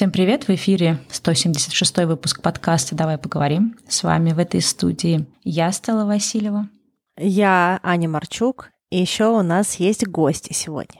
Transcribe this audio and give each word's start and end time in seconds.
Всем 0.00 0.12
привет! 0.12 0.48
В 0.48 0.50
эфире 0.54 0.98
176 1.10 2.06
выпуск 2.06 2.40
подкаста 2.40 2.94
«Давай 2.94 3.18
поговорим». 3.18 3.76
С 3.86 4.02
вами 4.02 4.32
в 4.32 4.38
этой 4.38 4.62
студии 4.62 5.26
я, 5.44 5.70
Стелла 5.72 6.06
Васильева. 6.06 6.70
Я 7.18 7.78
Аня 7.82 8.08
Марчук. 8.08 8.70
И 8.88 8.98
еще 8.98 9.26
у 9.26 9.42
нас 9.42 9.74
есть 9.74 10.08
гости 10.08 10.54
сегодня. 10.54 10.99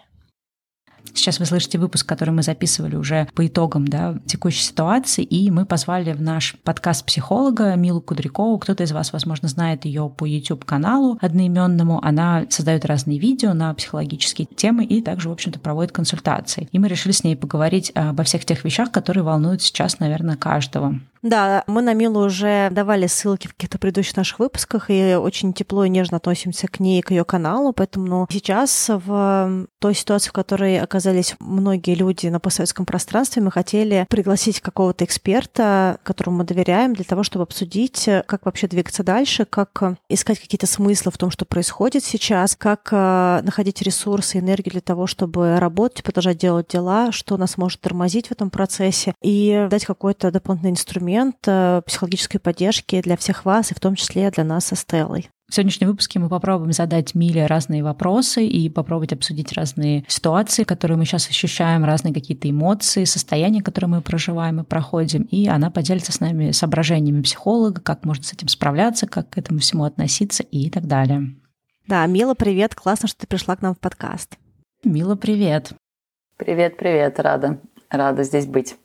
Сейчас 1.14 1.38
вы 1.38 1.46
слышите 1.46 1.78
выпуск, 1.78 2.08
который 2.08 2.30
мы 2.30 2.42
записывали 2.42 2.96
уже 2.96 3.28
по 3.34 3.46
итогам 3.46 3.86
да, 3.86 4.16
текущей 4.26 4.62
ситуации, 4.62 5.24
и 5.24 5.50
мы 5.50 5.66
позвали 5.66 6.12
в 6.12 6.22
наш 6.22 6.56
подкаст 6.64 7.04
психолога 7.04 7.74
Милу 7.74 8.00
Кудрякову. 8.00 8.58
Кто-то 8.58 8.84
из 8.84 8.92
вас, 8.92 9.12
возможно, 9.12 9.48
знает 9.48 9.84
ее 9.84 10.10
по 10.14 10.24
YouTube-каналу 10.24 11.18
одноименному. 11.20 12.04
Она 12.04 12.46
создает 12.48 12.84
разные 12.84 13.18
видео 13.18 13.52
на 13.52 13.72
психологические 13.74 14.46
темы 14.46 14.84
и 14.84 15.02
также, 15.02 15.28
в 15.28 15.32
общем-то, 15.32 15.58
проводит 15.58 15.92
консультации. 15.92 16.68
И 16.72 16.78
мы 16.78 16.88
решили 16.88 17.12
с 17.12 17.24
ней 17.24 17.36
поговорить 17.36 17.92
обо 17.94 18.22
всех 18.22 18.44
тех 18.44 18.64
вещах, 18.64 18.90
которые 18.90 19.24
волнуют 19.24 19.62
сейчас, 19.62 19.98
наверное, 19.98 20.36
каждого. 20.36 21.00
Да, 21.22 21.64
мы 21.66 21.82
на 21.82 21.92
Милу 21.92 22.24
уже 22.24 22.70
давали 22.70 23.06
ссылки 23.06 23.46
в 23.46 23.52
каких-то 23.52 23.78
предыдущих 23.78 24.16
наших 24.16 24.38
выпусках, 24.38 24.86
и 24.88 25.14
очень 25.14 25.52
тепло 25.52 25.84
и 25.84 25.90
нежно 25.90 26.16
относимся 26.16 26.66
к 26.66 26.80
ней 26.80 27.00
и 27.00 27.02
к 27.02 27.10
ее 27.10 27.24
каналу, 27.24 27.74
поэтому 27.74 28.06
ну, 28.06 28.26
сейчас 28.30 28.88
в 28.88 29.66
той 29.78 29.94
ситуации, 29.94 30.30
в 30.30 30.32
которой 30.32 30.78
оказались 31.00 31.34
многие 31.40 31.94
люди 31.94 32.26
на 32.26 32.40
постсоветском 32.40 32.84
пространстве, 32.84 33.40
мы 33.42 33.50
хотели 33.50 34.06
пригласить 34.10 34.60
какого-то 34.60 35.06
эксперта, 35.06 35.98
которому 36.02 36.38
мы 36.38 36.44
доверяем, 36.44 36.92
для 36.92 37.04
того, 37.04 37.22
чтобы 37.22 37.44
обсудить, 37.44 38.06
как 38.26 38.44
вообще 38.44 38.66
двигаться 38.66 39.02
дальше, 39.02 39.46
как 39.46 39.96
искать 40.10 40.38
какие-то 40.38 40.66
смыслы 40.66 41.10
в 41.10 41.16
том, 41.16 41.30
что 41.30 41.46
происходит 41.46 42.04
сейчас, 42.04 42.54
как 42.54 42.88
э, 42.92 43.40
находить 43.42 43.80
ресурсы, 43.80 44.38
энергию 44.38 44.72
для 44.72 44.82
того, 44.82 45.06
чтобы 45.06 45.58
работать, 45.58 46.04
продолжать 46.04 46.36
делать 46.36 46.68
дела, 46.68 47.12
что 47.12 47.38
нас 47.38 47.56
может 47.56 47.80
тормозить 47.80 48.28
в 48.28 48.32
этом 48.32 48.50
процессе, 48.50 49.14
и 49.22 49.68
дать 49.70 49.86
какой-то 49.86 50.30
дополнительный 50.30 50.72
инструмент 50.72 51.36
э, 51.46 51.80
психологической 51.86 52.40
поддержки 52.40 53.00
для 53.00 53.16
всех 53.16 53.46
вас, 53.46 53.70
и 53.70 53.74
в 53.74 53.80
том 53.80 53.94
числе 53.94 54.30
для 54.30 54.44
нас 54.44 54.66
со 54.66 54.76
Стеллой. 54.76 55.30
В 55.50 55.54
сегодняшнем 55.56 55.88
выпуске 55.88 56.20
мы 56.20 56.28
попробуем 56.28 56.70
задать 56.70 57.16
Миле 57.16 57.46
разные 57.46 57.82
вопросы 57.82 58.46
и 58.46 58.70
попробовать 58.70 59.12
обсудить 59.12 59.52
разные 59.52 60.04
ситуации, 60.06 60.62
которые 60.62 60.96
мы 60.96 61.04
сейчас 61.04 61.28
ощущаем, 61.28 61.84
разные 61.84 62.14
какие-то 62.14 62.48
эмоции, 62.48 63.02
состояния, 63.02 63.60
которые 63.60 63.88
мы 63.88 64.00
проживаем 64.00 64.60
и 64.60 64.62
проходим. 64.64 65.24
И 65.24 65.48
она 65.48 65.72
поделится 65.72 66.12
с 66.12 66.20
нами 66.20 66.52
соображениями 66.52 67.22
психолога, 67.22 67.80
как 67.80 68.04
можно 68.04 68.22
с 68.22 68.32
этим 68.32 68.46
справляться, 68.46 69.08
как 69.08 69.30
к 69.30 69.38
этому 69.38 69.58
всему 69.58 69.82
относиться 69.82 70.44
и 70.44 70.70
так 70.70 70.86
далее. 70.86 71.34
Да, 71.88 72.06
Мила, 72.06 72.34
привет. 72.34 72.76
Классно, 72.76 73.08
что 73.08 73.18
ты 73.18 73.26
пришла 73.26 73.56
к 73.56 73.62
нам 73.62 73.74
в 73.74 73.80
подкаст. 73.80 74.38
Мила, 74.84 75.16
привет. 75.16 75.72
Привет, 76.36 76.76
привет. 76.76 77.18
Рада. 77.18 77.58
Рада 77.90 78.22
здесь 78.22 78.46
быть. 78.46 78.76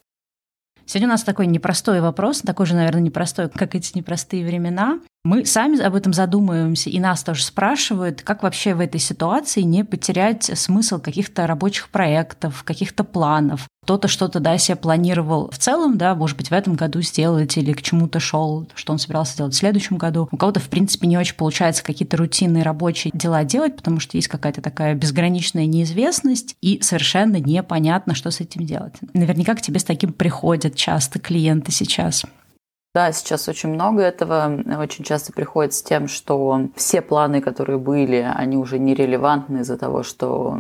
Сегодня 0.88 1.10
у 1.10 1.12
нас 1.12 1.24
такой 1.24 1.46
непростой 1.46 2.02
вопрос, 2.02 2.42
такой 2.42 2.66
же, 2.66 2.74
наверное, 2.74 3.02
непростой, 3.02 3.52
как 3.52 3.76
эти 3.76 3.96
непростые 3.96 4.44
времена. 4.44 5.00
Мы 5.26 5.44
сами 5.44 5.82
об 5.82 5.96
этом 5.96 6.14
задумываемся, 6.14 6.92
и 6.92 7.00
нас 7.00 7.24
тоже 7.24 7.44
спрашивают, 7.44 8.22
как 8.22 8.44
вообще 8.44 8.76
в 8.76 8.80
этой 8.80 9.00
ситуации 9.00 9.62
не 9.62 9.84
потерять 9.84 10.52
смысл 10.54 11.00
каких-то 11.00 11.48
рабочих 11.48 11.90
проектов, 11.90 12.64
каких-то 12.64 13.04
планов. 13.04 13.68
Кто-то 13.86 14.08
что-то, 14.08 14.40
да, 14.40 14.60
себе 14.60 14.76
планировал 14.76 15.50
в 15.50 15.58
целом, 15.58 15.98
да, 15.98 16.14
может 16.14 16.38
быть, 16.38 16.50
в 16.50 16.54
этом 16.54 16.76
году 16.76 17.02
сделать 17.02 17.58
или 17.58 17.74
к 17.74 17.82
чему-то 17.82 18.20
шел, 18.20 18.68
что 18.76 18.94
он 18.94 19.00
собирался 19.00 19.36
делать 19.36 19.56
в 19.56 19.58
следующем 19.58 19.98
году. 19.98 20.30
У 20.32 20.38
кого-то, 20.38 20.60
в 20.60 20.70
принципе, 20.70 21.08
не 21.08 21.18
очень 21.18 21.36
получается 21.36 21.84
какие-то 21.84 22.18
рутинные 22.18 22.62
рабочие 22.62 23.10
дела 23.16 23.44
делать, 23.44 23.76
потому 23.76 24.00
что 24.00 24.18
есть 24.18 24.28
какая-то 24.28 24.62
такая 24.62 24.94
безграничная 24.94 25.66
неизвестность, 25.66 26.56
и 26.62 26.80
совершенно 26.84 27.38
непонятно, 27.40 28.14
что 28.14 28.30
с 28.30 28.42
этим 28.42 28.64
делать. 28.64 28.94
Наверняка 29.16 29.56
к 29.56 29.62
тебе 29.62 29.80
с 29.80 29.84
таким 29.84 30.14
приходят 30.14 30.76
часто 30.76 31.18
клиенты 31.18 31.72
сейчас. 31.72 32.26
Да, 32.96 33.12
сейчас 33.12 33.50
очень 33.50 33.74
много 33.74 34.02
этого. 34.02 34.58
Очень 34.80 35.04
часто 35.04 35.34
приходит 35.34 35.74
с 35.74 35.84
тем, 35.84 36.08
что 36.08 36.70
все 36.78 37.02
планы, 37.02 37.42
которые 37.42 37.78
были, 37.78 38.26
они 38.34 38.56
уже 38.56 38.80
нерелевантны 38.80 39.60
из-за 39.60 39.78
того, 39.78 40.04
что 40.04 40.58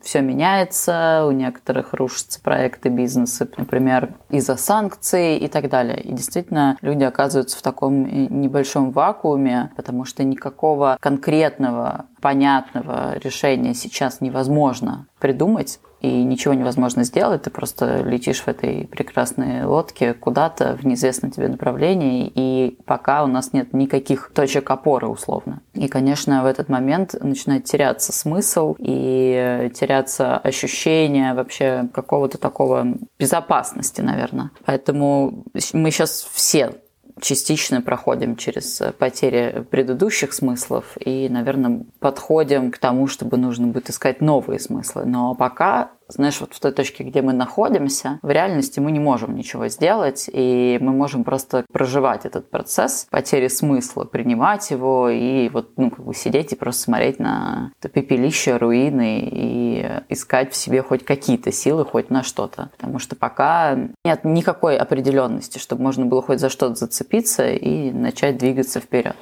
все 0.00 0.20
меняется, 0.20 1.24
у 1.26 1.32
некоторых 1.32 1.92
рушатся 1.92 2.40
проекты, 2.40 2.88
бизнесы, 2.88 3.48
например, 3.56 4.14
из-за 4.30 4.56
санкций 4.56 5.38
и 5.38 5.48
так 5.48 5.68
далее. 5.68 6.00
И 6.00 6.12
действительно, 6.12 6.76
люди 6.82 7.02
оказываются 7.02 7.58
в 7.58 7.62
таком 7.62 8.04
небольшом 8.40 8.92
вакууме, 8.92 9.72
потому 9.74 10.04
что 10.04 10.22
никакого 10.22 10.96
конкретного, 11.00 12.06
понятного 12.20 13.18
решения 13.18 13.74
сейчас 13.74 14.20
невозможно 14.20 15.08
придумать 15.18 15.80
и 16.02 16.24
ничего 16.24 16.52
невозможно 16.52 17.04
сделать, 17.04 17.42
ты 17.42 17.50
просто 17.50 18.02
летишь 18.02 18.42
в 18.42 18.48
этой 18.48 18.88
прекрасной 18.88 19.64
лодке 19.64 20.14
куда-то 20.14 20.76
в 20.76 20.84
неизвестном 20.84 21.30
тебе 21.30 21.46
направлении, 21.48 22.30
и 22.34 22.76
пока 22.84 23.22
у 23.22 23.28
нас 23.28 23.52
нет 23.52 23.72
никаких 23.72 24.32
точек 24.34 24.68
опоры 24.70 25.06
условно. 25.06 25.62
И, 25.74 25.86
конечно, 25.86 26.42
в 26.42 26.46
этот 26.46 26.68
момент 26.68 27.14
начинает 27.20 27.64
теряться 27.64 28.12
смысл 28.12 28.74
и 28.78 29.70
теряться 29.74 30.38
ощущение 30.38 31.34
вообще 31.34 31.88
какого-то 31.94 32.36
такого 32.36 32.84
безопасности, 33.18 34.00
наверное. 34.00 34.50
Поэтому 34.66 35.44
мы 35.72 35.90
сейчас 35.92 36.28
все 36.32 36.72
частично 37.20 37.82
проходим 37.82 38.36
через 38.36 38.82
потери 38.98 39.64
предыдущих 39.70 40.32
смыслов 40.32 40.96
и, 40.98 41.28
наверное, 41.28 41.84
подходим 42.00 42.70
к 42.70 42.78
тому, 42.78 43.06
чтобы 43.06 43.36
нужно 43.36 43.68
будет 43.68 43.90
искать 43.90 44.20
новые 44.20 44.58
смыслы. 44.58 45.04
Но 45.04 45.34
пока 45.34 45.92
знаешь, 46.12 46.40
вот 46.40 46.54
в 46.54 46.60
той 46.60 46.72
точке, 46.72 47.04
где 47.04 47.22
мы 47.22 47.32
находимся, 47.32 48.18
в 48.22 48.30
реальности 48.30 48.80
мы 48.80 48.92
не 48.92 49.00
можем 49.00 49.34
ничего 49.34 49.68
сделать, 49.68 50.28
и 50.32 50.78
мы 50.80 50.92
можем 50.92 51.24
просто 51.24 51.64
проживать 51.72 52.24
этот 52.24 52.50
процесс 52.50 53.06
потери 53.10 53.48
смысла, 53.48 54.04
принимать 54.04 54.70
его 54.70 55.08
и 55.08 55.48
вот, 55.48 55.72
ну, 55.76 55.90
как 55.90 56.04
бы 56.04 56.14
сидеть 56.14 56.52
и 56.52 56.56
просто 56.56 56.82
смотреть 56.82 57.18
на 57.18 57.72
это 57.80 57.88
пепелище, 57.88 58.56
руины 58.56 59.20
и 59.20 59.86
искать 60.08 60.52
в 60.52 60.56
себе 60.56 60.82
хоть 60.82 61.04
какие-то 61.04 61.52
силы, 61.52 61.84
хоть 61.84 62.10
на 62.10 62.22
что-то. 62.22 62.70
Потому 62.76 62.98
что 62.98 63.16
пока 63.16 63.76
нет 64.04 64.24
никакой 64.24 64.76
определенности, 64.76 65.58
чтобы 65.58 65.82
можно 65.82 66.06
было 66.06 66.22
хоть 66.22 66.40
за 66.40 66.48
что-то 66.48 66.74
зацепиться 66.74 67.50
и 67.50 67.90
начать 67.90 68.38
двигаться 68.38 68.80
вперед. 68.80 69.16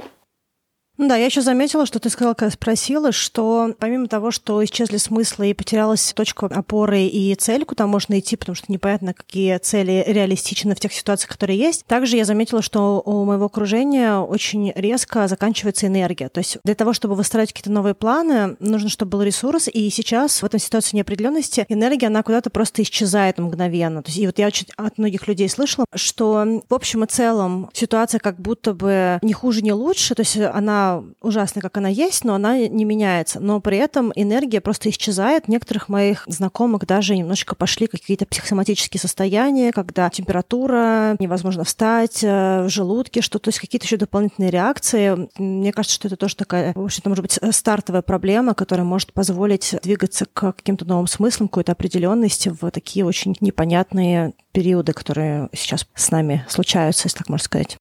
Ну 1.00 1.09
да, 1.09 1.16
я 1.16 1.25
еще 1.25 1.41
заметила, 1.41 1.87
что 1.87 1.99
ты 1.99 2.11
сказала, 2.11 2.34
когда 2.34 2.53
спросила, 2.53 3.11
что 3.11 3.75
помимо 3.78 4.06
того, 4.06 4.31
что 4.31 4.62
исчезли 4.62 4.99
смыслы 4.99 5.49
и 5.49 5.55
потерялась 5.55 6.12
точка 6.12 6.44
опоры 6.44 7.05
и 7.05 7.34
цель, 7.37 7.65
куда 7.65 7.87
можно 7.87 8.19
идти, 8.19 8.37
потому 8.37 8.55
что 8.55 8.71
непонятно, 8.71 9.15
какие 9.15 9.56
цели 9.56 10.05
реалистичны 10.06 10.75
в 10.75 10.78
тех 10.78 10.93
ситуациях, 10.93 11.31
которые 11.31 11.59
есть, 11.59 11.87
также 11.87 12.19
я 12.19 12.27
заметила, 12.27 12.60
что 12.60 13.00
у 13.03 13.25
моего 13.25 13.47
окружения 13.47 14.19
очень 14.19 14.75
резко 14.77 15.27
заканчивается 15.27 15.87
энергия. 15.87 16.28
То 16.28 16.41
есть 16.41 16.59
для 16.65 16.75
того, 16.75 16.93
чтобы 16.93 17.15
выстраивать 17.15 17.55
какие-то 17.55 17.72
новые 17.72 17.94
планы, 17.94 18.56
нужно, 18.60 18.91
чтобы 18.91 19.12
был 19.12 19.22
ресурс, 19.22 19.69
и 19.72 19.89
сейчас 19.89 20.43
в 20.43 20.44
этом 20.44 20.60
ситуации 20.60 20.99
неопределенности 20.99 21.65
энергия, 21.71 22.09
она 22.09 22.22
куда-то 22.22 22.50
просто 22.50 22.83
исчезает 22.83 23.39
мгновенно. 23.39 24.03
То 24.03 24.10
есть, 24.10 24.19
и 24.19 24.27
вот 24.27 24.39
я 24.39 24.49
очень 24.49 24.66
от 24.77 24.99
многих 24.99 25.27
людей 25.28 25.49
слышала, 25.49 25.87
что 25.94 26.60
в 26.69 26.75
общем 26.75 27.05
и 27.05 27.06
целом 27.06 27.71
ситуация 27.72 28.19
как 28.19 28.39
будто 28.39 28.75
бы 28.75 29.19
не 29.22 29.33
хуже, 29.33 29.62
не 29.62 29.72
лучше, 29.72 30.15
то 30.15 30.21
есть 30.21 30.37
она 30.37 30.90
ужасная, 31.21 31.62
как 31.62 31.77
она 31.77 31.89
есть, 31.89 32.25
но 32.25 32.34
она 32.34 32.59
не 32.59 32.84
меняется. 32.84 33.41
Но 33.41 33.61
при 33.61 33.78
этом 33.78 34.12
энергия 34.15 34.61
просто 34.61 34.91
исчезает. 34.91 35.49
Некоторых 35.49 35.89
моих 35.89 36.25
знакомых 36.27 36.87
даже 36.87 37.17
немножечко 37.17 37.55
пошли 37.55 37.87
какие-то 37.87 38.27
психосоматические 38.27 39.01
состояния, 39.01 39.73
когда 39.73 40.11
температура, 40.11 41.17
невозможно 41.19 41.65
встать, 41.65 42.23
э, 42.23 42.62
в 42.65 42.69
желудке, 42.69 43.21
что 43.21 43.39
то 43.39 43.49
есть 43.49 43.59
какие-то 43.59 43.87
еще 43.87 43.97
дополнительные 43.97 44.51
реакции. 44.51 45.28
Мне 45.39 45.73
кажется, 45.73 45.95
что 45.95 46.09
это 46.09 46.17
тоже 46.17 46.37
такая, 46.37 46.73
в 46.75 46.84
общем-то, 46.84 47.09
может 47.09 47.22
быть, 47.22 47.39
стартовая 47.55 48.03
проблема, 48.03 48.55
которая 48.55 48.84
может 48.84 49.12
позволить 49.12 49.75
двигаться 49.83 50.27
к 50.27 50.53
каким-то 50.53 50.84
новым 50.84 51.07
смыслам, 51.07 51.49
какой-то 51.49 51.72
определенности 51.72 52.49
в 52.49 52.71
такие 52.71 53.05
очень 53.05 53.37
непонятные 53.41 54.34
периоды, 54.53 54.93
которые 54.93 55.48
сейчас 55.53 55.86
с 55.95 56.10
нами 56.10 56.45
случаются, 56.48 57.07
если 57.07 57.19
так 57.19 57.28
можно 57.28 57.45
сказать. 57.45 57.77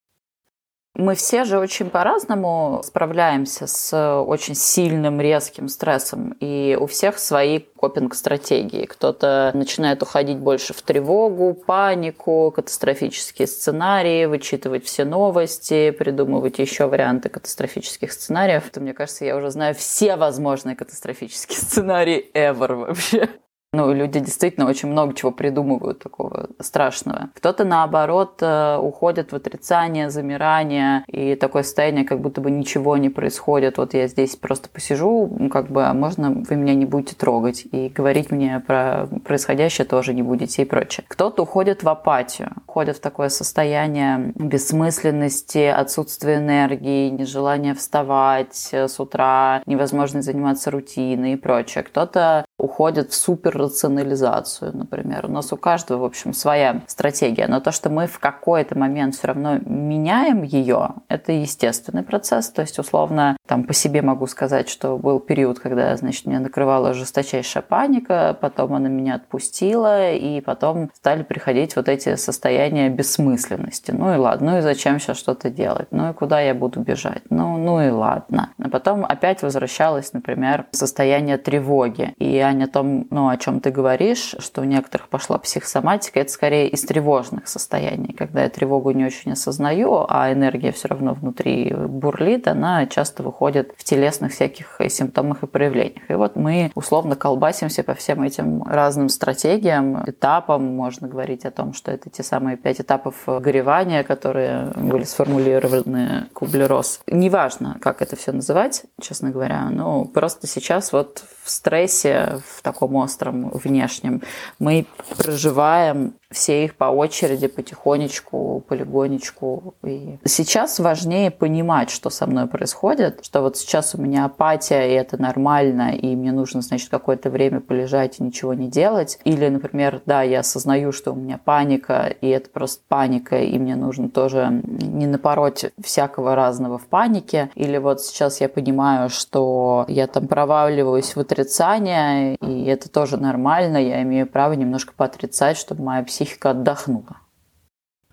Мы 1.00 1.16
все 1.16 1.46
же 1.46 1.60
очень 1.60 1.90
по-разному 1.90 2.82
справляемся 2.84 3.68
с 3.68 4.22
очень 4.22 4.54
сильным, 4.54 5.22
резким 5.22 5.70
стрессом. 5.70 6.36
И 6.42 6.78
у 6.78 6.88
всех 6.88 7.20
свои 7.20 7.60
копинг-стратегии. 7.60 8.84
Кто-то 8.84 9.52
начинает 9.54 10.04
уходить 10.04 10.40
больше 10.40 10.74
в 10.74 10.82
тревогу, 10.82 11.54
панику, 11.54 12.52
катастрофические 12.54 13.48
сценарии, 13.48 14.26
вычитывать 14.26 14.84
все 14.84 15.06
новости, 15.06 15.92
придумывать 15.92 16.60
еще 16.60 16.88
варианты 16.88 17.30
катастрофических 17.30 18.12
сценариев. 18.12 18.70
То, 18.70 18.82
мне 18.82 18.94
кажется, 18.94 19.24
я 19.24 19.38
уже 19.38 19.52
знаю 19.52 19.76
все 19.76 20.18
возможные 20.18 20.76
катастрофические 20.76 21.58
сценарии 21.60 22.30
ever 22.34 22.76
вообще. 22.76 23.30
Ну, 23.72 23.94
люди 23.94 24.20
действительно 24.20 24.68
очень 24.68 24.90
много 24.90 25.14
чего 25.14 25.32
придумывают 25.32 26.00
такого 26.00 26.48
страшного. 26.60 27.30
Кто-то, 27.36 27.66
наоборот, 27.66 28.40
э, 28.42 28.78
уходит 28.78 29.32
в 29.32 29.36
отрицание, 29.36 30.10
замирание 30.10 31.04
и 31.08 31.36
такое 31.36 31.62
состояние, 31.62 32.04
как 32.04 32.20
будто 32.20 32.42
бы 32.42 32.50
ничего 32.50 32.98
не 32.98 33.10
происходит. 33.10 33.78
Вот 33.78 33.94
я 33.94 34.08
здесь 34.08 34.36
просто 34.36 34.70
посижу, 34.70 35.30
как 35.52 35.70
бы, 35.70 35.86
а 35.86 35.94
можно 35.94 36.32
вы 36.32 36.56
меня 36.56 36.74
не 36.74 36.86
будете 36.86 37.16
трогать 37.16 37.68
и 37.72 37.90
говорить 37.90 38.32
мне 38.32 38.60
про 38.66 39.08
происходящее 39.24 39.86
тоже 39.86 40.16
не 40.16 40.24
будете 40.24 40.64
и 40.64 40.66
прочее. 40.66 41.06
Кто-то 41.08 41.44
уходит 41.44 41.84
в 41.84 41.90
апатию, 41.90 42.54
уходит 42.66 42.98
в 42.98 43.02
такое 43.02 43.30
состояние 43.30 44.34
бессмысленности, 44.36 45.66
отсутствия 45.66 46.38
энергии, 46.38 47.10
нежелания 47.10 47.76
вставать 47.76 48.74
с 48.74 49.00
утра, 49.00 49.62
невозможность 49.68 50.26
заниматься 50.26 50.72
рутиной 50.72 51.34
и 51.34 51.36
прочее. 51.36 51.84
Кто-то 51.84 52.46
уходит 52.60 53.12
в 53.12 53.16
суперрационализацию, 53.16 54.76
например. 54.76 55.26
У 55.26 55.32
нас 55.32 55.52
у 55.54 55.58
каждого, 55.58 56.02
в 56.02 56.06
общем, 56.06 56.34
своя 56.34 56.82
стратегия. 56.88 57.48
Но 57.48 57.62
то, 57.62 57.72
что 57.72 57.90
мы 57.90 58.06
в 58.08 58.20
какой-то 58.20 58.78
момент 58.78 59.16
все 59.16 59.28
равно 59.28 59.58
меняем 59.66 60.44
ее, 60.44 60.96
это 61.08 61.32
естественный 61.32 62.04
процесс. 62.04 62.50
То 62.50 62.62
есть, 62.62 62.78
условно, 62.78 63.38
там 63.48 63.64
по 63.64 63.74
себе 63.74 64.02
могу 64.02 64.28
сказать, 64.28 64.70
что 64.70 64.98
был 64.98 65.20
период, 65.20 65.60
когда, 65.60 65.96
значит, 65.96 66.26
меня 66.26 66.40
накрывала 66.40 66.94
жесточайшая 66.94 67.64
паника, 67.64 68.38
потом 68.40 68.74
она 68.74 68.90
меня 68.90 69.16
отпустила, 69.16 70.12
и 70.12 70.42
потом 70.42 70.92
стали 70.94 71.24
приходить 71.24 71.76
вот 71.76 71.88
эти 71.88 72.16
состояния 72.16 72.90
бессмысленности. 72.90 73.92
Ну 73.92 74.14
и 74.14 74.18
ладно, 74.18 74.52
ну 74.52 74.58
и 74.58 74.62
зачем 74.62 75.00
сейчас 75.00 75.18
что-то 75.18 75.50
делать? 75.50 75.88
Ну 75.92 76.10
и 76.10 76.14
куда 76.14 76.42
я 76.42 76.54
буду 76.54 76.82
бежать? 76.82 77.24
Ну, 77.30 77.58
ну 77.58 77.82
и 77.82 77.90
ладно. 77.90 78.50
А 78.62 78.70
потом 78.70 79.06
опять 79.06 79.42
возвращалось, 79.42 80.12
например, 80.14 80.66
состояние 80.72 81.38
тревоги. 81.38 82.14
И 82.18 82.40
Аня, 82.50 82.66
о 82.66 82.68
том, 82.68 83.08
ну, 83.10 83.30
о 83.30 83.38
чем 83.38 83.60
ты 83.60 83.72
говоришь, 83.72 84.36
что 84.40 84.62
у 84.62 84.64
некоторых 84.64 85.08
пошла 85.10 85.38
психосоматика, 85.38 86.20
это 86.20 86.32
скорее 86.32 86.68
из 86.68 86.82
тревожных 86.82 87.48
состояний. 87.48 88.14
Когда 88.14 88.44
я 88.44 88.50
тревогу 88.50 88.92
не 88.92 89.06
очень 89.06 89.34
осознаю, 89.34 90.06
а 90.10 90.32
энергия 90.34 90.72
все 90.72 90.88
равно 90.88 91.14
внутри 91.14 91.74
бурлит, 91.74 92.48
она 92.48 92.86
часто 92.88 93.24
выходит 93.24 93.74
в 93.78 93.84
телесных 93.84 94.34
всяких 94.34 94.80
симптомах 94.90 95.44
и 95.44 95.48
проявлениях. 95.48 96.10
И 96.10 96.14
вот 96.14 96.36
мы 96.36 96.72
условно 96.76 97.16
колбасимся 97.16 97.84
по 97.84 97.94
всем 97.94 98.24
этим 98.24 98.64
разным 98.64 99.10
стратегиям, 99.10 100.04
этапам. 100.10 100.64
Можно 100.76 101.08
говорить 101.08 101.46
о 101.46 101.52
том, 101.52 101.74
что 101.74 101.92
это 101.92 102.10
те 102.10 102.24
самые 102.24 102.58
пять 102.58 102.82
этапов 102.82 103.16
горевания, 103.26 104.04
которые 104.04 104.72
были 104.76 105.04
сформулированы 105.04 106.28
Кублерос. 106.34 107.02
Неважно, 107.08 107.78
как 107.82 108.02
это 108.02 108.16
все 108.16 108.32
называть, 108.32 108.84
честно 109.02 109.30
говоря, 109.30 109.70
но 109.70 110.06
просто 110.06 110.48
сейчас 110.48 110.92
вот 110.92 111.24
в 111.44 111.50
стрессе, 111.50 112.39
в 112.46 112.62
таком 112.62 112.96
остром 112.96 113.50
внешнем, 113.50 114.22
мы 114.60 114.86
проживаем 115.18 116.14
все 116.32 116.66
их 116.66 116.76
по 116.76 116.86
очереди, 116.86 117.48
потихонечку, 117.48 118.64
полигонечку. 118.68 119.74
И 119.84 120.18
сейчас 120.26 120.80
важнее 120.80 121.32
понимать, 121.32 121.90
что 121.90 122.10
со 122.12 122.28
мной 122.28 122.48
происходит, 122.48 123.26
что 123.26 123.42
вот 123.42 123.58
сейчас 123.58 123.96
у 123.96 124.02
меня 124.02 124.26
апатия, 124.26 124.90
и 124.90 124.94
это 124.94 125.20
нормально, 125.20 125.96
и 125.96 126.16
мне 126.16 126.32
нужно, 126.32 126.62
значит, 126.62 126.90
какое-то 126.90 127.32
время 127.32 127.62
полежать 127.62 128.20
и 128.20 128.24
ничего 128.24 128.54
не 128.54 128.68
делать. 128.68 129.20
Или, 129.24 129.48
например, 129.50 130.02
да, 130.06 130.22
я 130.22 130.42
осознаю, 130.42 130.92
что 130.92 131.14
у 131.14 131.16
меня 131.16 131.40
паника, 131.44 132.14
и 132.22 132.28
это 132.30 132.50
просто 132.50 132.84
паника, 132.88 133.38
и 133.40 133.58
мне 133.58 133.76
нужно 133.76 134.10
тоже 134.10 134.62
не 134.64 135.08
напороть 135.08 135.66
всякого 135.84 136.36
разного 136.36 136.78
в 136.78 136.86
панике. 136.86 137.50
Или 137.56 137.78
вот 137.78 138.02
сейчас 138.02 138.40
я 138.40 138.50
понимаю, 138.50 139.10
что 139.10 139.86
я 139.88 140.06
там 140.06 140.28
проваливаюсь 140.28 141.16
в 141.16 141.20
отрицание, 141.20 142.36
и 142.36 142.66
это 142.66 142.88
тоже 142.88 143.18
нормально, 143.18 143.78
я 143.78 144.04
имею 144.04 144.28
право 144.28 144.54
немножко 144.54 144.94
поотрицать, 144.96 145.58
чтобы 145.58 145.84
моя 145.84 146.04
психика 146.04 146.19
психика 146.20 146.52
отдохнула. 146.52 147.18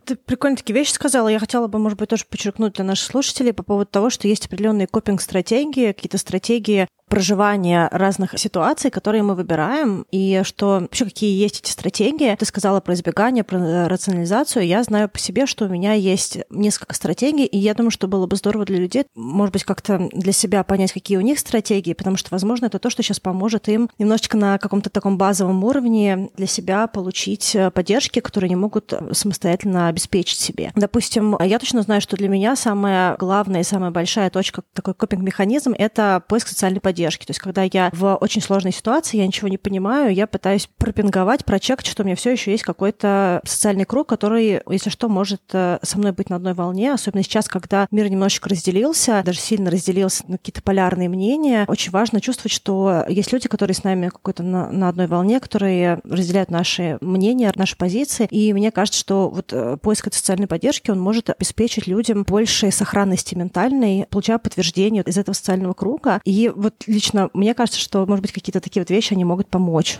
Ты 0.05 0.15
прикольно 0.15 0.57
такие 0.57 0.75
вещи 0.75 0.93
сказала. 0.93 1.27
Я 1.27 1.41
хотела 1.41 1.67
бы, 1.67 1.81
может 1.81 1.99
быть, 1.99 2.09
тоже 2.09 2.25
подчеркнуть 2.31 2.75
для 2.75 2.85
наших 2.85 3.07
слушателей 3.07 3.53
по 3.53 3.65
поводу 3.65 3.91
того, 3.91 4.11
что 4.11 4.29
есть 4.29 4.47
определенные 4.47 4.87
копинг-стратегии, 4.87 5.93
какие-то 5.93 6.19
стратегии 6.19 6.87
проживания 7.09 7.89
разных 7.93 8.39
ситуаций, 8.39 8.91
которые 8.91 9.23
мы 9.23 9.35
выбираем, 9.35 10.07
и 10.11 10.43
что 10.45 10.81
вообще 10.81 11.05
какие 11.05 11.41
есть 11.41 11.61
эти 11.61 11.71
стратегии. 11.71 12.35
Ты 12.37 12.45
сказала 12.45 12.81
про 12.81 12.95
избегание, 12.95 13.45
про 13.45 13.89
рационализацию. 13.89 14.67
Я 14.67 14.83
знаю 14.83 15.09
по 15.09 15.19
себе, 15.19 15.47
что 15.47 15.67
у 15.67 15.69
меня 15.69 15.93
есть 15.93 16.39
несколько 16.51 16.95
стратегий, 16.95 17.47
и 17.47 17.57
я 17.59 17.75
думаю, 17.75 17.93
что 17.93 18.09
было 18.09 18.27
бы 18.27 18.35
здорово 18.37 18.65
для 18.65 18.79
людей, 18.79 19.05
может 19.15 19.53
быть, 19.53 19.63
как-то 19.63 20.09
для 20.13 20.33
себя 20.33 20.65
понять, 20.65 20.93
какие 20.93 21.17
у 21.17 21.21
них 21.21 21.39
стратегии, 21.39 21.93
потому 21.93 22.17
что, 22.17 22.29
возможно, 22.33 22.67
это 22.67 22.81
то, 22.81 22.91
что 22.91 23.05
сейчас 23.05 23.21
поможет 23.21 23.69
им 23.69 23.89
немножечко 23.99 24.37
на 24.37 24.59
каком-то 24.59 24.91
таком 24.91 25.17
базовом 25.17 25.63
уровне 25.63 26.31
для 26.37 26.49
себя 26.49 26.89
получить 26.89 27.57
поддержки, 27.73 28.19
которые 28.19 28.51
не 28.51 28.57
могут 28.57 28.93
самостоятельно 29.13 29.89
обеспечить 29.89 30.41
себе. 30.41 30.73
Допустим, 30.75 31.37
я 31.41 31.61
точно 31.61 31.83
знаю, 31.83 32.01
что 32.01 32.17
для 32.17 32.29
меня 32.29 32.57
самая 32.57 33.17
главная 33.17 33.61
и 33.61 33.65
самая 33.65 33.93
большая 33.93 34.31
точка, 34.31 34.63
такой 34.75 34.95
копинг-механизм— 34.95 35.73
это 35.79 36.21
поиск 36.27 36.49
социальной 36.49 36.81
поддержки 36.81 36.96
поддержки. 36.97 37.27
То 37.27 37.33
есть, 37.33 37.41
когда 37.41 37.63
я 37.71 37.91
в 37.93 38.17
очень 38.17 38.41
сложной 38.41 38.73
ситуации, 38.73 39.19
я 39.19 39.27
ничего 39.27 39.49
не 39.49 39.59
понимаю, 39.59 40.15
я 40.15 40.27
пытаюсь 40.27 40.69
пропинговать, 40.79 41.45
прочекать, 41.45 41.87
что 41.87 42.03
у 42.03 42.07
меня 42.07 42.17
все 42.17 42.33
еще 42.33 42.51
есть 42.53 42.63
какой-то 42.63 43.41
социальный 43.45 43.85
круг, 43.85 44.09
который, 44.09 44.63
если 44.71 44.89
что, 44.89 45.09
может 45.09 45.43
э, 45.53 45.79
со 45.83 45.99
мной 45.99 46.13
быть 46.13 46.31
на 46.31 46.37
одной 46.37 46.55
волне. 46.55 46.93
Особенно 46.93 47.23
сейчас, 47.23 47.49
когда 47.49 47.87
мир 47.91 48.09
немножечко 48.09 48.49
разделился, 48.49 49.23
даже 49.25 49.41
сильно 49.41 49.71
разделился 49.71 50.25
на 50.27 50.39
какие-то 50.39 50.63
полярные 50.63 51.11
мнения. 51.11 51.67
Очень 51.69 51.93
важно 51.93 52.21
чувствовать, 52.21 52.53
что 52.53 53.05
есть 53.09 53.33
люди, 53.33 53.49
которые 53.49 53.75
с 53.75 53.85
нами 53.85 54.09
какой-то 54.09 54.43
на, 54.43 54.71
на 54.71 54.89
одной 54.89 55.07
волне, 55.07 55.39
которые 55.41 56.01
разделяют 56.05 56.51
наши 56.51 56.97
мнения, 57.03 57.53
наши 57.57 57.77
позиции. 57.77 58.27
И 58.31 58.55
мне 58.55 58.71
кажется, 58.71 58.99
что 58.99 59.29
вот 59.29 59.53
э, 59.53 59.77
поиск 59.83 60.07
этой 60.07 60.17
социальной 60.17 60.47
поддержки, 60.47 60.91
он 60.91 61.01
может 61.01 61.29
обеспечить 61.29 61.87
людям 61.87 62.23
большей 62.23 62.73
сохранности 62.73 63.35
ментальной, 63.35 64.07
получая 64.09 64.39
подтверждение 64.39 65.03
из 65.03 65.19
этого 65.19 65.35
социального 65.35 65.75
круга. 65.75 66.21
И 66.25 66.51
вот 66.55 66.86
лично 66.87 67.31
мне 67.33 67.55
кажется, 67.55 67.81
что, 67.81 68.05
может 68.07 68.23
быть, 68.23 68.33
какие-то 68.33 68.61
такие 68.61 68.83
вот 68.83 68.91
вещи, 68.91 69.13
они 69.15 69.25
могут 69.25 69.49
помочь. 69.49 69.99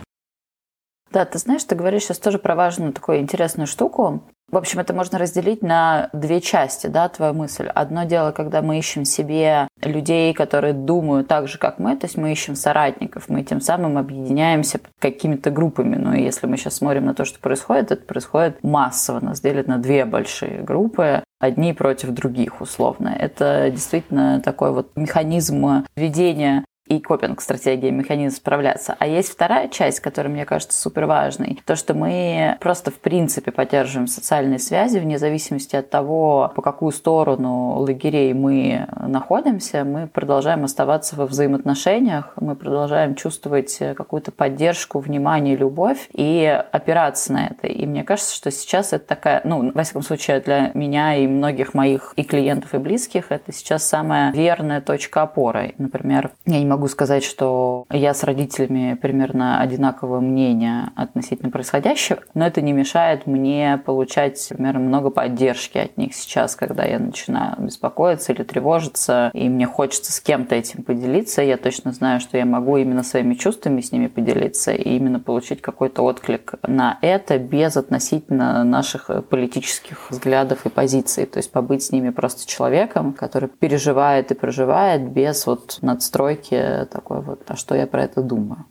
Да, 1.11 1.25
ты 1.25 1.37
знаешь, 1.37 1.63
ты 1.63 1.75
говоришь 1.75 2.03
сейчас 2.03 2.19
тоже 2.19 2.37
про 2.37 2.55
важную 2.55 2.91
такую 2.91 3.19
интересную 3.19 3.67
штуку. 3.67 4.23
В 4.49 4.55
общем, 4.55 4.79
это 4.79 4.93
можно 4.93 5.17
разделить 5.17 5.61
на 5.61 6.09
две 6.13 6.39
части, 6.39 6.87
да, 6.87 7.09
твою 7.09 7.33
мысль. 7.33 7.67
Одно 7.67 8.05
дело, 8.05 8.31
когда 8.31 8.61
мы 8.61 8.79
ищем 8.79 9.03
себе 9.03 9.67
людей, 9.81 10.33
которые 10.33 10.73
думают 10.73 11.27
так 11.27 11.49
же, 11.49 11.57
как 11.57 11.79
мы, 11.79 11.97
то 11.97 12.05
есть 12.05 12.17
мы 12.17 12.31
ищем 12.31 12.55
соратников, 12.55 13.27
мы 13.27 13.43
тем 13.43 13.59
самым 13.59 13.97
объединяемся 13.97 14.79
какими-то 14.99 15.51
группами. 15.51 15.97
Ну 15.97 16.13
и 16.13 16.23
если 16.23 16.47
мы 16.47 16.55
сейчас 16.55 16.75
смотрим 16.75 17.05
на 17.05 17.13
то, 17.13 17.25
что 17.25 17.39
происходит, 17.39 17.91
это 17.91 18.05
происходит 18.05 18.63
массово. 18.63 19.19
Нас 19.19 19.41
делят 19.41 19.67
на 19.67 19.79
две 19.79 20.05
большие 20.05 20.61
группы, 20.61 21.23
одни 21.39 21.73
против 21.73 22.11
других, 22.11 22.61
условно. 22.61 23.09
Это 23.19 23.69
действительно 23.69 24.41
такой 24.41 24.71
вот 24.71 24.91
механизм 24.95 25.83
ведения 25.97 26.63
и 26.87 26.99
копинг-стратегия, 26.99 27.91
механизм 27.91 28.37
справляться. 28.37 28.95
А 28.99 29.07
есть 29.07 29.29
вторая 29.29 29.67
часть, 29.67 29.99
которая, 29.99 30.31
мне 30.31 30.45
кажется, 30.45 30.79
супер 30.79 31.05
важной. 31.05 31.61
То, 31.65 31.75
что 31.75 31.93
мы 31.93 32.57
просто 32.59 32.91
в 32.91 32.99
принципе 32.99 33.51
поддерживаем 33.51 34.07
социальные 34.07 34.59
связи 34.59 34.99
вне 34.99 35.17
зависимости 35.17 35.75
от 35.75 35.89
того, 35.89 36.51
по 36.55 36.61
какую 36.61 36.91
сторону 36.91 37.79
лагерей 37.79 38.33
мы 38.33 38.87
находимся, 39.01 39.83
мы 39.83 40.07
продолжаем 40.07 40.63
оставаться 40.63 41.15
во 41.15 41.25
взаимоотношениях, 41.25 42.33
мы 42.39 42.55
продолжаем 42.55 43.15
чувствовать 43.15 43.77
какую-то 43.95 44.31
поддержку, 44.31 44.99
внимание, 44.99 45.55
любовь 45.55 46.09
и 46.13 46.45
опираться 46.71 47.33
на 47.33 47.47
это. 47.47 47.67
И 47.67 47.85
мне 47.85 48.03
кажется, 48.03 48.35
что 48.35 48.51
сейчас 48.51 48.93
это 48.93 49.05
такая, 49.05 49.41
ну, 49.43 49.71
во 49.73 49.83
всяком 49.83 50.03
случае, 50.03 50.39
для 50.39 50.71
меня 50.73 51.15
и 51.15 51.27
многих 51.27 51.73
моих 51.73 52.13
и 52.15 52.23
клиентов, 52.23 52.73
и 52.73 52.77
близких, 52.77 53.31
это 53.31 53.51
сейчас 53.51 53.83
самая 53.83 54.31
верная 54.31 54.81
точка 54.81 55.23
опоры. 55.23 55.73
Например, 55.77 56.31
я 56.45 56.59
не 56.59 56.65
могу 56.65 56.76
могу 56.77 56.87
сказать, 56.89 57.23
что 57.23 57.85
я 57.89 58.13
с 58.13 58.23
родителями 58.23 58.93
примерно 58.93 59.59
одинакового 59.59 60.19
мнения 60.19 60.91
относительно 60.95 61.49
происходящего, 61.49 62.19
но 62.35 62.45
это 62.45 62.61
не 62.61 62.71
мешает 62.71 63.25
мне 63.25 63.81
получать, 63.83 64.45
например, 64.51 64.77
много 64.77 65.09
поддержки 65.09 65.79
от 65.79 65.97
них 65.97 66.13
сейчас, 66.13 66.55
когда 66.55 66.85
я 66.85 66.99
начинаю 66.99 67.55
беспокоиться 67.57 68.31
или 68.31 68.43
тревожиться, 68.43 69.31
и 69.33 69.49
мне 69.49 69.65
хочется 69.65 70.11
с 70.11 70.19
кем-то 70.19 70.53
этим 70.53 70.83
поделиться. 70.83 71.41
Я 71.41 71.57
точно 71.57 71.93
знаю, 71.93 72.19
что 72.19 72.37
я 72.37 72.45
могу 72.45 72.77
именно 72.77 73.01
своими 73.01 73.33
чувствами 73.33 73.81
с 73.81 73.91
ними 73.91 74.05
поделиться 74.05 74.71
и 74.71 74.97
именно 74.97 75.19
получить 75.19 75.61
какой-то 75.61 76.03
отклик 76.03 76.53
на 76.61 76.99
это 77.01 77.39
без 77.39 77.75
относительно 77.75 78.63
наших 78.63 79.09
политических 79.31 80.11
взглядов 80.11 80.67
и 80.67 80.69
позиций. 80.69 81.25
То 81.25 81.37
есть 81.37 81.51
побыть 81.51 81.81
с 81.81 81.91
ними 81.91 82.11
просто 82.11 82.47
человеком, 82.47 83.13
который 83.13 83.49
переживает 83.49 84.29
и 84.29 84.35
проживает 84.35 85.09
без 85.09 85.47
вот 85.47 85.79
надстройки 85.81 86.66
такой 86.91 87.21
вот, 87.21 87.43
а 87.47 87.55
что 87.55 87.75
я 87.75 87.87
про 87.87 88.03
это 88.03 88.21
думаю. 88.21 88.65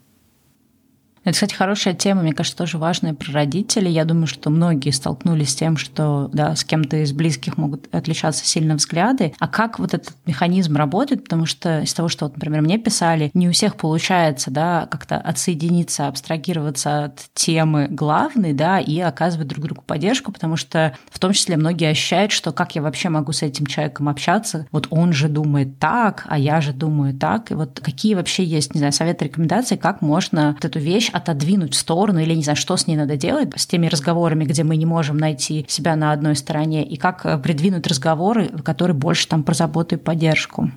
Это, 1.27 1.33
кстати, 1.33 1.55
хорошая 1.55 1.93
тема, 1.95 2.23
мне 2.23 2.33
кажется, 2.33 2.57
тоже 2.57 2.79
важная 2.79 3.13
про 3.13 3.33
родителей. 3.33 3.91
Я 3.91 4.05
думаю, 4.05 4.29
что 4.29 4.49
многие 4.49 4.91
столкнулись 4.91 5.51
с 5.51 5.57
тем, 5.57 5.77
что 5.77 6.31
да, 6.33 6.55
с 6.55 6.63
кем-то 6.63 6.99
из 6.99 7.11
близких 7.11 7.57
могут 7.57 7.93
отличаться 7.93 8.47
сильно 8.47 8.77
взгляды. 8.77 9.35
А 9.41 9.49
как 9.49 9.81
вот 9.81 9.93
этот 9.93 10.15
механизм 10.25 10.77
работает? 10.77 11.25
Потому 11.25 11.45
что 11.45 11.81
из 11.81 11.93
того, 11.95 12.09
что, 12.09 12.27
вот, 12.27 12.37
например, 12.37 12.63
мне 12.63 12.79
писали, 12.79 13.33
не 13.35 13.49
у 13.49 13.53
всех 13.53 13.75
получается 13.75 14.53
да, 14.53 14.87
как-то 14.89 15.17
отсоединиться, 15.17 16.07
абстрагироваться 16.07 17.07
от 17.07 17.25
темы 17.35 17.89
главной 17.91 18.53
да, 18.53 18.79
и 18.79 19.01
оказывать 19.01 19.49
друг 19.49 19.65
другу 19.65 19.83
поддержку, 19.85 20.31
потому 20.31 20.55
что 20.57 20.97
в 21.11 21.19
том 21.19 21.33
числе 21.33 21.57
многие 21.57 21.91
ощущают, 21.91 22.31
что 22.31 22.53
как 22.53 22.77
я 22.77 22.83
вообще 22.83 23.09
могу 23.09 23.33
с 23.33 23.43
этим 23.43 23.67
человеком 23.67 24.09
общаться? 24.09 24.69
Вот 24.71 24.87
он 24.91 25.13
же 25.13 25.29
думает 25.29 25.81
так, 25.81 26.25
а 26.29 26.39
я 26.39 26.61
же 26.61 26.73
думаю 26.73 27.15
так. 27.15 27.51
И 27.51 27.55
вот 27.55 27.81
какие 27.83 28.15
вообще 28.15 28.45
есть, 28.45 28.77
не 28.77 28.79
знаю, 28.79 28.93
советы, 28.93 29.25
рекомендации, 29.25 29.75
как 29.75 30.03
можно 30.03 30.53
вот 30.53 30.65
эту 30.65 30.79
вещь 30.79 31.11
отодвинуть 31.17 31.75
в 31.75 31.79
сторону 31.79 32.21
или 32.21 32.35
не 32.35 32.43
знаю, 32.43 32.57
что 32.57 32.77
с 32.77 32.87
ней 32.87 32.97
надо 32.97 33.17
делать 33.17 33.51
с 33.57 33.67
теми 33.67 33.87
разговорами, 33.87 34.45
где 34.45 34.65
мы 34.65 34.77
не 34.77 34.87
можем 34.87 35.19
найти 35.19 35.65
себя 35.69 35.97
на 35.97 36.13
одной 36.13 36.37
стороне, 36.37 36.85
и 36.85 36.97
как 36.97 37.27
э, 37.27 37.39
придвинуть 37.39 37.87
разговоры, 37.87 38.49
которые 38.65 38.97
больше 38.97 39.29
там 39.29 39.43
про 39.43 39.55
заботу 39.55 39.97
и 39.97 39.99
поддержку. 39.99 40.71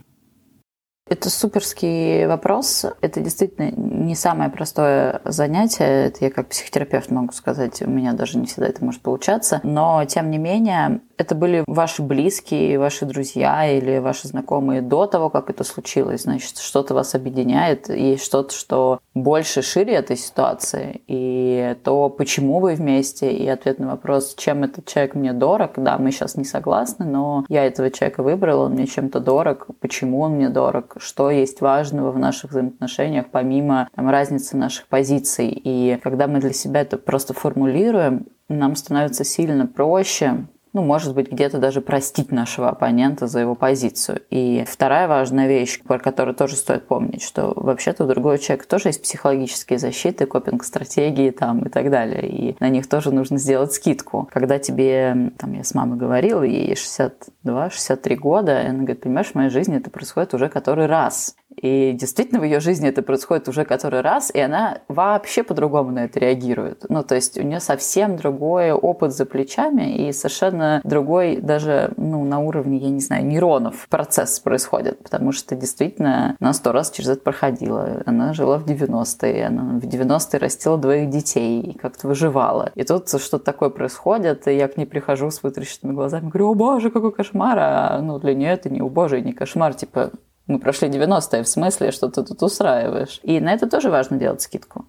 Это 1.10 1.30
суперский 1.32 2.28
вопрос. 2.28 2.86
Это 3.02 3.20
действительно 3.20 3.72
не 3.72 4.14
самое 4.14 4.52
простое 4.52 5.22
занятие. 5.26 6.06
Это 6.08 6.26
я 6.26 6.32
как 6.32 6.50
психотерапевт 6.50 7.10
могу 7.10 7.32
сказать. 7.34 7.82
У 7.82 7.90
меня 7.90 8.14
даже 8.14 8.38
не 8.38 8.46
всегда 8.46 8.68
это 8.68 8.86
может 8.86 9.02
получаться. 9.02 9.60
Но, 9.64 10.06
тем 10.06 10.30
не 10.30 10.38
менее, 10.38 11.02
это 11.18 11.34
были 11.34 11.64
ваши 11.68 12.04
близкие, 12.04 12.78
ваши 12.78 13.06
друзья 13.06 13.68
или 13.70 13.98
ваши 13.98 14.28
знакомые 14.28 14.82
до 14.82 15.08
того, 15.08 15.30
как 15.30 15.50
это 15.50 15.64
случилось. 15.64 16.22
Значит, 16.22 16.60
что-то 16.60 16.94
вас 16.94 17.16
объединяет, 17.16 17.90
есть 17.90 18.24
что-то, 18.24 18.54
что 18.54 19.00
больше 19.16 19.64
шире 19.64 19.96
этой 19.96 20.16
ситуации. 20.16 21.02
И 21.08 21.76
то, 21.84 22.10
почему 22.10 22.60
вы 22.60 22.76
вместе, 22.76 23.34
и 23.34 23.48
ответ 23.48 23.80
на 23.80 23.88
вопрос, 23.88 24.36
чем 24.38 24.64
этот 24.64 24.86
человек 24.86 25.16
мне 25.16 25.34
дорог. 25.34 25.72
Да, 25.76 25.98
мы 25.98 26.12
сейчас 26.12 26.36
не 26.36 26.46
согласны, 26.46 27.06
но 27.06 27.46
я 27.50 27.66
этого 27.66 27.90
человека 27.90 28.22
выбрала, 28.22 28.66
он 28.66 28.74
мне 28.74 28.86
чем-то 28.86 29.20
дорог. 29.20 29.68
Почему 29.82 30.22
он 30.22 30.34
мне 30.34 30.50
дорог? 30.50 30.98
Что 31.00 31.32
есть 31.32 31.62
важного 31.62 32.12
в 32.12 32.20
наших 32.20 32.52
взаимоотношениях, 32.52 33.28
помимо 33.32 33.90
там, 33.96 34.10
разницы 34.10 34.58
наших 34.58 34.88
позиций. 34.88 35.50
И 35.50 35.98
когда 36.04 36.28
мы 36.28 36.40
для 36.40 36.54
себя 36.54 36.82
это 36.82 36.98
просто 36.98 37.34
формулируем, 37.34 38.28
нам 38.50 38.76
становится 38.76 39.24
сильно 39.24 39.66
проще 39.66 40.46
ну, 40.74 40.84
может 40.84 41.16
быть, 41.16 41.32
где-то 41.32 41.58
даже 41.58 41.82
простить 41.82 42.32
нашего 42.32 42.70
оппонента 42.70 43.28
за 43.28 43.40
его 43.40 43.56
позицию. 43.56 44.22
И 44.30 44.64
вторая 44.68 45.08
важная 45.08 45.48
вещь, 45.48 45.82
про 45.82 46.00
которую 46.00 46.36
тоже 46.36 46.56
стоит 46.56 46.88
помнить, 46.88 47.24
что 47.24 47.54
вообще-то 47.56 48.04
у 48.04 48.08
другого 48.08 48.38
человека 48.38 48.68
тоже 48.68 48.90
есть 48.90 49.02
психологические 49.02 49.80
защиты, 49.80 50.26
копинг-стратегии 50.26 51.32
там 51.32 51.64
и 51.64 51.70
так 51.70 51.90
далее. 51.90 52.28
И 52.28 52.56
на 52.60 52.70
них 52.70 52.88
тоже 52.88 53.12
нужно 53.12 53.38
сделать 53.38 53.74
скидку. 53.74 54.30
Когда 54.32 54.60
тебе, 54.60 55.32
там, 55.38 55.54
я 55.54 55.64
с 55.64 55.74
мамой 55.74 55.98
говорила, 55.98 56.44
ей 56.44 56.74
62-63 56.74 58.16
года, 58.16 58.62
и 58.62 58.68
она 58.68 58.80
говорит, 58.80 59.02
понимаешь, 59.02 59.28
в 59.28 59.36
моей 59.36 59.50
жизни 59.50 59.78
это 59.78 59.90
происходит 59.90 60.34
уже 60.34 60.50
который 60.50 60.86
раз. 60.86 61.36
И 61.56 61.94
действительно 61.94 62.40
в 62.40 62.44
ее 62.44 62.60
жизни 62.60 62.88
это 62.88 63.02
происходит 63.02 63.48
уже 63.48 63.66
который 63.66 64.02
раз, 64.02 64.32
и 64.34 64.40
она 64.40 64.80
вообще 64.88 65.44
по-другому 65.44 65.92
на 65.92 66.06
это 66.06 66.20
реагирует. 66.20 66.86
Ну, 66.90 67.04
то 67.04 67.16
есть 67.16 67.38
у 67.38 67.42
нее 67.42 67.60
совсем 67.60 68.16
другой 68.16 68.72
опыт 68.72 69.14
за 69.14 69.26
плечами 69.26 70.08
и 70.08 70.14
совершенно 70.14 70.82
другой 70.84 71.38
даже 71.38 71.92
ну, 71.98 72.24
на 72.24 72.40
уровне, 72.40 72.78
я 72.78 72.90
не 72.90 73.02
знаю, 73.02 73.26
нейронов 73.26 73.88
процесс 73.90 74.40
происходит, 74.40 75.04
потому 75.04 75.32
что 75.32 75.56
действительно 75.56 76.36
она 76.40 76.54
сто 76.54 76.72
раз 76.72 76.92
через 76.92 77.10
это 77.10 77.22
проходила. 77.22 78.04
Она 78.06 78.34
жила 78.34 78.58
в 78.58 78.66
90-е, 78.66 79.48
она 79.48 79.80
в 79.80 79.84
90-е 79.84 80.40
растила 80.40 80.78
двоих 80.78 81.10
детей 81.10 81.62
и 81.62 81.78
как-то 81.78 82.08
выживала. 82.08 82.72
И 82.76 82.84
тут 82.84 83.10
что-то 83.10 83.40
такое 83.40 83.70
происходит, 83.70 84.48
и 84.48 84.56
я 84.56 84.68
к 84.68 84.78
ней 84.78 84.86
прихожу 84.86 85.32
с 85.32 85.44
вытрященными 85.44 85.96
глазами, 85.96 86.30
говорю, 86.30 86.52
о 86.52 86.54
боже, 86.54 86.90
какой 86.90 87.12
кошмар, 87.12 87.58
а 87.60 88.02
ну, 88.02 88.20
для 88.20 88.34
нее 88.34 88.52
это 88.52 88.70
не 88.70 88.82
о 88.82 88.90
боже, 88.90 89.22
не 89.22 89.34
кошмар, 89.34 89.74
типа, 89.74 90.12
мы 90.50 90.60
прошли 90.60 90.90
90-е, 90.90 91.44
в 91.44 91.48
смысле, 91.48 91.92
что 91.92 92.10
ты 92.10 92.24
тут 92.24 92.42
устраиваешь. 92.42 93.20
И 93.24 93.40
на 93.40 93.54
это 93.54 93.70
тоже 93.70 93.90
важно 93.90 94.18
делать 94.18 94.42
скидку. 94.42 94.86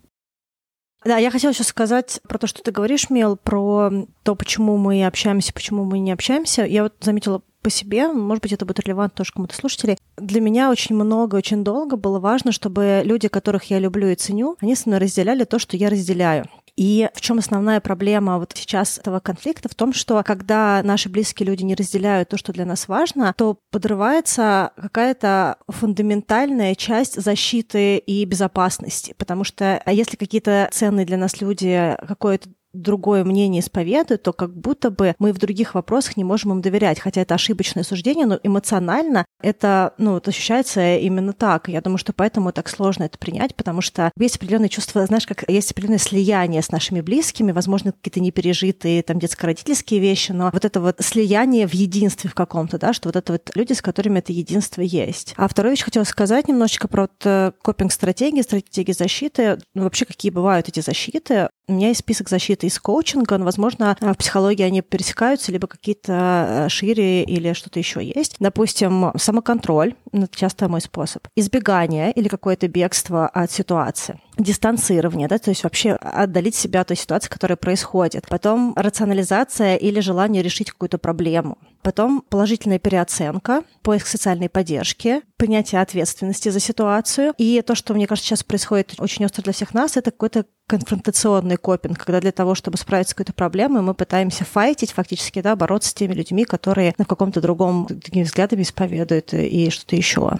Да, 1.05 1.17
я 1.17 1.31
хотела 1.31 1.55
сейчас 1.55 1.69
сказать 1.69 2.21
про 2.29 2.39
то, 2.39 2.47
что 2.47 2.63
ты 2.63 2.73
говоришь, 2.73 3.09
Мел, 3.09 3.37
про 3.37 3.91
то, 4.23 4.35
почему 4.35 4.77
мы 4.77 5.07
общаемся, 5.07 5.53
почему 5.53 5.85
мы 5.85 5.99
не 5.99 6.13
общаемся. 6.13 6.65
Я 6.65 6.83
вот 6.83 6.95
заметила 7.01 7.43
по 7.63 7.71
себе, 7.71 8.09
может 8.09 8.43
быть, 8.43 8.53
это 8.53 8.65
будет 8.65 8.81
релевантно 8.81 9.19
тоже 9.19 9.33
кому-то 9.33 9.55
слушателей. 9.55 9.99
Для 10.17 10.41
меня 10.41 10.71
очень 10.71 10.95
много, 10.95 11.37
очень 11.37 11.63
долго 11.63 11.97
было 11.97 12.19
важно, 12.19 12.53
чтобы 12.53 13.03
люди, 13.05 13.29
которых 13.29 13.65
я 13.65 13.79
люблю 13.79 14.09
и 14.09 14.15
ценю, 14.15 14.57
они 14.61 14.75
со 14.75 14.89
мной 14.89 15.01
разделяли 15.01 15.45
то, 15.45 15.59
что 15.59 15.77
я 15.77 15.91
разделяю. 15.91 16.47
И 16.81 17.11
в 17.13 17.21
чем 17.21 17.39
основная 17.39 17.79
проблема 17.79 18.39
вот 18.39 18.55
сейчас 18.57 18.97
этого 18.97 19.21
конфликта? 19.21 19.69
В 19.69 19.75
том, 19.75 19.93
что 19.93 20.23
когда 20.23 20.81
наши 20.83 21.11
близкие 21.11 21.47
люди 21.47 21.63
не 21.63 21.75
разделяют 21.75 22.31
то, 22.31 22.39
что 22.39 22.55
для 22.55 22.65
нас 22.65 22.89
важно, 22.89 23.35
то 23.37 23.59
подрывается 23.71 24.73
какая-то 24.81 25.59
фундаментальная 25.69 26.75
часть 26.75 27.21
защиты 27.21 27.99
и 27.99 28.25
безопасности. 28.25 29.15
Потому 29.19 29.45
что 29.45 29.83
а 29.85 29.93
если 29.93 30.17
какие-то 30.17 30.71
ценные 30.73 31.05
для 31.05 31.19
нас 31.19 31.43
люди 31.43 31.95
какое-то 32.09 32.49
другое 32.73 33.25
мнение 33.25 33.61
исповедуют, 33.61 34.23
то 34.23 34.33
как 34.33 34.55
будто 34.55 34.91
бы 34.91 35.15
мы 35.19 35.33
в 35.33 35.39
других 35.39 35.75
вопросах 35.75 36.17
не 36.17 36.25
можем 36.25 36.53
им 36.53 36.61
доверять, 36.61 37.01
хотя 37.01 37.23
это 37.23 37.35
ошибочное 37.35 37.85
суждение, 37.85 38.27
но 38.27 38.39
эмоционально 38.43 39.25
это, 39.43 39.95
ну, 39.99 40.13
вот 40.13 40.29
ощущается 40.29 40.97
именно 40.97 41.33
так. 41.33 41.69
Я 41.69 41.81
думаю, 41.81 41.99
что 41.99 42.13
поэтому 42.13 42.53
так 42.53 42.69
сложно 42.69 43.05
это 43.05 43.19
принять, 43.19 43.55
потому 43.55 43.81
что 43.81 44.11
есть 44.19 44.37
определенные 44.37 44.69
чувства, 44.69 45.07
знаешь, 45.07 45.27
как 45.27 45.49
есть 45.49 45.73
определенное 45.73 45.99
слияние 45.99 46.63
с 46.63 46.71
нашими 46.71 47.01
близкими, 47.01 47.53
возможно, 47.53 47.93
какие-то 47.93 48.21
непережитые 48.21 49.03
там 49.03 49.19
детско-родительские 49.19 50.01
вещи, 50.01 50.33
но 50.33 50.51
вот 50.53 50.65
это 50.65 50.81
вот 50.81 50.97
слияние 51.01 51.67
в 51.67 51.75
единстве 51.75 52.31
в 52.31 52.35
каком-то, 52.35 52.79
да, 52.79 52.93
что 52.93 53.09
вот 53.09 53.17
это 53.17 53.33
вот 53.33 53.51
люди, 53.55 53.73
с 53.73 53.83
которыми 53.83 54.19
это 54.19 54.33
единство 54.33 54.83
есть. 54.83 55.35
А 55.37 55.49
вторую 55.49 55.73
вещь 55.73 55.83
хотела 55.83 56.05
сказать 56.05 56.49
немножечко 56.49 56.89
про 56.89 57.03
вот 57.03 57.13
э, 57.25 57.53
копинг-стратегии, 57.63 58.43
стратегии 58.43 58.93
защиты, 58.93 59.59
ну, 59.75 59.85
вообще 59.85 60.05
какие 60.05 60.31
бывают 60.31 60.69
эти 60.69 60.81
защиты. 60.81 61.49
У 61.67 61.73
меня 61.73 61.89
есть 61.89 62.01
список 62.01 62.29
защиты 62.61 62.67
из 62.67 62.79
коучинга, 62.79 63.39
но, 63.39 63.45
возможно, 63.45 63.97
в 64.01 64.15
психологии 64.15 64.63
они 64.63 64.83
пересекаются, 64.83 65.53
либо 65.53 65.67
какие-то 65.67 66.67
э, 66.67 66.69
шире 66.69 67.25
или 67.25 67.53
что-то 67.53 67.79
еще 67.79 68.01
есть. 68.03 68.37
Допустим, 68.39 69.13
самоконтроль, 69.17 69.95
это 70.13 70.29
часто 70.37 70.69
мой 70.69 70.81
способ. 70.81 71.27
Избегание 71.37 72.13
или 72.13 72.29
какое-то 72.29 72.69
бегство 72.69 73.29
от 73.29 73.51
ситуации 73.51 74.21
дистанцирование, 74.41 75.29
да, 75.29 75.39
то 75.39 75.51
есть 75.51 75.65
вообще 75.65 75.93
отдалить 75.93 76.55
себя 76.55 76.81
от 76.81 76.89
той 76.89 76.97
ситуации, 76.97 77.29
которая 77.29 77.57
происходит. 77.57 78.27
Потом 78.29 78.73
рационализация 78.77 79.77
или 79.77 80.01
желание 80.01 80.43
решить 80.43 80.71
какую-то 80.71 80.99
проблему. 80.99 81.59
Потом 81.83 82.23
положительная 82.29 82.79
переоценка, 82.79 83.65
поиск 83.83 84.07
социальной 84.07 84.49
поддержки, 84.51 85.23
принятие 85.37 85.81
ответственности 85.81 86.51
за 86.51 86.61
ситуацию. 86.61 87.33
И 87.39 87.63
то, 87.63 87.75
что, 87.75 87.95
мне 87.95 88.07
кажется, 88.07 88.29
сейчас 88.29 88.45
происходит 88.45 88.95
очень 88.99 89.25
остро 89.25 89.43
для 89.43 89.53
всех 89.53 89.73
нас, 89.73 89.97
это 89.97 90.11
какой-то 90.11 90.45
конфронтационный 90.67 91.57
копинг, 91.57 91.99
когда 91.99 92.21
для 92.21 92.33
того, 92.33 92.55
чтобы 92.55 92.77
справиться 92.77 93.13
с 93.13 93.15
какой-то 93.15 93.33
проблемой, 93.33 93.83
мы 93.83 93.95
пытаемся 93.95 94.45
файтить, 94.45 94.93
фактически, 94.93 95.41
да, 95.41 95.57
бороться 95.57 95.91
с 95.91 95.95
теми 95.95 96.13
людьми, 96.13 96.45
которые 96.45 96.95
на 96.99 97.05
каком-то 97.05 97.41
другом 97.41 97.87
другими 97.89 98.25
взглядами 98.25 98.63
исповедуют 98.63 99.33
и 99.33 99.71
что-то 99.71 99.97
еще. 99.97 100.39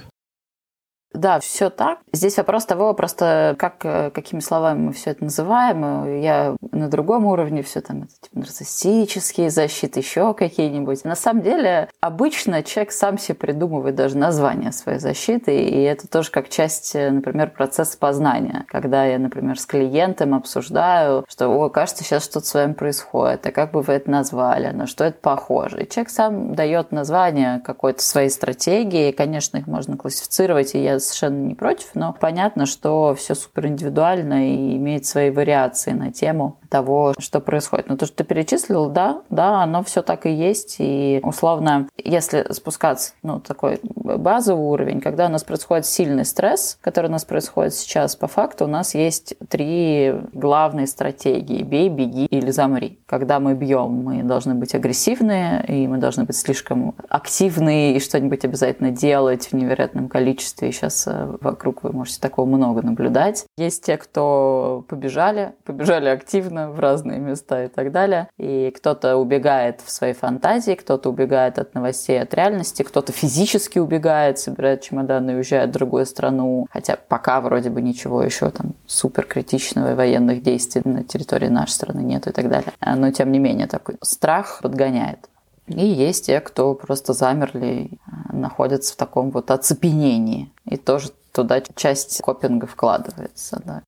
Да, 1.13 1.41
все 1.41 1.71
так. 1.71 1.99
Здесь 2.13 2.37
вопрос 2.37 2.67
того, 2.67 2.95
просто 2.95 3.57
как, 3.59 3.85
э, 3.85 4.11
какими 4.11 4.39
словами 4.39 4.79
мы 4.79 4.93
все 4.93 5.11
это 5.11 5.25
называем. 5.25 6.21
Я 6.21 6.55
на 6.71 6.89
другом 6.89 7.27
уровне 7.27 7.65
все 7.65 7.81
там, 7.81 8.05
это, 8.05 8.13
типа, 8.21 8.39
нарциссические 8.39 9.51
защиты, 9.51 9.99
еще 9.99 10.35
какие-нибудь. 10.35 11.05
На 11.05 11.17
самом 11.17 11.43
деле, 11.43 11.89
обычно 12.01 12.63
человек 12.63 12.93
сам 12.93 13.19
себе 13.19 13.35
придумывает 13.35 13.97
даже 13.97 14.17
название 14.17 14.71
своей 14.71 15.01
защиты, 15.01 15.61
и 15.61 15.83
это 15.83 16.07
тоже 16.07 16.31
как 16.31 16.49
часть, 16.49 16.95
э, 16.95 17.11
например, 17.11 17.51
процесса 17.51 17.99
познания. 17.99 18.65
Когда 18.69 19.05
я, 19.05 19.19
например, 19.19 19.59
с 19.59 19.67
клиентом 19.67 20.33
обсуждаю, 20.33 21.25
что, 21.29 21.49
о, 21.49 21.69
кажется, 21.71 22.05
сейчас 22.05 22.25
что-то 22.25 22.47
с 22.47 22.55
вами 22.55 22.75
происходит, 22.75 23.45
а 23.47 23.51
как 23.51 23.73
бы 23.73 23.83
вы 23.83 23.95
это 23.95 24.09
назвали, 24.09 24.69
на 24.69 24.87
что 24.87 25.03
это 25.03 25.19
похоже. 25.21 25.83
И 25.83 25.89
человек 25.89 26.11
сам 26.11 26.55
дает 26.55 26.93
название 26.93 27.59
какой-то 27.59 28.01
своей 28.01 28.31
стратегии, 28.31 29.11
конечно, 29.11 29.59
их 29.59 29.67
можно 29.67 29.97
классифицировать, 29.97 30.77
и 30.77 30.83
я 30.83 31.00
совершенно 31.01 31.47
не 31.47 31.55
против, 31.55 31.91
но 31.95 32.13
понятно, 32.13 32.67
что 32.67 33.15
все 33.15 33.35
супер 33.35 33.67
индивидуально 33.67 34.55
и 34.55 34.77
имеет 34.77 35.07
свои 35.07 35.31
вариации 35.31 35.93
на 35.93 36.13
тему 36.13 36.60
того, 36.71 37.15
что 37.19 37.41
происходит. 37.41 37.89
Но 37.89 37.97
то, 37.97 38.07
что 38.07 38.17
ты 38.17 38.25
перечислил, 38.25 38.89
да, 38.89 39.23
да, 39.29 39.63
оно 39.63 39.83
все 39.83 40.03
так 40.03 40.25
и 40.25 40.31
есть. 40.31 40.77
И 40.79 41.21
условно, 41.23 41.89
если 41.97 42.47
спускаться, 42.53 43.13
ну, 43.23 43.41
такой 43.41 43.81
базовый 43.83 44.65
уровень, 44.65 45.01
когда 45.01 45.27
у 45.27 45.29
нас 45.29 45.45
происходит 45.45 45.85
сильный 45.85 46.25
стресс, 46.25 46.79
который 46.81 47.07
у 47.07 47.13
нас 47.13 47.25
происходит 47.25 47.75
сейчас, 47.75 48.17
по 48.17 48.29
факту 48.29 48.65
у 48.65 48.69
нас 48.69 48.95
есть 48.95 49.35
три 49.49 50.15
главные 50.33 50.87
стратегии. 50.87 51.63
Бей, 51.63 51.89
беги 51.89 52.27
или 52.27 52.51
замри. 52.51 52.99
Когда 53.07 53.41
мы 53.41 53.55
бьем, 53.55 53.91
мы 54.05 54.23
должны 54.23 54.55
быть 54.55 54.75
агрессивные, 54.75 55.65
и 55.67 55.89
мы 55.89 55.99
должны 55.99 56.25
быть 56.25 56.37
слишком 56.37 56.95
активные, 57.09 57.97
и 57.97 58.01
что-нибудь 58.01 58.45
обязательно 58.45 58.91
делать 58.91 59.49
в 59.49 59.53
невероятном 59.55 60.09
количестве. 60.09 60.69
И 60.69 60.73
сейчас 60.73 61.07
э, 61.09 61.37
вокруг 61.41 61.83
вы 61.83 61.93
можете 61.93 62.21
такого 62.21 62.47
много 62.47 62.83
наблюдать. 62.83 63.45
Есть 63.57 63.85
те, 63.85 63.97
кто 63.97 64.85
побежали, 64.89 65.53
побежали 65.65 66.09
активно 66.09 66.60
в 66.69 66.79
разные 66.81 67.19
места 67.19 67.65
и 67.65 67.69
так 67.69 67.93
далее. 67.93 68.29
И 68.37 68.71
кто-то 68.77 69.17
убегает 69.17 69.81
в 69.81 69.91
своей 69.91 70.15
фантазии, 70.15 70.73
кто-то 70.73 71.09
убегает 71.11 71.59
от 71.59 71.75
новостей, 71.75 72.21
от 72.21 72.35
реальности, 72.35 72.83
кто-то 72.83 73.13
физически 73.13 73.79
убегает, 73.79 74.39
собирает 74.39 74.83
чемоданы 74.83 75.33
и 75.33 75.35
уезжает 75.37 75.71
в 75.71 75.73
другую 75.73 76.07
страну. 76.07 76.67
Хотя 76.71 76.97
пока 76.97 77.41
вроде 77.41 77.71
бы 77.71 77.81
ничего 77.81 78.23
еще 78.23 78.51
там 78.51 78.75
супер 78.87 79.25
критичного 79.27 79.95
военных 79.95 80.43
действий 80.43 80.83
на 80.85 81.05
территории 81.05 81.49
нашей 81.49 81.73
страны 81.73 82.01
нет 82.01 82.27
и 82.27 82.33
так 82.33 82.49
далее. 82.49 82.73
Но 82.85 83.11
тем 83.11 83.33
не 83.33 83.39
менее 83.39 83.67
такой 83.67 83.97
страх 84.03 84.61
подгоняет. 84.63 85.29
И 85.67 85.87
есть 85.87 86.27
те, 86.27 86.41
кто 86.41 86.75
просто 86.75 87.13
замерли, 87.13 87.99
находятся 88.33 88.95
в 88.95 88.97
таком 88.97 89.31
вот 89.31 89.51
оцепенении. 89.51 90.51
И 90.65 90.77
тоже 90.77 91.11
туда 91.33 91.61
часть 91.77 92.21
копинга 92.23 92.67
вкладывается. 92.67 93.63
Да. 93.65 93.83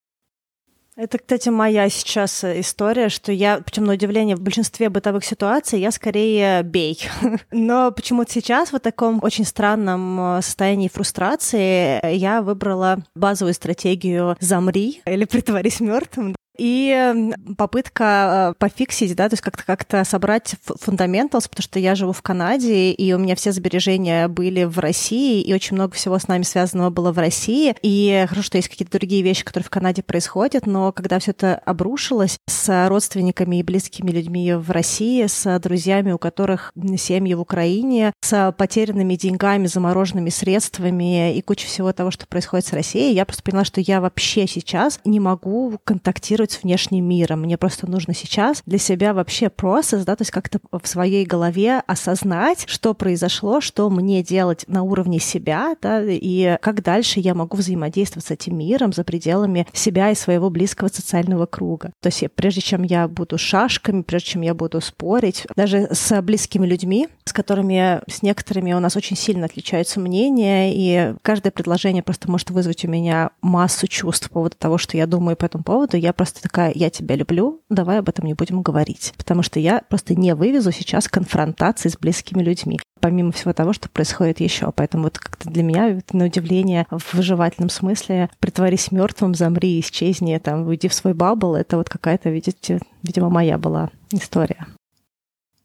Это, 1.02 1.18
кстати, 1.18 1.49
моя 1.49 1.88
сейчас 1.88 2.44
история, 2.44 3.09
что 3.09 3.32
я, 3.32 3.59
причем 3.59 3.87
на 3.87 3.94
удивление, 3.94 4.37
в 4.37 4.40
большинстве 4.40 4.88
бытовых 4.88 5.25
ситуаций 5.25 5.80
я 5.80 5.90
скорее 5.90 6.62
бей. 6.62 6.97
Но 7.50 7.90
почему-то 7.90 8.30
сейчас 8.30 8.73
в 8.73 8.78
таком 8.78 9.18
очень 9.21 9.44
странном 9.44 10.37
э, 10.37 10.42
состоянии 10.42 10.87
фрустрации 10.87 12.14
я 12.14 12.40
выбрала 12.40 12.99
базовую 13.16 13.54
стратегию 13.54 14.37
«замри» 14.38 15.02
или 15.04 15.25
«притворись 15.25 15.80
мертвым». 15.80 16.37
И 16.59 17.32
попытка 17.56 18.52
э, 18.52 18.54
пофиксить, 18.59 19.16
да, 19.16 19.28
то 19.28 19.35
есть 19.35 19.42
как-то 19.42 19.64
как-то 19.64 20.04
собрать 20.04 20.54
фундаменталс, 20.64 21.49
потому 21.49 21.62
что 21.62 21.78
я 21.78 21.94
живу 21.94 22.12
в 22.12 22.21
Канаде, 22.21 22.92
и 22.92 23.12
у 23.14 23.18
меня 23.18 23.37
все 23.37 23.52
сбережения 23.52 24.28
были 24.28 24.64
в 24.64 24.78
России, 24.78 25.40
и 25.40 25.54
очень 25.54 25.76
много 25.76 25.94
всего 25.94 26.18
с 26.18 26.28
нами 26.28 26.42
связанного 26.42 26.90
было 26.90 27.11
в 27.11 27.18
России. 27.18 27.75
И 27.82 28.26
хорошо, 28.28 28.42
что 28.42 28.59
есть 28.59 28.68
какие-то 28.68 28.99
другие 28.99 29.23
вещи, 29.23 29.44
которые 29.44 29.64
в 29.64 29.71
Канаде 29.71 30.02
происходят, 30.02 30.66
но 30.66 30.92
когда 30.92 31.18
все 31.18 31.30
это 31.30 31.54
обрушилось 31.54 32.38
с 32.47 32.88
родственниками 32.88 33.56
и 33.56 33.62
близкими 33.62 34.11
людьми 34.11 34.52
в 34.52 34.71
России, 34.71 35.26
с 35.26 35.59
друзьями, 35.59 36.12
у 36.12 36.18
которых 36.18 36.73
семьи 36.99 37.32
в 37.32 37.40
Украине, 37.40 38.12
с 38.21 38.54
потерянными 38.59 39.14
деньгами, 39.14 39.66
замороженными 39.66 40.28
средствами 40.28 41.35
и 41.35 41.40
кучей 41.40 41.66
всего 41.66 41.92
того, 41.92 42.11
что 42.11 42.26
происходит 42.26 42.66
с 42.66 42.73
Россией, 42.73 43.14
я 43.14 43.25
просто 43.25 43.42
поняла, 43.42 43.64
что 43.64 43.80
я 43.80 44.02
вообще 44.02 44.47
сейчас 44.47 45.00
не 45.04 45.18
могу 45.18 45.78
контактировать 45.85 46.41
контактировать 46.42 46.52
с 46.52 46.62
внешним 46.62 47.08
миром. 47.08 47.42
Мне 47.42 47.56
просто 47.56 47.88
нужно 47.88 48.14
сейчас 48.14 48.62
для 48.66 48.78
себя 48.78 49.14
вообще 49.14 49.49
процесс, 49.49 50.04
да, 50.04 50.16
то 50.16 50.22
есть 50.22 50.30
как-то 50.30 50.58
в 50.70 50.87
своей 50.87 51.25
голове 51.25 51.82
осознать, 51.87 52.64
что 52.66 52.94
произошло, 52.94 53.61
что 53.61 53.88
мне 53.90 54.22
делать 54.22 54.64
на 54.68 54.82
уровне 54.82 55.18
себя, 55.18 55.76
да, 55.80 56.02
и 56.04 56.56
как 56.61 56.82
дальше 56.82 57.20
я 57.20 57.34
могу 57.34 57.56
взаимодействовать 57.56 58.26
с 58.26 58.30
этим 58.30 58.58
миром 58.58 58.92
за 58.92 59.04
пределами 59.04 59.66
себя 59.72 60.11
и 60.11 60.14
своего 60.14 60.50
близкого 60.50 60.88
социального 60.88 61.46
круга. 61.46 61.92
То 62.00 62.08
есть 62.08 62.25
прежде 62.34 62.61
чем 62.61 62.82
я 62.82 63.08
буду 63.08 63.38
шашками, 63.38 64.02
прежде 64.02 64.30
чем 64.30 64.42
я 64.42 64.54
буду 64.54 64.80
спорить, 64.80 65.46
даже 65.56 65.88
с 65.90 66.22
близкими 66.22 66.66
людьми, 66.66 67.08
с 67.25 67.32
которыми, 67.32 68.00
с 68.11 68.22
некоторыми 68.22 68.72
у 68.72 68.80
нас 68.80 68.96
очень 68.96 69.16
сильно 69.16 69.46
отличаются 69.46 70.00
мнения, 70.00 70.72
и 70.75 71.14
каждое 71.22 71.50
предложение 71.50 72.02
просто 72.02 72.30
может 72.30 72.50
вызвать 72.50 72.84
у 72.84 72.88
меня 72.88 73.30
массу 73.42 73.87
чувств 73.87 74.28
по 74.28 74.42
поводу 74.42 74.56
того, 74.58 74.78
что 74.78 74.96
я 74.96 75.06
думаю 75.06 75.37
по 75.37 75.44
этому 75.44 75.64
поводу, 75.64 75.96
я 75.96 76.12
просто 76.12 76.31
просто 76.32 76.48
такая, 76.48 76.72
я 76.74 76.90
тебя 76.90 77.14
люблю, 77.14 77.60
давай 77.68 77.98
об 77.98 78.08
этом 78.08 78.26
не 78.26 78.34
будем 78.34 78.62
говорить. 78.62 79.12
Потому 79.16 79.42
что 79.42 79.60
я 79.60 79.82
просто 79.88 80.14
не 80.14 80.34
вывезу 80.34 80.72
сейчас 80.72 81.08
конфронтации 81.08 81.88
с 81.88 81.98
близкими 81.98 82.42
людьми 82.42 82.80
помимо 83.00 83.32
всего 83.32 83.52
того, 83.52 83.72
что 83.72 83.88
происходит 83.88 84.38
еще. 84.38 84.70
Поэтому 84.70 85.04
вот 85.04 85.18
как-то 85.18 85.50
для 85.50 85.64
меня 85.64 85.98
на 86.12 86.26
удивление 86.26 86.86
в 86.88 87.14
выживательном 87.14 87.68
смысле 87.68 88.30
притворись 88.38 88.92
мертвым, 88.92 89.34
замри, 89.34 89.80
исчезни, 89.80 90.38
там, 90.38 90.68
уйди 90.68 90.86
в 90.86 90.94
свой 90.94 91.12
бабл, 91.12 91.56
это 91.56 91.78
вот 91.78 91.88
какая-то, 91.88 92.30
видите, 92.30 92.78
видимо, 93.02 93.28
моя 93.28 93.58
была 93.58 93.90
история. 94.12 94.66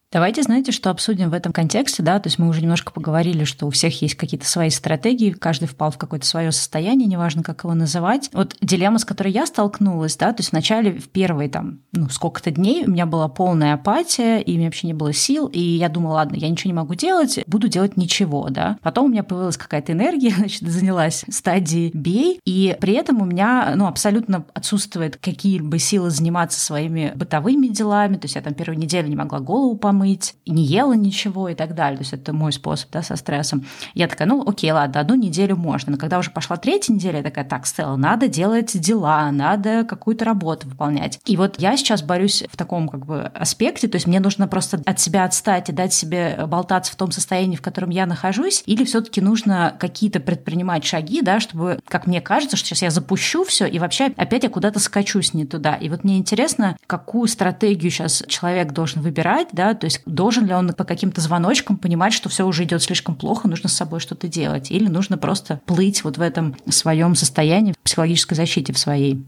Давайте, 0.10 0.42
знаете, 0.42 0.72
что 0.72 0.90
обсудим 0.90 1.30
в 1.30 1.34
этом 1.34 1.52
контексте, 1.52 2.02
да, 2.02 2.18
то 2.20 2.28
есть 2.28 2.40
мы 2.40 2.48
уже 2.48 2.62
немножко 2.62 2.94
поговорили, 2.94 3.44
что 3.44 3.66
у 3.66 3.72
всех 3.72 4.02
есть 4.02 4.16
какие-то 4.16 4.48
свои 4.48 4.70
стратегии, 4.70 5.32
каждый 5.32 5.68
впал 5.68 5.92
в 5.92 5.98
какое-то 5.98 6.26
свое 6.26 6.54
состояние, 6.54 7.10
неважно, 7.10 7.44
как 7.44 7.66
его 7.66 7.74
называть. 7.74 8.30
Вот 8.32 8.56
дилемма, 8.62 9.00
с 9.00 9.06
которой 9.06 9.34
я 9.34 9.46
столкнулась, 9.46 10.16
да, 10.16 10.32
то 10.32 10.40
есть 10.40 10.54
вначале, 10.54 10.98
в 10.98 11.10
первые 11.10 11.50
там, 11.50 11.80
ну, 11.92 12.08
сколько-то 12.08 12.52
дней 12.52 12.86
у 12.86 12.90
меня 12.90 13.06
была 13.06 13.28
полная 13.28 13.74
апатия, 13.74 14.40
и 14.40 14.54
у 14.54 14.56
меня 14.56 14.68
вообще 14.68 14.88
не 14.88 14.94
было 14.94 15.12
сил, 15.12 15.48
и 15.48 15.60
я 15.60 15.90
думала, 15.90 16.14
ладно, 16.14 16.38
я 16.38 16.48
ничего 16.48 16.70
не 16.70 16.76
могу 16.76 16.96
делать, 16.96 17.40
буду 17.46 17.68
делать 17.68 17.98
ничего, 17.98 18.48
да. 18.50 18.78
Потом 18.82 19.08
у 19.08 19.10
меня 19.10 19.24
появилась 19.24 19.58
какая-то 19.58 19.92
энергия, 19.92 20.30
значит, 20.38 20.62
занялась 20.62 21.26
стадией 21.30 21.92
бей, 21.94 22.40
и 22.46 22.78
при 22.80 22.94
этом 22.94 23.22
у 23.22 23.26
меня, 23.26 23.74
ну, 23.76 23.88
абсолютно 23.88 24.46
отсутствует 24.54 25.18
какие-либо 25.18 25.78
силы 25.80 26.12
заниматься 26.12 26.62
своими 26.62 27.12
бытовыми 27.14 27.68
делами, 27.68 28.16
то 28.16 28.24
есть 28.24 28.36
я 28.36 28.42
там 28.42 28.54
первую 28.54 28.80
неделю 28.80 29.10
не 29.10 29.18
могла 29.18 29.42
голову 29.42 29.76
помыть, 29.76 29.97
помыть, 29.98 30.36
не 30.46 30.64
ела 30.64 30.94
ничего 30.94 31.50
и 31.50 31.56
так 31.56 31.74
далее. 31.74 31.98
То 31.98 32.04
есть 32.04 32.14
это 32.14 32.34
мой 32.34 32.52
способ 32.52 32.92
да, 32.92 33.02
со 33.02 33.16
стрессом. 33.16 33.66
Я 33.96 34.08
такая, 34.08 34.28
ну 34.28 34.48
окей, 34.48 34.72
ладно, 34.72 35.00
одну 35.00 35.16
неделю 35.16 35.56
можно. 35.56 35.94
Но 35.94 35.98
когда 35.98 36.20
уже 36.20 36.30
пошла 36.30 36.58
третья 36.58 36.94
неделя, 36.94 37.18
я 37.18 37.24
такая, 37.24 37.46
так, 37.46 37.66
Стелла, 37.66 37.96
надо 37.96 38.28
делать 38.28 38.80
дела, 38.80 39.32
надо 39.32 39.84
какую-то 39.84 40.24
работу 40.26 40.68
выполнять. 40.70 41.20
И 41.26 41.36
вот 41.36 41.60
я 41.60 41.76
сейчас 41.78 42.04
борюсь 42.04 42.44
в 42.50 42.56
таком 42.58 42.90
как 42.90 43.06
бы 43.06 43.32
аспекте, 43.34 43.88
то 43.88 43.96
есть 43.96 44.06
мне 44.06 44.20
нужно 44.20 44.48
просто 44.48 44.82
от 44.86 45.00
себя 45.00 45.26
отстать 45.26 45.70
и 45.70 45.74
дать 45.74 45.94
себе 45.94 46.46
болтаться 46.48 46.94
в 46.94 46.96
том 46.96 47.12
состоянии, 47.12 47.56
в 47.56 47.62
котором 47.62 47.90
я 47.90 48.06
нахожусь, 48.06 48.62
или 48.68 48.84
все-таки 48.86 49.20
нужно 49.20 49.76
какие-то 49.80 50.20
предпринимать 50.20 50.86
шаги, 50.86 51.22
да, 51.22 51.40
чтобы, 51.40 51.80
как 51.88 52.06
мне 52.06 52.22
кажется, 52.22 52.56
что 52.56 52.68
сейчас 52.68 52.84
я 52.84 52.90
запущу 52.92 53.44
все 53.44 53.66
и 53.66 53.80
вообще 53.80 54.12
опять 54.16 54.44
я 54.44 54.50
куда-то 54.50 54.80
скачусь 54.80 55.34
не 55.34 55.46
туда. 55.46 55.76
И 55.76 55.90
вот 55.90 56.04
мне 56.04 56.18
интересно, 56.18 56.78
какую 56.86 57.28
стратегию 57.28 57.90
сейчас 57.90 58.24
человек 58.28 58.74
должен 58.74 59.02
выбирать, 59.02 59.48
да, 59.52 59.74
то 59.74 59.87
есть 59.88 60.02
должен 60.06 60.46
ли 60.46 60.54
он 60.54 60.74
по 60.74 60.84
каким-то 60.84 61.22
звоночкам 61.22 61.78
понимать, 61.78 62.14
что 62.14 62.30
все 62.30 62.46
уже 62.46 62.64
идет 62.64 62.82
слишком 62.82 63.16
плохо, 63.16 63.48
нужно 63.48 63.70
с 63.70 63.74
собой 63.74 64.00
что-то 64.00 64.28
делать, 64.28 64.72
или 64.72 64.88
нужно 64.88 65.18
просто 65.18 65.62
плыть 65.66 66.04
вот 66.04 66.18
в 66.18 66.22
этом 66.22 66.56
своем 66.70 67.16
состоянии, 67.16 67.74
в 67.74 67.78
психологической 67.80 68.36
защите 68.36 68.74
в 68.74 68.78
своей. 68.78 69.26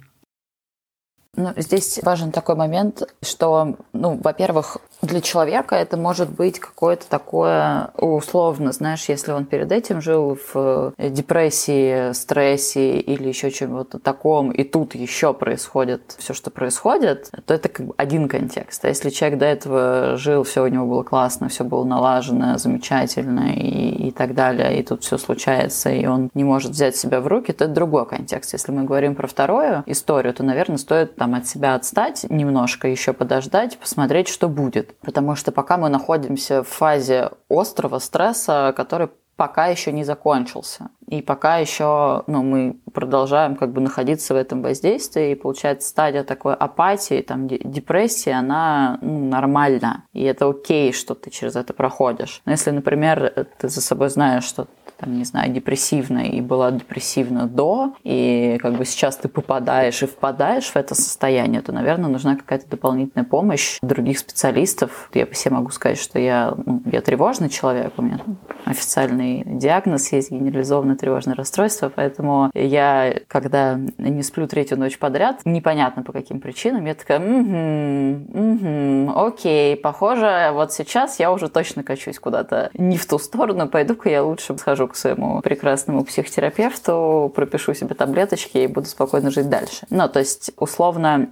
Ну, 1.39 1.53
здесь 1.55 2.01
важен 2.03 2.33
такой 2.33 2.55
момент, 2.55 3.01
что, 3.21 3.77
ну, 3.93 4.19
во-первых, 4.21 4.79
для 5.01 5.21
человека 5.21 5.75
это 5.75 5.95
может 5.95 6.29
быть 6.29 6.59
какое-то 6.59 7.07
такое 7.07 7.91
условно, 7.95 8.73
знаешь, 8.73 9.05
если 9.07 9.31
он 9.31 9.45
перед 9.45 9.71
этим 9.71 10.01
жил 10.01 10.37
в 10.53 10.93
депрессии, 10.97 12.11
стрессе 12.11 12.99
или 12.99 13.29
еще 13.29 13.51
чем-то 13.51 13.99
таком, 13.99 14.51
и 14.51 14.65
тут 14.65 14.95
еще 14.95 15.33
происходит 15.33 16.13
все, 16.17 16.33
что 16.33 16.51
происходит, 16.51 17.31
то 17.45 17.53
это 17.53 17.69
как 17.69 17.85
бы 17.85 17.93
один 17.95 18.27
контекст. 18.27 18.83
А 18.83 18.89
если 18.89 19.09
человек 19.09 19.39
до 19.39 19.45
этого 19.45 20.17
жил, 20.17 20.43
все 20.43 20.65
у 20.65 20.67
него 20.67 20.87
было 20.87 21.03
классно, 21.03 21.47
все 21.47 21.63
было 21.63 21.85
налажено, 21.85 22.57
замечательно 22.57 23.53
и, 23.53 24.09
и 24.09 24.11
так 24.11 24.35
далее, 24.35 24.77
и 24.77 24.83
тут 24.83 25.03
все 25.05 25.17
случается, 25.17 25.89
и 25.89 26.05
он 26.05 26.31
не 26.33 26.43
может 26.43 26.71
взять 26.71 26.97
себя 26.97 27.21
в 27.21 27.27
руки, 27.27 27.53
то 27.53 27.63
это 27.63 27.73
другой 27.73 28.05
контекст. 28.05 28.51
Если 28.51 28.73
мы 28.73 28.83
говорим 28.83 29.15
про 29.15 29.27
вторую 29.27 29.83
историю, 29.85 30.33
то, 30.33 30.43
наверное, 30.43 30.77
стоит 30.77 31.15
там 31.15 31.28
от 31.35 31.47
себя 31.47 31.75
отстать 31.75 32.25
немножко, 32.29 32.87
еще 32.87 33.13
подождать, 33.13 33.77
посмотреть, 33.77 34.27
что 34.27 34.47
будет 34.49 34.97
Потому 35.01 35.35
что 35.35 35.51
пока 35.51 35.77
мы 35.77 35.89
находимся 35.89 36.63
в 36.63 36.67
фазе 36.67 37.31
острого 37.49 37.99
стресса, 37.99 38.73
который 38.75 39.09
пока 39.39 39.67
еще 39.67 39.93
не 39.93 40.03
закончился. 40.03 40.89
И 41.07 41.21
пока 41.21 41.59
еще 41.59 42.23
ну, 42.27 42.43
мы 42.43 42.75
продолжаем 42.93 43.55
как 43.55 43.71
бы 43.71 43.79
находиться 43.79 44.33
в 44.33 44.37
этом 44.37 44.61
воздействии, 44.61 45.31
и 45.31 45.35
получается 45.35 45.87
стадия 45.87 46.25
такой 46.25 46.55
апатии, 46.55 47.21
там, 47.21 47.47
депрессии, 47.47 48.31
она 48.33 48.99
ну, 49.01 49.29
нормальна. 49.29 50.03
И 50.11 50.21
это 50.23 50.49
окей, 50.49 50.91
что 50.91 51.15
ты 51.15 51.29
через 51.29 51.55
это 51.55 51.73
проходишь. 51.73 52.41
Но 52.45 52.51
если, 52.51 52.71
например, 52.71 53.47
ты 53.57 53.69
за 53.69 53.79
собой 53.79 54.09
знаешь, 54.09 54.43
что 54.43 54.67
там, 54.99 55.17
не 55.17 55.23
знаю, 55.23 55.51
депрессивна 55.51 56.27
и 56.27 56.41
была 56.41 56.71
депрессивна 56.71 57.47
до, 57.47 57.93
и 58.03 58.57
как 58.61 58.73
бы 58.73 58.85
сейчас 58.85 59.15
ты 59.17 59.29
попадаешь 59.29 60.03
и 60.03 60.05
впадаешь 60.05 60.69
в 60.69 60.75
это 60.75 60.93
состояние, 60.93 61.61
то, 61.61 61.71
наверное, 61.71 62.09
нужна 62.09 62.35
какая-то 62.35 62.67
дополнительная 62.67 63.25
помощь 63.25 63.77
других 63.81 64.19
специалистов. 64.19 65.09
Я 65.13 65.25
по 65.25 65.33
себе 65.33 65.55
могу 65.55 65.69
сказать, 65.69 65.99
что 65.99 66.19
я, 66.19 66.53
ну, 66.65 66.81
я 66.91 67.01
тревожный 67.01 67.49
человек, 67.49 67.93
у 67.97 68.01
меня 68.01 68.19
официальный 68.65 69.43
диагноз 69.45 70.11
есть 70.11 70.31
генерализованное 70.31 70.95
тревожное 70.95 71.35
расстройство, 71.35 71.91
поэтому 71.93 72.51
я, 72.53 73.13
когда 73.27 73.79
не 73.97 74.23
сплю 74.23 74.47
третью 74.47 74.77
ночь 74.77 74.97
подряд, 74.97 75.41
непонятно 75.45 76.03
по 76.03 76.11
каким 76.11 76.41
причинам, 76.41 76.85
я 76.85 76.93
такая, 76.93 77.19
угу, 77.19 78.25
угу, 78.33 79.27
окей, 79.27 79.77
похоже, 79.77 80.49
вот 80.53 80.73
сейчас 80.73 81.19
я 81.19 81.31
уже 81.31 81.47
точно 81.47 81.83
качусь 81.83 82.19
куда-то 82.19 82.69
не 82.73 82.97
в 82.97 83.05
ту 83.05 83.17
сторону, 83.17 83.67
пойду-ка 83.67 84.09
я 84.09 84.23
лучше 84.23 84.57
схожу 84.57 84.88
к 84.89 84.95
своему 84.95 85.41
прекрасному 85.41 86.03
психотерапевту, 86.03 87.31
пропишу 87.33 87.73
себе 87.73 87.95
таблеточки 87.95 88.57
и 88.57 88.67
буду 88.67 88.87
спокойно 88.87 89.31
жить 89.31 89.49
дальше. 89.49 89.85
Ну, 89.89 90.09
то 90.09 90.19
есть, 90.19 90.51
условно, 90.57 91.29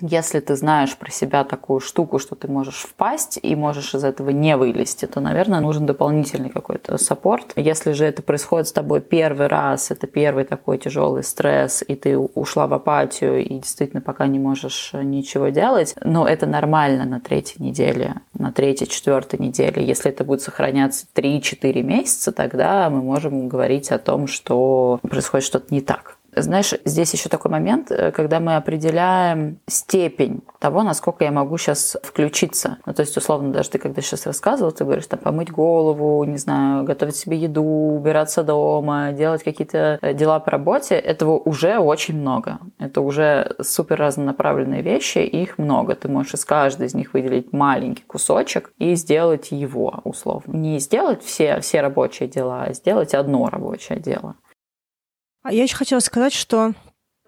если 0.00 0.40
ты 0.40 0.56
знаешь 0.56 0.96
про 0.96 1.10
себя 1.10 1.44
такую 1.44 1.80
штуку, 1.80 2.18
что 2.18 2.34
ты 2.34 2.48
можешь 2.48 2.82
впасть 2.82 3.38
и 3.40 3.54
можешь 3.54 3.94
из 3.94 4.02
этого 4.02 4.30
не 4.30 4.56
вылезти, 4.56 5.06
то, 5.06 5.20
наверное, 5.20 5.60
нужен 5.60 5.86
дополнительный 5.86 6.50
какой-то 6.50 6.98
саппорт. 6.98 7.52
Если 7.56 7.92
же 7.92 8.04
это 8.04 8.22
происходит 8.22 8.68
с 8.68 8.72
тобой 8.72 9.00
первый 9.00 9.46
раз, 9.46 9.90
это 9.90 10.06
первый 10.06 10.44
такой 10.44 10.78
тяжелый 10.78 11.22
стресс, 11.22 11.84
и 11.86 11.94
ты 11.94 12.18
ушла 12.18 12.66
в 12.66 12.74
апатию 12.74 13.44
и 13.44 13.58
действительно 13.60 14.00
пока 14.00 14.26
не 14.26 14.38
можешь 14.38 14.90
ничего 14.94 15.48
делать, 15.48 15.94
но 16.02 16.26
это 16.26 16.46
нормально 16.46 17.04
на 17.04 17.20
третьей 17.20 17.64
неделе, 17.64 18.16
на 18.36 18.52
третьей, 18.52 18.88
четвертой 18.88 19.38
неделе. 19.38 19.84
Если 19.84 20.10
это 20.10 20.24
будет 20.24 20.42
сохраняться 20.42 21.06
3-4 21.14 21.82
месяца, 21.82 22.32
тогда 22.32 22.90
мы 22.90 23.00
можем 23.00 23.48
говорить 23.48 23.92
о 23.92 23.98
том, 23.98 24.26
что 24.26 24.98
происходит 25.02 25.46
что-то 25.46 25.72
не 25.72 25.80
так. 25.80 26.16
Знаешь, 26.36 26.74
здесь 26.84 27.12
еще 27.12 27.28
такой 27.28 27.50
момент, 27.50 27.90
э, 27.90 28.10
когда 28.12 28.40
мы 28.40 28.56
определяем 28.56 29.58
степень 29.66 30.42
того, 30.58 30.82
насколько 30.82 31.24
я 31.24 31.30
могу 31.30 31.58
сейчас 31.58 31.96
включиться. 32.02 32.78
Ну, 32.86 32.94
то 32.94 33.00
есть, 33.00 33.16
условно, 33.16 33.52
даже 33.52 33.70
ты 33.70 33.78
когда 33.78 34.00
сейчас 34.02 34.26
рассказывал, 34.26 34.72
ты 34.72 34.84
говоришь, 34.84 35.06
там, 35.06 35.18
помыть 35.18 35.50
голову, 35.50 36.24
не 36.24 36.38
знаю, 36.38 36.84
готовить 36.84 37.16
себе 37.16 37.36
еду, 37.36 37.62
убираться 37.62 38.42
дома, 38.42 39.12
делать 39.12 39.42
какие-то 39.42 39.98
э, 40.00 40.14
дела 40.14 40.40
по 40.40 40.50
работе, 40.50 40.94
этого 40.94 41.38
уже 41.38 41.78
очень 41.78 42.18
много. 42.18 42.58
Это 42.78 43.00
уже 43.00 43.54
супер 43.60 43.98
разнонаправленные 43.98 44.82
вещи, 44.82 45.18
их 45.18 45.58
много. 45.58 45.94
Ты 45.94 46.08
можешь 46.08 46.34
из 46.34 46.44
каждой 46.44 46.86
из 46.86 46.94
них 46.94 47.14
выделить 47.14 47.52
маленький 47.52 48.04
кусочек 48.04 48.72
и 48.78 48.94
сделать 48.94 49.50
его, 49.50 50.00
условно. 50.04 50.52
Не 50.52 50.78
сделать 50.78 51.22
все, 51.22 51.60
все 51.60 51.80
рабочие 51.80 52.28
дела, 52.28 52.64
а 52.64 52.72
сделать 52.72 53.14
одно 53.14 53.48
рабочее 53.48 53.98
дело. 53.98 54.36
А 55.44 55.52
я 55.52 55.64
еще 55.64 55.76
хотела 55.76 56.00
сказать, 56.00 56.32
что 56.32 56.72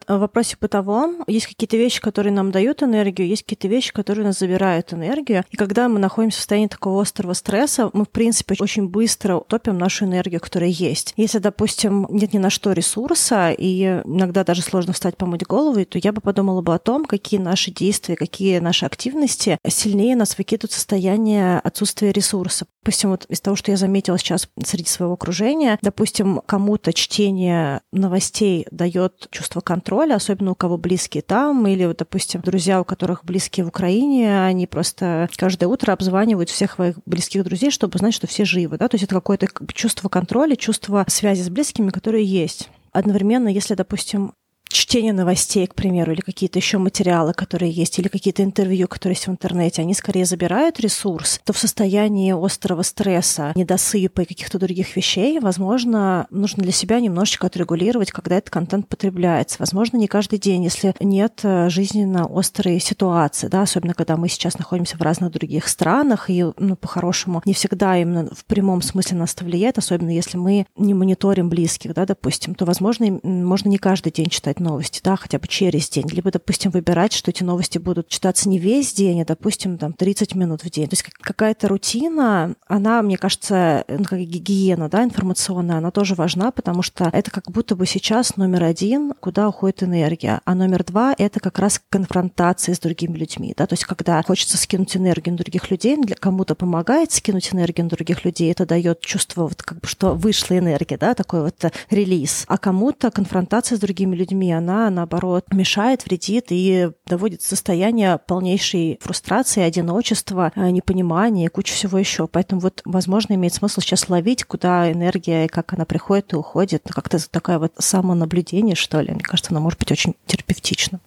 в 0.08 0.18
вопросе 0.18 0.56
бытовом 0.60 1.24
есть 1.26 1.46
какие-то 1.46 1.76
вещи, 1.76 2.00
которые 2.00 2.32
нам 2.32 2.50
дают 2.50 2.82
энергию, 2.82 3.28
есть 3.28 3.42
какие-то 3.42 3.68
вещи, 3.68 3.92
которые 3.92 4.26
нас 4.26 4.38
забирают 4.38 4.92
энергию. 4.92 5.44
И 5.50 5.56
когда 5.56 5.88
мы 5.88 5.98
находимся 5.98 6.36
в 6.36 6.40
состоянии 6.40 6.68
такого 6.68 7.02
острого 7.02 7.32
стресса, 7.32 7.90
мы, 7.92 8.04
в 8.04 8.10
принципе, 8.10 8.56
очень 8.60 8.88
быстро 8.88 9.40
топим 9.40 9.78
нашу 9.78 10.04
энергию, 10.04 10.40
которая 10.40 10.70
есть. 10.70 11.14
Если, 11.16 11.38
допустим, 11.38 12.06
нет 12.10 12.32
ни 12.32 12.38
на 12.38 12.50
что 12.50 12.72
ресурса, 12.72 13.50
и 13.50 14.02
иногда 14.04 14.44
даже 14.44 14.62
сложно 14.62 14.92
встать 14.92 15.16
помыть 15.16 15.46
голову, 15.46 15.84
то 15.84 15.98
я 15.98 16.12
бы 16.12 16.20
подумала 16.20 16.62
бы 16.62 16.74
о 16.74 16.78
том, 16.78 17.04
какие 17.04 17.40
наши 17.40 17.70
действия, 17.70 18.16
какие 18.16 18.58
наши 18.58 18.86
активности 18.86 19.58
сильнее 19.66 20.16
нас 20.16 20.38
выкидывают 20.38 20.72
в 20.72 20.74
состояние 20.74 21.58
отсутствия 21.58 22.12
ресурса. 22.12 22.66
Допустим, 22.82 23.10
вот 23.10 23.24
из 23.24 23.40
того, 23.40 23.56
что 23.56 23.72
я 23.72 23.76
заметила 23.76 24.16
сейчас 24.16 24.48
среди 24.64 24.88
своего 24.88 25.14
окружения, 25.14 25.78
допустим, 25.82 26.40
кому-то 26.46 26.92
чтение 26.92 27.80
новостей 27.92 28.66
дает 28.70 29.26
чувство 29.32 29.60
контроля, 29.60 29.95
особенно 30.00 30.52
у 30.52 30.54
кого 30.54 30.76
близкие 30.76 31.22
там, 31.22 31.66
или, 31.66 31.84
вот, 31.84 31.98
допустим, 31.98 32.40
друзья, 32.40 32.80
у 32.80 32.84
которых 32.84 33.24
близкие 33.24 33.64
в 33.64 33.68
Украине, 33.68 34.44
они 34.44 34.66
просто 34.66 35.28
каждое 35.36 35.66
утро 35.66 35.92
обзванивают 35.92 36.50
всех 36.50 36.74
своих 36.74 36.96
близких 37.06 37.44
друзей, 37.44 37.70
чтобы 37.70 37.98
знать, 37.98 38.14
что 38.14 38.26
все 38.26 38.44
живы. 38.44 38.78
Да? 38.78 38.88
То 38.88 38.94
есть 38.94 39.04
это 39.04 39.14
какое-то 39.14 39.46
чувство 39.72 40.08
контроля, 40.08 40.56
чувство 40.56 41.04
связи 41.08 41.42
с 41.42 41.50
близкими, 41.50 41.90
которые 41.90 42.24
есть 42.24 42.70
одновременно, 42.92 43.48
если, 43.48 43.74
допустим, 43.74 44.32
чтение 44.68 45.12
новостей, 45.12 45.66
к 45.66 45.74
примеру, 45.74 46.12
или 46.12 46.20
какие-то 46.20 46.58
еще 46.58 46.78
материалы, 46.78 47.32
которые 47.32 47.70
есть, 47.70 47.98
или 47.98 48.08
какие-то 48.08 48.42
интервью, 48.42 48.88
которые 48.88 49.14
есть 49.14 49.26
в 49.26 49.30
интернете, 49.30 49.82
они 49.82 49.94
скорее 49.94 50.24
забирают 50.24 50.80
ресурс, 50.80 51.40
то 51.44 51.52
в 51.52 51.58
состоянии 51.58 52.32
острого 52.32 52.82
стресса, 52.82 53.52
недосыпа 53.54 54.22
и 54.22 54.24
каких-то 54.26 54.58
других 54.58 54.96
вещей, 54.96 55.38
возможно, 55.40 56.26
нужно 56.30 56.62
для 56.62 56.72
себя 56.72 57.00
немножечко 57.00 57.46
отрегулировать, 57.46 58.12
когда 58.12 58.36
этот 58.36 58.50
контент 58.50 58.88
потребляется. 58.88 59.56
Возможно, 59.58 59.96
не 59.96 60.08
каждый 60.08 60.38
день, 60.38 60.64
если 60.64 60.94
нет 61.00 61.40
э, 61.42 61.68
жизненно 61.68 62.28
острой 62.30 62.80
ситуации, 62.80 63.48
да, 63.48 63.62
особенно 63.62 63.94
когда 63.94 64.16
мы 64.16 64.28
сейчас 64.28 64.58
находимся 64.58 64.96
в 64.96 65.02
разных 65.02 65.32
других 65.32 65.68
странах, 65.68 66.28
и, 66.30 66.44
ну, 66.58 66.76
по-хорошему, 66.76 67.42
не 67.44 67.54
всегда 67.54 67.96
именно 67.96 68.28
в 68.34 68.44
прямом 68.44 68.82
смысле 68.82 69.18
нас 69.18 69.34
это 69.34 69.44
влияет, 69.44 69.78
особенно 69.78 70.10
если 70.10 70.36
мы 70.36 70.66
не 70.76 70.94
мониторим 70.94 71.48
близких, 71.48 71.94
да, 71.94 72.06
допустим, 72.06 72.54
то, 72.54 72.64
возможно, 72.64 73.18
можно 73.22 73.68
не 73.68 73.78
каждый 73.78 74.12
день 74.12 74.26
читать 74.26 74.55
читать 74.56 74.60
новости, 74.60 75.00
да, 75.02 75.16
хотя 75.16 75.38
бы 75.38 75.46
через 75.46 75.88
день, 75.88 76.08
либо, 76.10 76.30
допустим, 76.30 76.70
выбирать, 76.70 77.12
что 77.12 77.30
эти 77.30 77.42
новости 77.42 77.78
будут 77.78 78.08
читаться 78.08 78.48
не 78.48 78.58
весь 78.58 78.92
день, 78.94 79.22
а, 79.22 79.24
допустим, 79.24 79.78
там 79.78 79.92
30 79.92 80.34
минут 80.34 80.64
в 80.64 80.70
день. 80.70 80.88
То 80.88 80.94
есть 80.94 81.02
какая-то 81.02 81.68
рутина, 81.68 82.54
она, 82.66 83.02
мне 83.02 83.16
кажется, 83.16 83.84
ну, 83.88 84.04
как 84.04 84.18
гигиена, 84.18 84.88
да, 84.88 85.04
информационная, 85.04 85.78
она 85.78 85.90
тоже 85.90 86.14
важна, 86.14 86.50
потому 86.50 86.82
что 86.82 87.10
это 87.12 87.30
как 87.30 87.50
будто 87.50 87.76
бы 87.76 87.86
сейчас 87.86 88.36
номер 88.36 88.64
один, 88.64 89.12
куда 89.20 89.48
уходит 89.48 89.82
энергия, 89.82 90.40
а 90.44 90.54
номер 90.54 90.84
два— 90.84 91.14
это 91.18 91.40
как 91.40 91.58
раз 91.58 91.80
конфронтация 91.88 92.74
с 92.74 92.78
другими 92.78 93.16
людьми, 93.16 93.54
да, 93.56 93.66
то 93.66 93.74
есть 93.74 93.84
когда 93.84 94.22
хочется 94.22 94.56
скинуть 94.56 94.96
энергию 94.96 95.32
на 95.32 95.38
других 95.38 95.70
людей, 95.70 95.96
для 95.96 96.16
кому-то 96.16 96.54
помогает 96.54 97.12
скинуть 97.12 97.52
энергию 97.52 97.84
на 97.84 97.90
других 97.90 98.24
людей, 98.24 98.50
это 98.50 98.66
дает 98.66 99.00
чувство, 99.00 99.42
вот 99.42 99.62
как 99.62 99.80
бы, 99.80 99.86
что 99.86 100.14
вышла 100.14 100.58
энергия, 100.58 100.96
да, 100.96 101.14
такой 101.14 101.42
вот 101.42 101.64
релиз, 101.90 102.44
а 102.48 102.58
кому-то 102.58 103.10
конфронтация 103.10 103.76
с 103.76 103.80
другими 103.80 104.14
людьми 104.14 104.45
людьми, 104.46 104.52
она, 104.52 104.90
наоборот, 104.90 105.46
мешает, 105.52 106.04
вредит 106.04 106.46
и 106.50 106.90
доводит 107.06 107.42
состояние 107.42 108.18
полнейшей 108.26 108.98
фрустрации, 109.00 109.62
одиночества, 109.62 110.52
э, 110.54 110.70
непонимания 110.70 111.46
и 111.46 111.48
кучу 111.48 111.74
всего 111.74 111.98
еще. 111.98 112.26
Поэтому 112.26 112.60
вот, 112.60 112.82
возможно, 112.84 113.34
имеет 113.34 113.54
смысл 113.54 113.80
сейчас 113.80 114.08
ловить, 114.08 114.44
куда 114.44 114.90
энергия, 114.90 115.48
как 115.48 115.72
она 115.72 115.84
приходит 115.84 116.32
и 116.32 116.36
уходит. 116.36 116.82
Как-то 116.88 117.18
такое 117.30 117.58
вот 117.58 117.72
самонаблюдение, 117.78 118.74
что 118.74 119.00
ли. 119.00 119.12
Мне 119.12 119.22
кажется, 119.22 119.52
оно 119.52 119.60
может 119.60 119.78
быть 119.78 119.92
очень 119.92 120.14
терапевтичным. 120.26 121.00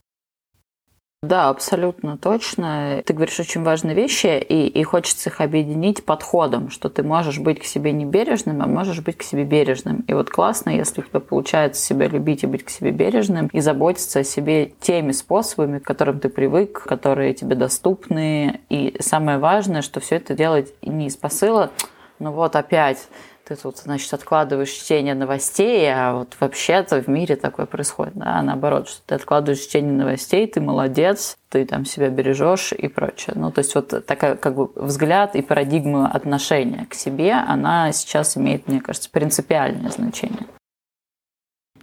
Да, 1.22 1.50
абсолютно 1.50 2.18
точно. 2.18 3.04
Ты 3.06 3.14
говоришь 3.14 3.42
очень 3.42 3.62
важные 3.62 3.94
вещи, 3.94 4.40
и, 4.40 4.68
и 4.68 4.84
хочется 4.84 5.30
их 5.30 5.42
объединить 5.42 6.06
подходом, 6.06 6.70
что 6.70 6.88
ты 6.88 7.04
можешь 7.04 7.40
быть 7.40 7.60
к 7.60 7.66
себе 7.66 7.92
не 7.92 8.06
бережным, 8.06 8.62
а 8.62 8.68
можешь 8.68 9.02
быть 9.02 9.18
к 9.18 9.24
себе 9.24 9.44
бережным. 9.44 10.06
И 10.08 10.14
вот 10.14 10.30
классно, 10.30 10.70
если 10.70 11.02
у 11.02 11.04
тебя 11.04 11.20
получается 11.20 11.84
себя 11.84 12.08
любить 12.08 12.44
и 12.44 12.48
быть 12.48 12.64
к 12.64 12.70
себе 12.70 12.92
бережным, 12.92 13.48
и 13.48 13.60
заботиться 13.60 14.20
о 14.20 14.24
себе 14.24 14.72
теми 14.80 15.12
способами, 15.12 15.80
к 15.80 15.84
которым 15.84 16.22
ты 16.22 16.30
привык, 16.30 16.84
которые 16.84 17.34
тебе 17.34 17.58
доступны. 17.58 18.62
И 18.70 18.96
самое 19.02 19.40
важное, 19.40 19.82
что 19.82 20.00
все 20.00 20.16
это 20.16 20.36
делать 20.36 20.74
не 20.82 21.08
из 21.08 21.18
посыла, 21.18 21.72
ну 22.20 22.32
вот 22.32 22.56
опять 22.56 23.10
ты 23.50 23.56
тут, 23.56 23.78
значит, 23.80 24.14
откладываешь 24.14 24.70
чтение 24.70 25.16
новостей, 25.16 25.92
а 25.92 26.14
вот 26.14 26.38
вообще-то 26.40 27.02
в 27.02 27.08
мире 27.08 27.36
такое 27.36 27.66
происходит, 27.66 28.14
да, 28.14 28.36
а 28.38 28.42
наоборот, 28.44 28.88
что 28.88 29.02
ты 29.08 29.16
откладываешь 29.16 29.62
чтение 29.62 29.92
новостей, 29.92 30.46
ты 30.46 30.62
молодец, 30.62 31.36
ты 31.50 31.66
там 31.66 31.84
себя 31.84 32.10
бережешь 32.10 32.74
и 32.74 32.88
прочее. 32.88 33.34
Ну, 33.36 33.52
то 33.52 33.60
есть 33.60 33.74
вот 33.74 34.06
такая 34.06 34.36
как 34.36 34.56
бы 34.56 34.70
взгляд 34.76 35.36
и 35.36 35.42
парадигма 35.42 36.08
отношения 36.08 36.86
к 36.88 36.94
себе, 36.94 37.34
она 37.34 37.92
сейчас 37.92 38.38
имеет, 38.38 38.68
мне 38.68 38.82
кажется, 38.82 39.10
принципиальное 39.10 39.90
значение. 39.90 40.46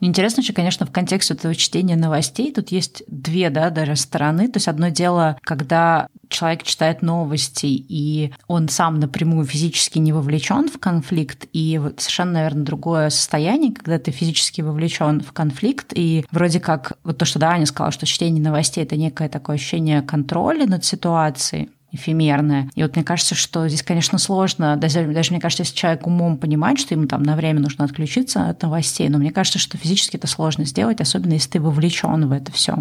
Интересно 0.01 0.43
еще, 0.43 0.53
конечно, 0.53 0.87
в 0.87 0.93
контексте 0.93 1.35
этого 1.35 1.55
чтения 1.55 1.97
новостей 1.97 2.53
тут 2.53 2.71
есть 2.71 3.03
две, 3.07 3.51
да, 3.51 3.71
даже 3.71 3.97
стороны. 3.97 4.49
То 4.49 4.59
есть 4.59 4.69
одно 4.69 4.89
дело, 4.89 5.39
когда 5.43 6.09
человек 6.29 6.63
читает 6.65 7.03
новости, 7.03 7.67
и 7.67 8.33
он 8.47 8.69
сам 8.69 9.01
напрямую 9.01 9.47
физически 9.47 9.99
не 9.99 10.13
вовлечен 10.13 10.69
в 10.69 10.79
конфликт, 10.79 11.47
и 11.53 11.79
вот 11.79 12.01
совершенно, 12.01 12.33
наверное, 12.33 12.65
другое 12.65 13.11
состояние, 13.11 13.73
когда 13.73 13.99
ты 13.99 14.11
физически 14.11 14.61
вовлечен 14.61 15.21
в 15.21 15.33
конфликт, 15.33 15.93
и 15.95 16.25
вроде 16.31 16.61
как 16.61 16.93
вот 17.05 17.19
то, 17.19 17.25
что 17.25 17.39
да, 17.39 17.51
Аня 17.51 17.67
сказала, 17.67 17.93
что 17.93 18.07
чтение 18.07 18.43
новостей 18.43 18.85
это 18.85 18.97
некое 18.97 19.29
такое 19.29 19.57
ощущение 19.57 20.03
контроля 20.03 20.67
над 20.67 20.85
ситуацией, 20.85 21.71
эфемерное. 21.93 22.71
И 22.75 22.83
вот 22.83 22.97
мне 22.97 23.05
кажется, 23.05 23.35
что 23.35 23.69
здесь, 23.69 23.83
конечно, 23.83 24.19
сложно, 24.19 24.77
даже, 24.77 25.07
даже 25.07 25.33
мне 25.33 25.41
кажется, 25.41 25.63
если 25.63 25.75
человек 25.75 26.07
умом 26.07 26.37
понимает, 26.37 26.79
что 26.79 26.95
ему 26.95 27.07
там 27.07 27.23
на 27.23 27.37
время 27.37 27.61
нужно 27.61 27.85
отключиться 27.85 28.49
от 28.49 28.63
новостей, 28.63 29.09
но 29.09 29.19
мне 29.19 29.33
кажется, 29.33 29.59
что 29.59 29.79
физически 29.79 30.17
это 30.17 30.27
сложно 30.27 30.65
сделать, 30.65 31.01
особенно 31.01 31.35
если 31.35 31.51
ты 31.51 31.61
вовлечен 31.61 32.29
в 32.29 32.33
это 32.33 32.53
все. 32.53 32.77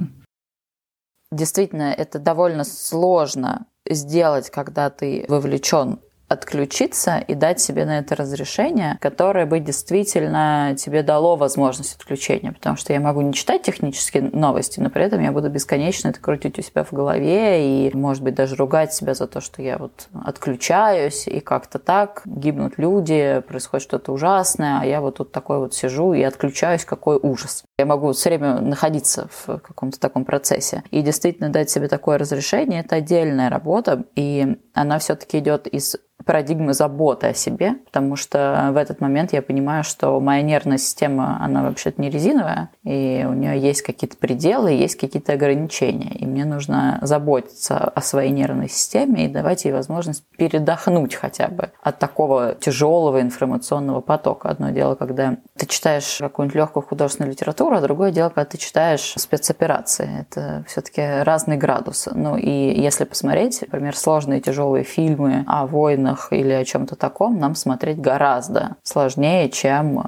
Действительно, 1.31 1.93
это 1.93 2.19
довольно 2.19 2.63
сложно 2.63 3.65
сделать, 3.89 4.49
когда 4.49 4.89
ты 4.89 5.25
вовлечен 5.27 5.99
отключиться 6.27 7.17
и 7.17 7.35
дать 7.35 7.59
себе 7.59 7.85
на 7.85 7.99
это 7.99 8.15
разрешение, 8.15 8.97
которое 8.99 9.45
бы 9.45 9.59
действительно 9.59 10.75
тебе 10.77 11.03
дало 11.03 11.35
возможность 11.35 11.95
отключения. 11.95 12.51
Потому 12.51 12.77
что 12.77 12.93
я 12.93 12.99
могу 12.99 13.21
не 13.21 13.33
читать 13.33 13.63
технические 13.63 14.23
новости, 14.23 14.79
но 14.79 14.89
при 14.89 15.03
этом 15.03 15.21
я 15.21 15.31
буду 15.31 15.49
бесконечно 15.49 16.09
это 16.09 16.19
крутить 16.19 16.57
у 16.57 16.61
себя 16.61 16.83
в 16.83 16.93
голове 16.93 17.87
и, 17.87 17.95
может 17.95 18.23
быть, 18.23 18.35
даже 18.35 18.55
ругать 18.55 18.93
себя 18.93 19.13
за 19.13 19.27
то, 19.27 19.39
что 19.41 19.61
я 19.61 19.77
вот 19.77 20.07
отключаюсь 20.23 21.27
и 21.27 21.39
как-то 21.39 21.79
так 21.79 22.21
гибнут 22.25 22.77
люди, 22.77 23.43
происходит 23.47 23.83
что-то 23.83 24.11
ужасное, 24.11 24.79
а 24.81 24.85
я 24.85 25.01
вот 25.01 25.17
тут 25.17 25.31
такой 25.31 25.59
вот 25.59 25.73
сижу 25.73 26.13
и 26.13 26.23
отключаюсь, 26.23 26.85
какой 26.85 27.19
ужас. 27.21 27.63
Я 27.77 27.85
могу 27.85 28.11
все 28.13 28.29
время 28.29 28.61
находиться 28.61 29.29
в 29.31 29.59
каком-то 29.59 29.99
таком 29.99 30.25
процессе. 30.25 30.83
И 30.91 31.01
действительно 31.01 31.49
дать 31.49 31.69
себе 31.69 31.87
такое 31.87 32.17
разрешение– 32.17 32.79
это 32.85 32.95
отдельная 32.95 33.49
работа, 33.49 34.05
и 34.15 34.57
она 34.73 34.99
все-таки 34.99 35.39
идет 35.39 35.67
из 35.67 35.95
парадигмы 36.25 36.73
заботы 36.73 37.27
о 37.27 37.33
себе, 37.33 37.75
потому 37.85 38.15
что 38.15 38.69
в 38.71 38.77
этот 38.77 39.01
момент 39.01 39.33
я 39.33 39.41
понимаю, 39.41 39.83
что 39.83 40.19
моя 40.19 40.41
нервная 40.41 40.77
система, 40.77 41.39
она 41.41 41.63
вообще-то 41.63 42.01
не 42.01 42.09
резиновая, 42.09 42.69
и 42.83 43.25
у 43.27 43.33
нее 43.33 43.59
есть 43.59 43.81
какие-то 43.81 44.17
пределы, 44.17 44.71
есть 44.71 44.95
какие-то 44.95 45.33
ограничения, 45.33 46.13
и 46.15 46.25
мне 46.25 46.45
нужно 46.45 46.99
заботиться 47.01 47.77
о 47.77 48.01
своей 48.01 48.31
нервной 48.31 48.69
системе 48.69 49.25
и 49.25 49.27
давать 49.27 49.65
ей 49.65 49.71
возможность 49.71 50.23
передохнуть 50.37 51.15
хотя 51.15 51.47
бы 51.47 51.71
от 51.81 51.99
такого 51.99 52.55
тяжелого 52.55 53.21
информационного 53.21 54.01
потока. 54.01 54.49
Одно 54.49 54.71
дело, 54.71 54.95
когда 54.95 55.37
ты 55.57 55.65
читаешь 55.65 56.17
какую-нибудь 56.19 56.55
легкую 56.55 56.83
художественную 56.83 57.31
литературу, 57.31 57.75
а 57.75 57.81
другое 57.81 58.11
дело, 58.11 58.29
когда 58.29 58.45
ты 58.45 58.57
читаешь 58.57 59.13
спецоперации. 59.17 60.21
Это 60.21 60.63
все-таки 60.67 61.01
разный 61.23 61.57
градус. 61.57 62.07
Ну 62.11 62.37
и 62.37 62.49
если 62.49 63.03
посмотреть, 63.03 63.61
например, 63.61 63.95
сложные 63.95 64.41
тяжелые 64.41 64.83
фильмы 64.83 65.43
о 65.47 65.67
войнах, 65.67 66.14
войнах 66.15 66.33
или 66.33 66.53
о 66.53 66.65
чем-то 66.65 66.95
таком 66.95 67.39
нам 67.39 67.55
смотреть 67.55 67.99
гораздо 67.99 68.77
сложнее, 68.83 69.49
чем 69.49 69.99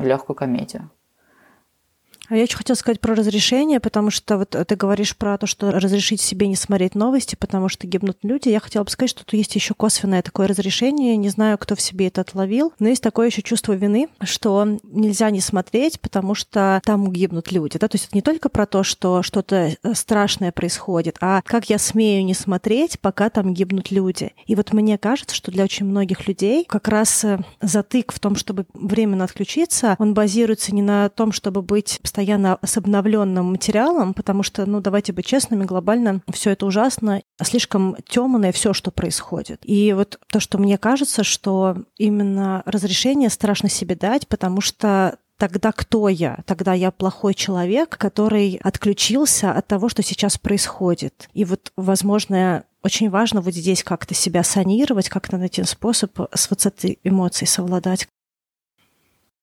э, 0.00 0.04
легкую 0.04 0.36
комедию. 0.36 0.90
А 2.28 2.36
я 2.36 2.42
еще 2.42 2.56
хотела 2.56 2.76
сказать 2.76 3.00
про 3.00 3.14
разрешение, 3.14 3.80
потому 3.80 4.10
что 4.10 4.38
вот 4.38 4.50
ты 4.50 4.76
говоришь 4.76 5.16
про 5.16 5.38
то, 5.38 5.46
что 5.46 5.70
разрешить 5.70 6.20
себе 6.20 6.48
не 6.48 6.56
смотреть 6.56 6.94
новости, 6.94 7.36
потому 7.36 7.68
что 7.68 7.86
гибнут 7.86 8.18
люди. 8.22 8.48
Я 8.48 8.60
хотела 8.60 8.84
бы 8.84 8.90
сказать, 8.90 9.10
что 9.10 9.24
тут 9.24 9.34
есть 9.34 9.54
еще 9.54 9.74
косвенное 9.74 10.22
такое 10.22 10.46
разрешение. 10.46 11.16
Не 11.16 11.28
знаю, 11.28 11.58
кто 11.58 11.76
в 11.76 11.80
себе 11.80 12.08
это 12.08 12.22
отловил, 12.22 12.72
но 12.78 12.88
есть 12.88 13.02
такое 13.02 13.28
еще 13.28 13.42
чувство 13.42 13.72
вины, 13.74 14.08
что 14.22 14.78
нельзя 14.82 15.30
не 15.30 15.40
смотреть, 15.40 16.00
потому 16.00 16.34
что 16.34 16.80
там 16.84 17.12
гибнут 17.12 17.52
люди. 17.52 17.78
Да? 17.78 17.88
То 17.88 17.96
есть 17.96 18.06
это 18.06 18.16
не 18.16 18.22
только 18.22 18.48
про 18.48 18.66
то, 18.66 18.82
что 18.82 19.22
что-то 19.22 19.76
э, 19.82 19.94
страшное 19.94 20.52
происходит, 20.52 21.16
а 21.20 21.42
как 21.44 21.70
я 21.70 21.78
смею 21.78 22.24
не 22.24 22.34
смотреть, 22.34 22.98
пока 23.00 23.30
там 23.30 23.54
гибнут 23.54 23.90
люди. 23.90 24.32
И 24.46 24.54
вот 24.54 24.72
мне 24.72 24.98
кажется, 24.98 25.34
что 25.34 25.50
для 25.50 25.64
очень 25.64 25.86
многих 25.86 26.26
людей 26.26 26.64
как 26.68 26.88
раз 26.88 27.24
э, 27.24 27.38
затык 27.60 28.12
в 28.12 28.18
том, 28.18 28.36
чтобы 28.36 28.66
временно 28.74 29.24
отключиться, 29.24 29.96
он 29.98 30.14
базируется 30.14 30.74
не 30.74 30.82
на 30.82 31.08
том, 31.08 31.32
чтобы 31.32 31.62
быть 31.62 32.00
постоянно 32.16 32.58
с 32.64 32.78
обновленным 32.78 33.50
материалом, 33.50 34.14
потому 34.14 34.42
что, 34.42 34.64
ну, 34.64 34.80
давайте 34.80 35.12
быть 35.12 35.26
честными, 35.26 35.64
глобально 35.64 36.22
все 36.32 36.52
это 36.52 36.64
ужасно, 36.64 37.20
слишком 37.42 37.94
темное 38.08 38.52
все, 38.52 38.72
что 38.72 38.90
происходит. 38.90 39.60
И 39.64 39.92
вот 39.92 40.18
то, 40.32 40.40
что 40.40 40.56
мне 40.56 40.78
кажется, 40.78 41.24
что 41.24 41.76
именно 41.98 42.62
разрешение 42.64 43.28
страшно 43.28 43.68
себе 43.68 43.96
дать, 43.96 44.26
потому 44.28 44.62
что 44.62 45.18
тогда 45.36 45.72
кто 45.72 46.08
я? 46.08 46.38
Тогда 46.46 46.72
я 46.72 46.90
плохой 46.90 47.34
человек, 47.34 47.98
который 47.98 48.58
отключился 48.62 49.52
от 49.52 49.66
того, 49.66 49.90
что 49.90 50.02
сейчас 50.02 50.38
происходит. 50.38 51.28
И 51.34 51.44
вот, 51.44 51.70
возможно, 51.76 52.64
очень 52.82 53.10
важно 53.10 53.42
вот 53.42 53.52
здесь 53.52 53.84
как-то 53.84 54.14
себя 54.14 54.42
санировать, 54.42 55.10
как-то 55.10 55.36
найти 55.36 55.62
способ 55.64 56.18
с 56.32 56.48
вот 56.48 56.64
этой 56.64 56.98
эмоцией 57.04 57.48
совладать. 57.48 58.08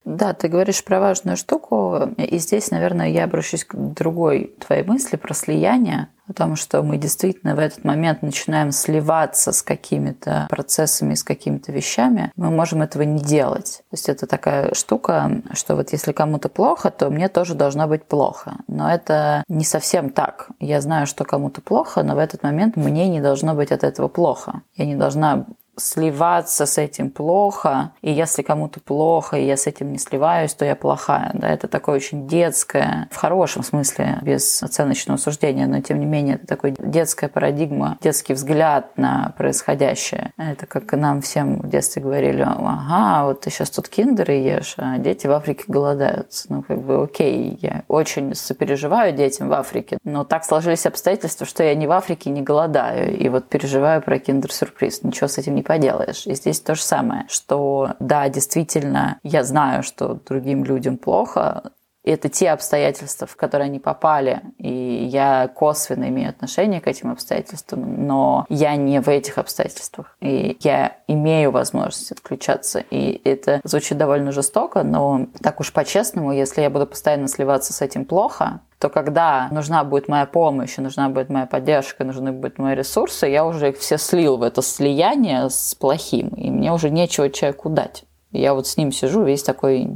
Да, 0.04 0.34
ты 0.34 0.48
говоришь 0.48 0.84
про 0.84 1.00
важную 1.00 1.36
штуку, 1.36 2.10
и 2.18 2.38
здесь, 2.38 2.70
наверное, 2.70 3.08
я 3.08 3.24
обращусь 3.24 3.64
к 3.64 3.74
другой 3.74 4.54
твоей 4.60 4.84
мысли 4.84 5.16
про 5.16 5.32
слияние, 5.32 6.08
потому 6.26 6.56
что 6.56 6.82
мы 6.82 6.98
действительно 6.98 7.54
в 7.54 7.58
этот 7.58 7.84
момент 7.84 8.20
начинаем 8.20 8.70
сливаться 8.70 9.52
с 9.52 9.62
какими-то 9.62 10.46
процессами, 10.50 11.14
с 11.14 11.24
какими-то 11.24 11.72
вещами, 11.72 12.30
мы 12.36 12.50
можем 12.50 12.82
этого 12.82 13.02
не 13.02 13.18
делать. 13.18 13.82
То 13.90 13.94
есть 13.94 14.08
это 14.10 14.26
такая 14.26 14.74
штука, 14.74 15.42
что 15.54 15.74
вот 15.74 15.92
если 15.92 16.12
кому-то 16.12 16.50
плохо, 16.50 16.90
то 16.90 17.08
мне 17.08 17.28
тоже 17.28 17.54
должно 17.54 17.86
быть 17.88 18.04
плохо. 18.04 18.56
Но 18.68 18.90
это 18.90 19.42
не 19.48 19.64
совсем 19.64 20.10
так. 20.10 20.48
Я 20.60 20.82
знаю, 20.82 21.06
что 21.06 21.24
кому-то 21.24 21.62
плохо, 21.62 22.02
но 22.02 22.14
в 22.14 22.18
этот 22.18 22.42
момент 22.42 22.76
мне 22.76 23.08
не 23.08 23.22
должно 23.22 23.54
быть 23.54 23.72
от 23.72 23.84
этого 23.84 24.08
плохо. 24.08 24.62
Я 24.74 24.84
не 24.84 24.96
должна 24.96 25.46
сливаться 25.76 26.66
с 26.66 26.78
этим 26.78 27.10
плохо, 27.10 27.92
и 28.02 28.12
если 28.12 28.42
кому-то 28.42 28.80
плохо, 28.80 29.36
и 29.36 29.44
я 29.44 29.56
с 29.56 29.66
этим 29.66 29.92
не 29.92 29.98
сливаюсь, 29.98 30.54
то 30.54 30.64
я 30.64 30.76
плохая. 30.76 31.30
Да, 31.34 31.48
это 31.48 31.68
такое 31.68 31.96
очень 31.96 32.28
детское, 32.28 33.08
в 33.10 33.16
хорошем 33.16 33.62
смысле, 33.62 34.18
без 34.22 34.62
оценочного 34.62 35.16
суждения, 35.16 35.66
но 35.66 35.80
тем 35.80 36.00
не 36.00 36.06
менее 36.06 36.36
это 36.36 36.46
такой 36.46 36.74
детская 36.78 37.28
парадигма, 37.28 37.98
детский 38.00 38.34
взгляд 38.34 38.96
на 38.96 39.34
происходящее. 39.36 40.32
Это 40.36 40.66
как 40.66 40.92
нам 40.92 41.20
всем 41.20 41.60
в 41.60 41.68
детстве 41.68 42.02
говорили, 42.02 42.42
ага, 42.42 43.26
вот 43.26 43.40
ты 43.40 43.50
сейчас 43.50 43.70
тут 43.70 43.88
киндеры 43.88 44.34
ешь, 44.34 44.74
а 44.78 44.98
дети 44.98 45.26
в 45.26 45.32
Африке 45.32 45.64
голодают. 45.66 46.30
Ну, 46.48 46.62
как 46.62 46.80
бы, 46.82 47.02
окей, 47.02 47.58
я 47.60 47.82
очень 47.88 48.34
сопереживаю 48.34 49.12
детям 49.12 49.48
в 49.48 49.52
Африке, 49.52 49.98
но 50.04 50.24
так 50.24 50.44
сложились 50.44 50.86
обстоятельства, 50.86 51.46
что 51.46 51.64
я 51.64 51.74
не 51.74 51.86
в 51.86 51.92
Африке 51.92 52.30
не 52.30 52.42
голодаю, 52.42 53.16
и 53.16 53.28
вот 53.28 53.48
переживаю 53.48 54.02
про 54.02 54.18
киндер-сюрприз. 54.18 55.02
Ничего 55.02 55.28
с 55.28 55.38
этим 55.38 55.54
не 55.54 55.63
поделаешь. 55.64 56.26
И 56.26 56.34
здесь 56.34 56.60
то 56.60 56.74
же 56.74 56.82
самое, 56.82 57.24
что 57.28 57.94
да, 57.98 58.28
действительно, 58.28 59.18
я 59.22 59.42
знаю, 59.42 59.82
что 59.82 60.14
другим 60.14 60.64
людям 60.64 60.96
плохо, 60.96 61.72
это 62.04 62.28
те 62.28 62.50
обстоятельства, 62.50 63.26
в 63.26 63.36
которые 63.36 63.66
они 63.66 63.78
попали, 63.78 64.42
и 64.58 65.08
я 65.10 65.48
косвенно 65.48 66.08
имею 66.08 66.30
отношение 66.30 66.80
к 66.80 66.86
этим 66.86 67.10
обстоятельствам, 67.10 68.06
но 68.06 68.44
я 68.48 68.76
не 68.76 69.00
в 69.00 69.08
этих 69.08 69.38
обстоятельствах, 69.38 70.16
и 70.20 70.56
я 70.60 70.98
имею 71.08 71.50
возможность 71.50 72.12
отключаться, 72.12 72.80
и 72.90 73.20
это 73.24 73.60
звучит 73.64 73.96
довольно 73.96 74.32
жестоко, 74.32 74.82
но 74.82 75.26
так 75.42 75.60
уж 75.60 75.72
по-честному, 75.72 76.32
если 76.32 76.60
я 76.60 76.70
буду 76.70 76.86
постоянно 76.86 77.28
сливаться 77.28 77.72
с 77.72 77.80
этим 77.80 78.04
плохо, 78.04 78.60
то 78.78 78.90
когда 78.90 79.48
нужна 79.50 79.82
будет 79.82 80.08
моя 80.08 80.26
помощь, 80.26 80.76
нужна 80.76 81.08
будет 81.08 81.30
моя 81.30 81.46
поддержка, 81.46 82.04
нужны 82.04 82.32
будут 82.32 82.58
мои 82.58 82.74
ресурсы, 82.74 83.26
я 83.26 83.46
уже 83.46 83.70
их 83.70 83.78
все 83.78 83.96
слил 83.96 84.36
в 84.36 84.42
это 84.42 84.60
слияние 84.60 85.48
с 85.48 85.74
плохим, 85.74 86.28
и 86.28 86.50
мне 86.50 86.70
уже 86.70 86.90
нечего 86.90 87.30
человеку 87.30 87.70
дать. 87.70 88.04
Я 88.30 88.52
вот 88.52 88.66
с 88.66 88.76
ним 88.76 88.92
сижу 88.92 89.22
весь 89.22 89.42
такой 89.42 89.88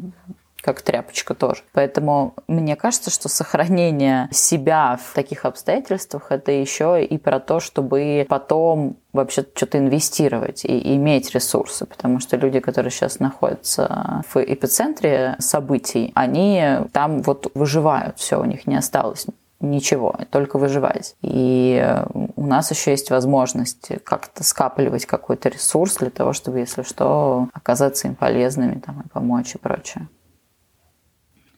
как 0.69 0.83
тряпочка 0.83 1.35
тоже. 1.35 1.63
Поэтому 1.73 2.35
мне 2.47 2.77
кажется, 2.77 3.11
что 3.11 3.31
сохранение 3.31 4.29
себя 4.33 4.99
в 5.03 5.15
таких 5.15 5.47
обстоятельствах 5.47 6.31
это 6.31 6.53
еще 6.53 7.03
и 7.03 7.17
про 7.17 7.41
то, 7.41 7.59
чтобы 7.59 8.27
потом 8.29 8.99
вообще 9.15 9.47
что-то 9.55 9.79
инвестировать 9.79 10.67
и 10.67 10.95
иметь 10.97 11.35
ресурсы, 11.35 11.87
потому 11.87 12.21
что 12.21 12.37
люди, 12.37 12.61
которые 12.61 12.91
сейчас 12.91 13.19
находятся 13.19 14.23
в 14.31 14.37
эпицентре 14.37 15.37
событий, 15.39 16.13
они 16.15 16.63
там 16.93 17.23
вот 17.23 17.51
выживают, 17.55 18.19
все, 18.19 18.39
у 18.39 18.45
них 18.45 18.67
не 18.67 18.77
осталось 18.77 19.25
ничего, 19.61 20.15
только 20.31 20.59
выживать. 20.59 21.17
И 21.23 21.83
у 22.37 22.47
нас 22.47 22.71
еще 22.71 22.91
есть 22.91 23.09
возможность 23.09 23.89
как-то 24.05 24.45
скапливать 24.45 25.07
какой-то 25.07 25.49
ресурс 25.49 25.97
для 25.97 26.11
того, 26.11 26.35
чтобы, 26.35 26.59
если 26.59 26.83
что, 26.83 27.49
оказаться 27.55 28.07
им 28.07 28.15
полезными 28.15 28.79
там, 28.79 29.01
и 29.01 29.09
помочь 29.09 29.55
и 29.55 29.59
прочее. 29.59 30.09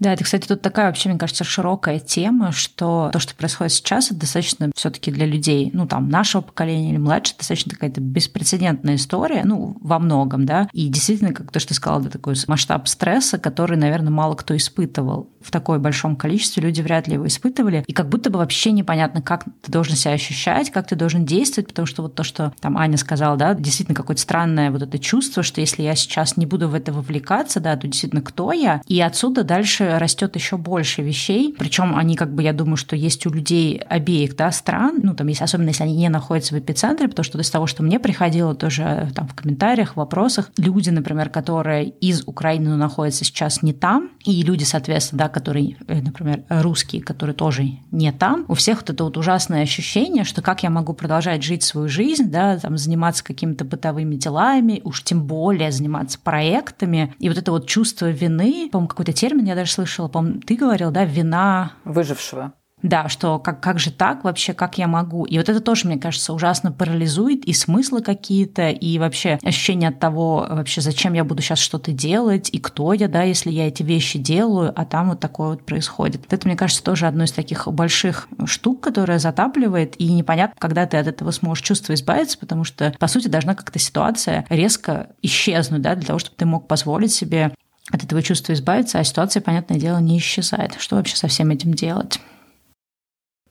Да, 0.00 0.14
это, 0.14 0.24
кстати, 0.24 0.48
тут 0.48 0.62
такая 0.62 0.86
вообще, 0.86 1.10
мне 1.10 1.18
кажется, 1.18 1.44
широкая 1.44 1.98
тема, 1.98 2.52
что 2.52 3.10
то, 3.12 3.18
что 3.18 3.34
происходит 3.34 3.72
сейчас, 3.72 4.06
это 4.06 4.20
достаточно 4.20 4.70
все 4.74 4.90
таки 4.90 5.10
для 5.10 5.26
людей, 5.26 5.70
ну, 5.74 5.86
там, 5.86 6.08
нашего 6.08 6.40
поколения 6.40 6.90
или 6.90 6.96
младше, 6.96 7.34
достаточно 7.36 7.72
какая-то 7.72 8.00
беспрецедентная 8.00 8.94
история, 8.94 9.42
ну, 9.44 9.76
во 9.82 9.98
многом, 9.98 10.46
да, 10.46 10.68
и 10.72 10.88
действительно, 10.88 11.34
как 11.34 11.52
то, 11.52 11.60
что 11.60 11.68
ты 11.68 11.74
сказала, 11.74 12.00
это 12.00 12.12
такой 12.12 12.34
масштаб 12.48 12.88
стресса, 12.88 13.36
который, 13.36 13.76
наверное, 13.76 14.10
мало 14.10 14.34
кто 14.34 14.56
испытывал. 14.56 15.28
В 15.42 15.50
такой 15.50 15.78
большом 15.78 16.16
количестве 16.16 16.62
люди 16.62 16.80
вряд 16.80 17.06
ли 17.06 17.14
его 17.14 17.26
испытывали, 17.26 17.84
и 17.86 17.92
как 17.92 18.08
будто 18.08 18.30
бы 18.30 18.38
вообще 18.38 18.72
непонятно, 18.72 19.20
как 19.20 19.44
ты 19.62 19.70
должен 19.70 19.96
себя 19.96 20.14
ощущать, 20.14 20.70
как 20.70 20.86
ты 20.86 20.96
должен 20.96 21.26
действовать, 21.26 21.68
потому 21.68 21.84
что 21.84 22.02
вот 22.02 22.14
то, 22.14 22.22
что 22.24 22.54
там 22.60 22.78
Аня 22.78 22.96
сказала, 22.96 23.36
да, 23.36 23.54
действительно 23.54 23.96
какое-то 23.96 24.22
странное 24.22 24.70
вот 24.70 24.80
это 24.80 24.98
чувство, 24.98 25.42
что 25.42 25.60
если 25.60 25.82
я 25.82 25.94
сейчас 25.94 26.38
не 26.38 26.46
буду 26.46 26.70
в 26.70 26.74
это 26.74 26.90
вовлекаться, 26.90 27.60
да, 27.60 27.76
то 27.76 27.86
действительно 27.86 28.22
кто 28.22 28.52
я, 28.52 28.80
и 28.86 28.98
отсюда 29.00 29.44
дальше 29.44 29.89
растет 29.98 30.36
еще 30.36 30.56
больше 30.56 31.02
вещей. 31.02 31.54
Причем 31.58 31.96
они, 31.96 32.16
как 32.16 32.34
бы, 32.34 32.42
я 32.42 32.52
думаю, 32.52 32.76
что 32.76 32.96
есть 32.96 33.26
у 33.26 33.30
людей 33.30 33.78
обеих 33.78 34.36
да, 34.36 34.52
стран, 34.52 35.00
ну, 35.02 35.14
там 35.14 35.26
есть, 35.26 35.42
особенно 35.42 35.68
если 35.68 35.84
они 35.84 35.96
не 35.96 36.08
находятся 36.08 36.54
в 36.54 36.58
эпицентре, 36.58 37.08
потому 37.08 37.24
что 37.24 37.38
из 37.38 37.50
того, 37.50 37.66
что 37.66 37.82
мне 37.82 37.98
приходило 37.98 38.54
тоже 38.54 39.10
там 39.14 39.28
в 39.28 39.34
комментариях, 39.34 39.92
в 39.92 39.96
вопросах, 39.96 40.50
люди, 40.56 40.90
например, 40.90 41.30
которые 41.30 41.88
из 41.88 42.22
Украины, 42.26 42.76
находятся 42.76 43.24
сейчас 43.24 43.62
не 43.62 43.72
там, 43.72 44.10
и 44.24 44.42
люди, 44.42 44.64
соответственно, 44.64 45.20
да, 45.20 45.28
которые, 45.28 45.76
э, 45.86 46.00
например, 46.00 46.44
русские, 46.48 47.02
которые 47.02 47.34
тоже 47.34 47.78
не 47.90 48.12
там, 48.12 48.44
у 48.48 48.54
всех 48.54 48.80
вот 48.80 48.90
это 48.90 49.04
вот 49.04 49.16
ужасное 49.16 49.62
ощущение, 49.62 50.24
что 50.24 50.42
как 50.42 50.62
я 50.62 50.70
могу 50.70 50.92
продолжать 50.92 51.42
жить 51.42 51.62
свою 51.62 51.88
жизнь, 51.88 52.30
да, 52.30 52.58
там, 52.58 52.76
заниматься 52.76 53.24
какими-то 53.24 53.64
бытовыми 53.64 54.16
делами, 54.16 54.80
уж 54.84 55.02
тем 55.02 55.24
более 55.24 55.72
заниматься 55.72 56.18
проектами, 56.18 57.14
и 57.18 57.28
вот 57.28 57.38
это 57.38 57.52
вот 57.52 57.66
чувство 57.66 58.10
вины, 58.10 58.68
по-моему, 58.70 58.88
какой-то 58.88 59.12
термин 59.12 59.44
я 59.44 59.54
даже 59.54 59.72
слышала, 59.80 60.08
по-моему, 60.08 60.40
ты 60.40 60.56
говорил, 60.56 60.90
да, 60.90 61.04
вина... 61.04 61.72
Выжившего. 61.84 62.52
Да, 62.82 63.08
что 63.08 63.38
как, 63.38 63.60
как 63.60 63.78
же 63.78 63.90
так 63.90 64.24
вообще, 64.24 64.54
как 64.54 64.78
я 64.78 64.86
могу? 64.86 65.24
И 65.24 65.36
вот 65.36 65.48
это 65.48 65.60
тоже, 65.60 65.86
мне 65.86 65.98
кажется, 65.98 66.32
ужасно 66.32 66.72
парализует 66.72 67.44
и 67.44 67.52
смыслы 67.52 68.00
какие-то, 68.00 68.70
и 68.70 68.98
вообще 68.98 69.38
ощущение 69.42 69.90
от 69.90 70.00
того, 70.00 70.46
вообще, 70.48 70.80
зачем 70.80 71.12
я 71.12 71.24
буду 71.24 71.42
сейчас 71.42 71.58
что-то 71.58 71.92
делать, 71.92 72.48
и 72.50 72.58
кто 72.58 72.92
я, 72.92 73.08
да, 73.08 73.22
если 73.22 73.50
я 73.50 73.68
эти 73.68 73.82
вещи 73.82 74.18
делаю, 74.18 74.72
а 74.74 74.84
там 74.84 75.10
вот 75.10 75.20
такое 75.20 75.50
вот 75.50 75.66
происходит. 75.66 76.32
Это, 76.32 76.46
мне 76.46 76.56
кажется, 76.56 76.82
тоже 76.82 77.06
одно 77.06 77.24
из 77.24 77.32
таких 77.32 77.68
больших 77.68 78.28
штук, 78.46 78.80
которая 78.80 79.18
затапливает, 79.18 80.00
и 80.00 80.10
непонятно, 80.12 80.56
когда 80.58 80.86
ты 80.86 80.96
от 80.96 81.06
этого 81.06 81.30
сможешь 81.32 81.64
чувства 81.64 81.92
избавиться, 81.94 82.38
потому 82.38 82.64
что, 82.64 82.94
по 82.98 83.08
сути, 83.08 83.28
должна 83.28 83.54
как-то 83.54 83.78
ситуация 83.78 84.46
резко 84.48 85.10
исчезнуть, 85.20 85.82
да, 85.82 85.94
для 85.94 86.06
того, 86.06 86.18
чтобы 86.18 86.36
ты 86.36 86.46
мог 86.46 86.66
позволить 86.66 87.12
себе 87.12 87.52
от 87.92 88.04
этого 88.04 88.22
чувства 88.22 88.52
избавиться, 88.52 88.98
а 88.98 89.04
ситуация, 89.04 89.40
понятное 89.40 89.78
дело, 89.78 89.98
не 89.98 90.18
исчезает. 90.18 90.74
Что 90.78 90.96
вообще 90.96 91.16
со 91.16 91.28
всем 91.28 91.50
этим 91.50 91.74
делать? 91.74 92.20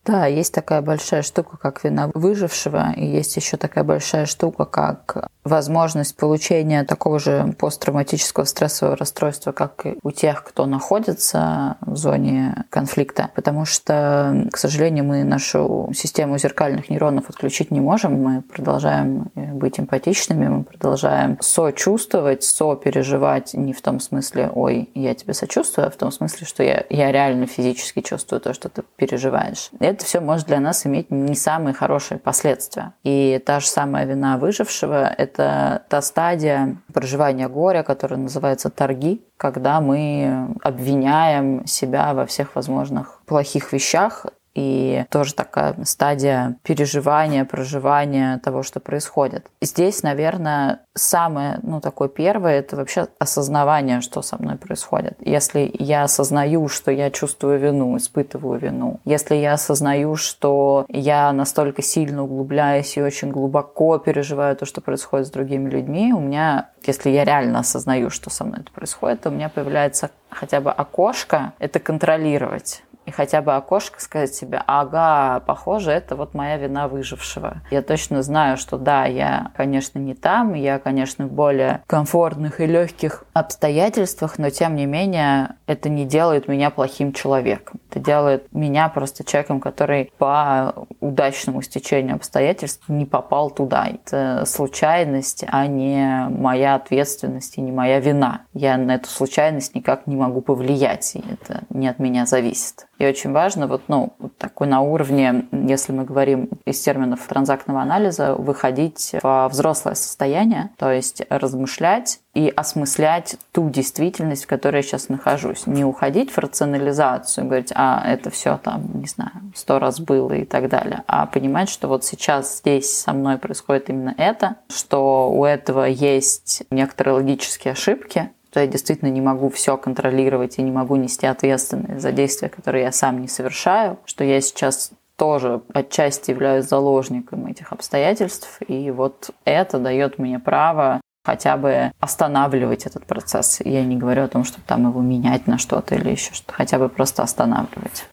Да, 0.05 0.25
есть 0.25 0.53
такая 0.53 0.81
большая 0.81 1.21
штука, 1.21 1.57
как 1.57 1.83
вина 1.83 2.09
выжившего, 2.13 2.93
и 2.95 3.05
есть 3.05 3.35
еще 3.35 3.57
такая 3.57 3.83
большая 3.83 4.25
штука, 4.25 4.65
как 4.65 5.29
возможность 5.49 6.15
получения 6.15 6.83
такого 6.83 7.19
же 7.19 7.53
посттравматического 7.57 8.45
стрессового 8.45 8.95
расстройства, 8.95 9.51
как 9.51 9.85
и 9.85 9.97
у 10.01 10.11
тех, 10.11 10.43
кто 10.43 10.65
находится 10.65 11.77
в 11.81 11.95
зоне 11.97 12.65
конфликта. 12.69 13.29
Потому 13.35 13.65
что, 13.65 14.47
к 14.51 14.57
сожалению, 14.57 15.03
мы 15.03 15.23
нашу 15.23 15.91
систему 15.93 16.37
зеркальных 16.37 16.89
нейронов 16.89 17.29
отключить 17.29 17.71
не 17.71 17.81
можем. 17.81 18.21
Мы 18.21 18.41
продолжаем 18.41 19.31
быть 19.35 19.79
эмпатичными, 19.79 20.47
мы 20.47 20.63
продолжаем 20.63 21.37
сочувствовать, 21.41 22.43
сопереживать 22.43 23.53
не 23.53 23.73
в 23.73 23.81
том 23.81 23.99
смысле 23.99 24.51
«ой, 24.53 24.89
я 24.93 25.13
тебе 25.13 25.33
сочувствую», 25.33 25.87
а 25.87 25.91
в 25.91 25.95
том 25.95 26.11
смысле, 26.11 26.45
что 26.45 26.63
я, 26.63 26.85
я 26.89 27.11
реально 27.11 27.47
физически 27.47 28.01
чувствую 28.01 28.39
то, 28.41 28.53
что 28.53 28.69
ты 28.69 28.83
переживаешь. 28.95 29.71
Это 29.79 30.05
все 30.05 30.19
может 30.19 30.47
для 30.47 30.59
нас 30.59 30.85
иметь 30.85 31.09
не 31.09 31.35
самые 31.35 31.73
хорошие 31.73 32.17
последствия. 32.19 32.93
И 33.03 33.41
та 33.45 33.59
же 33.59 33.67
самая 33.67 34.05
вина 34.05 34.37
выжившего– 34.37 35.07
это 35.17 35.38
это 35.39 35.83
та 35.87 36.01
стадия 36.01 36.77
проживания 36.93 37.47
горя, 37.47 37.83
которая 37.83 38.19
называется 38.19 38.69
торги, 38.69 39.21
когда 39.37 39.81
мы 39.81 40.55
обвиняем 40.63 41.65
себя 41.65 42.13
во 42.13 42.25
всех 42.25 42.55
возможных 42.55 43.21
плохих 43.25 43.71
вещах 43.73 44.25
и 44.59 45.05
тоже 45.09 45.33
такая 45.33 45.75
стадия 45.85 46.57
переживания, 46.63 47.45
проживания 47.45 48.39
того, 48.39 48.61
что 48.63 48.79
происходит. 48.81 49.47
Здесь, 49.61 50.03
наверное, 50.03 50.81
самое, 50.93 51.59
ну, 51.63 51.79
такое 51.79 52.09
первое, 52.09 52.59
это 52.59 52.75
вообще 52.75 53.07
осознавание, 53.19 54.01
что 54.01 54.21
со 54.21 54.37
мной 54.37 54.57
происходит. 54.57 55.15
Если 55.21 55.71
я 55.79 56.03
осознаю, 56.03 56.67
что 56.67 56.91
я 56.91 57.09
чувствую 57.09 57.57
вину, 57.57 57.95
испытываю 57.95 58.59
вину, 58.59 58.99
если 59.05 59.35
я 59.35 59.53
осознаю, 59.53 60.15
что 60.17 60.85
я 60.89 61.31
настолько 61.31 61.81
сильно 61.81 62.23
углубляюсь 62.23 62.97
и 62.97 63.01
очень 63.01 63.31
глубоко 63.31 63.97
переживаю 63.97 64.55
то, 64.57 64.65
что 64.65 64.81
происходит 64.81 65.27
с 65.27 65.31
другими 65.31 65.69
людьми, 65.69 66.13
у 66.13 66.19
меня, 66.19 66.69
если 66.85 67.09
я 67.09 67.23
реально 67.23 67.59
осознаю, 67.59 68.09
что 68.09 68.29
со 68.29 68.43
мной 68.43 68.59
это 68.61 68.71
происходит, 68.71 69.21
то 69.21 69.29
у 69.29 69.33
меня 69.33 69.47
появляется 69.47 70.09
хотя 70.29 70.61
бы 70.61 70.71
окошко 70.71 71.53
это 71.59 71.79
контролировать 71.79 72.83
и 73.09 73.11
хотя 73.11 73.41
бы 73.41 73.55
окошко 73.55 73.99
сказать 73.99 74.35
себе, 74.35 74.61
ага, 74.67 75.39
похоже, 75.39 75.91
это 75.91 76.15
вот 76.15 76.35
моя 76.35 76.57
вина 76.57 76.87
выжившего. 76.87 77.61
Я 77.71 77.81
точно 77.81 78.21
знаю, 78.21 78.55
что 78.55 78.77
да, 78.77 79.05
я, 79.05 79.51
конечно, 79.57 79.97
не 79.97 80.13
там, 80.13 80.53
я, 80.53 80.77
конечно, 80.77 81.25
в 81.25 81.31
более 81.31 81.81
комфортных 81.87 82.61
и 82.61 82.67
легких 82.67 83.23
обстоятельствах, 83.33 84.37
но 84.37 84.51
тем 84.51 84.75
не 84.75 84.85
менее 84.85 85.55
это 85.65 85.89
не 85.89 86.05
делает 86.05 86.47
меня 86.47 86.69
плохим 86.69 87.11
человеком. 87.11 87.79
Это 87.89 87.99
делает 87.99 88.53
меня 88.53 88.89
просто 88.89 89.23
человеком, 89.23 89.59
который 89.59 90.11
по 90.19 90.75
удачному 90.99 91.63
стечению 91.63 92.15
обстоятельств 92.15 92.87
не 92.89 93.07
попал 93.07 93.49
туда. 93.49 93.87
Это 93.87 94.43
случайность, 94.45 95.43
а 95.47 95.65
не 95.65 96.27
моя 96.29 96.75
ответственность 96.75 97.57
и 97.57 97.61
не 97.61 97.71
моя 97.71 97.99
вина. 97.99 98.41
Я 98.53 98.77
на 98.77 98.95
эту 98.95 99.09
случайность 99.09 99.73
никак 99.73 100.05
не 100.05 100.15
могу 100.15 100.41
повлиять, 100.41 101.15
и 101.15 101.23
это 101.27 101.63
не 101.71 101.87
от 101.87 101.97
меня 101.97 102.27
зависит. 102.27 102.85
И 102.99 103.05
очень 103.05 103.31
важно, 103.31 103.67
вот, 103.67 103.83
ну, 103.87 104.13
вот 104.19 104.37
такой 104.37 104.67
на 104.67 104.81
уровне, 104.81 105.45
если 105.51 105.93
мы 105.93 106.03
говорим 106.03 106.49
из 106.65 106.79
терминов 106.81 107.25
транзактного 107.27 107.81
анализа, 107.81 108.35
выходить 108.35 109.15
в 109.23 109.47
взрослое 109.49 109.95
состояние, 109.95 110.69
то 110.77 110.91
есть 110.91 111.23
размышлять 111.29 112.19
и 112.33 112.49
осмыслять 112.49 113.37
ту 113.53 113.69
действительность, 113.69 114.43
в 114.43 114.47
которой 114.47 114.77
я 114.77 114.81
сейчас 114.83 115.07
нахожусь. 115.07 115.65
Не 115.65 115.85
уходить 115.85 116.29
в 116.31 116.37
рационализацию, 116.37 117.47
говорить, 117.47 117.71
а 117.73 118.03
это 118.05 118.29
все 118.29 118.59
там, 118.61 118.83
не 118.93 119.07
знаю, 119.07 119.31
сто 119.55 119.79
раз 119.79 120.01
было 120.01 120.33
и 120.33 120.43
так 120.43 120.67
далее, 120.67 121.03
а 121.07 121.25
понимать, 121.25 121.69
что 121.69 121.87
вот 121.87 122.03
сейчас 122.03 122.57
здесь 122.59 122.93
со 122.93 123.13
мной 123.13 123.37
происходит 123.37 123.89
именно 123.89 124.13
это, 124.17 124.57
что 124.67 125.31
у 125.31 125.45
этого 125.45 125.85
есть 125.85 126.63
некоторые 126.69 127.15
логические 127.15 127.71
ошибки, 127.71 128.29
что 128.49 128.61
я 128.61 128.67
действительно 128.67 129.09
не 129.09 129.21
могу 129.21 129.49
все 129.49 129.77
контролировать 129.77 130.57
и 130.57 130.61
не 130.61 130.71
могу 130.71 130.95
нести 130.95 131.27
ответственность 131.27 132.01
за 132.01 132.11
действия, 132.11 132.49
которые 132.49 132.85
я 132.85 132.91
сам 132.91 133.21
не 133.21 133.27
совершаю, 133.27 133.99
что 134.05 134.23
я 134.23 134.41
сейчас 134.41 134.91
тоже 135.17 135.61
отчасти 135.73 136.31
являюсь 136.31 136.65
заложником 136.65 137.45
этих 137.45 137.73
обстоятельств, 137.73 138.59
и 138.67 138.89
вот 138.89 139.31
это 139.43 139.77
дает 139.77 140.17
мне 140.17 140.39
право 140.39 141.01
хотя 141.25 141.57
бы 141.57 141.91
останавливать 141.99 142.85
этот 142.85 143.05
процесс. 143.05 143.59
Я 143.63 143.83
не 143.83 143.97
говорю 143.97 144.23
о 144.23 144.27
том, 144.29 144.45
чтобы 144.45 144.63
там 144.65 144.87
его 144.87 145.01
менять 145.01 145.45
на 145.45 145.57
что-то 145.57 145.95
или 145.95 146.09
еще 146.09 146.33
что-то, 146.33 146.53
хотя 146.53 146.79
бы 146.79 146.89
просто 146.89 147.21
останавливать. 147.21 148.05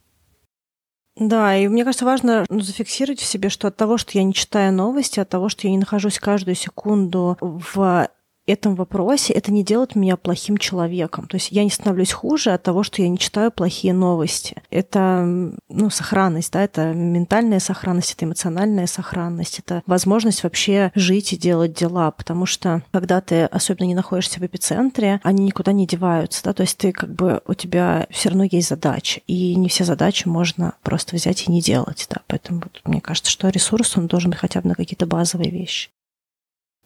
Да, 1.19 1.57
и 1.57 1.67
мне 1.69 1.85
кажется, 1.85 2.05
важно 2.05 2.45
ну, 2.51 2.61
зафиксировать 2.61 3.21
в 3.21 3.25
себе, 3.25 3.49
что 3.49 3.69
от 3.69 3.77
того, 3.77 3.97
что 3.97 4.19
я 4.19 4.25
не 4.25 4.35
читаю 4.35 4.71
новости, 4.73 5.19
от 5.19 5.31
того, 5.31 5.49
что 5.49 5.67
я 5.67 5.71
не 5.71 5.79
нахожусь 5.79 6.19
каждую 6.19 6.57
секунду 6.57 7.39
в 7.41 8.09
этом 8.47 8.75
вопросе 8.75 9.33
это 9.33 9.53
не 9.53 9.65
делает 9.65 9.95
меня 9.95 10.17
плохим 10.17 10.57
человеком. 10.57 11.27
То 11.27 11.37
есть 11.37 11.53
я 11.53 11.65
не 11.65 11.71
становлюсь 11.71 12.13
хуже 12.13 12.53
от 12.53 12.63
того, 12.63 12.83
что 12.83 13.03
я 13.03 13.09
не 13.09 13.19
читаю 13.19 13.51
плохие 13.51 13.93
новости. 13.93 14.63
Это 14.71 15.25
ну, 15.69 15.91
сохранность, 15.91 16.53
да, 16.53 16.63
это 16.63 16.93
ментальная 16.93 17.61
сохранность, 17.61 18.13
это 18.13 18.25
эмоциональная 18.25 18.87
сохранность, 18.87 19.59
это 19.59 19.83
возможность 19.87 20.43
вообще 20.43 20.93
жить 20.95 21.33
и 21.33 21.37
делать 21.37 21.75
дела, 21.75 22.11
потому 22.11 22.47
что 22.47 22.83
когда 22.93 23.21
ты 23.21 23.45
особенно 23.45 23.87
не 23.87 23.95
находишься 23.95 24.41
в 24.41 24.47
эпицентре, 24.47 25.21
они 25.23 25.45
никуда 25.45 25.73
не 25.73 25.87
деваются, 25.87 26.43
да, 26.45 26.53
то 26.53 26.63
есть 26.63 26.79
ты 26.79 26.93
как 26.93 27.13
бы, 27.15 27.41
у 27.47 27.55
тебя 27.55 28.07
все 28.11 28.29
равно 28.29 28.45
есть 28.45 28.69
задачи, 28.69 29.23
и 29.27 29.55
не 29.57 29.69
все 29.69 29.85
задачи 29.85 30.29
можно 30.29 30.75
просто 30.83 31.17
взять 31.17 31.47
и 31.47 31.51
не 31.51 31.61
делать, 31.61 32.07
да, 32.11 32.23
поэтому 32.27 32.61
вот, 32.61 32.81
мне 32.85 33.01
кажется, 33.01 33.31
что 33.31 33.49
ресурс, 33.49 33.97
он 33.97 34.07
должен 34.07 34.31
быть 34.31 34.41
хотя 34.41 34.61
бы 34.61 34.69
на 34.69 34.75
какие-то 34.75 35.07
базовые 35.07 35.51
вещи. 35.51 35.91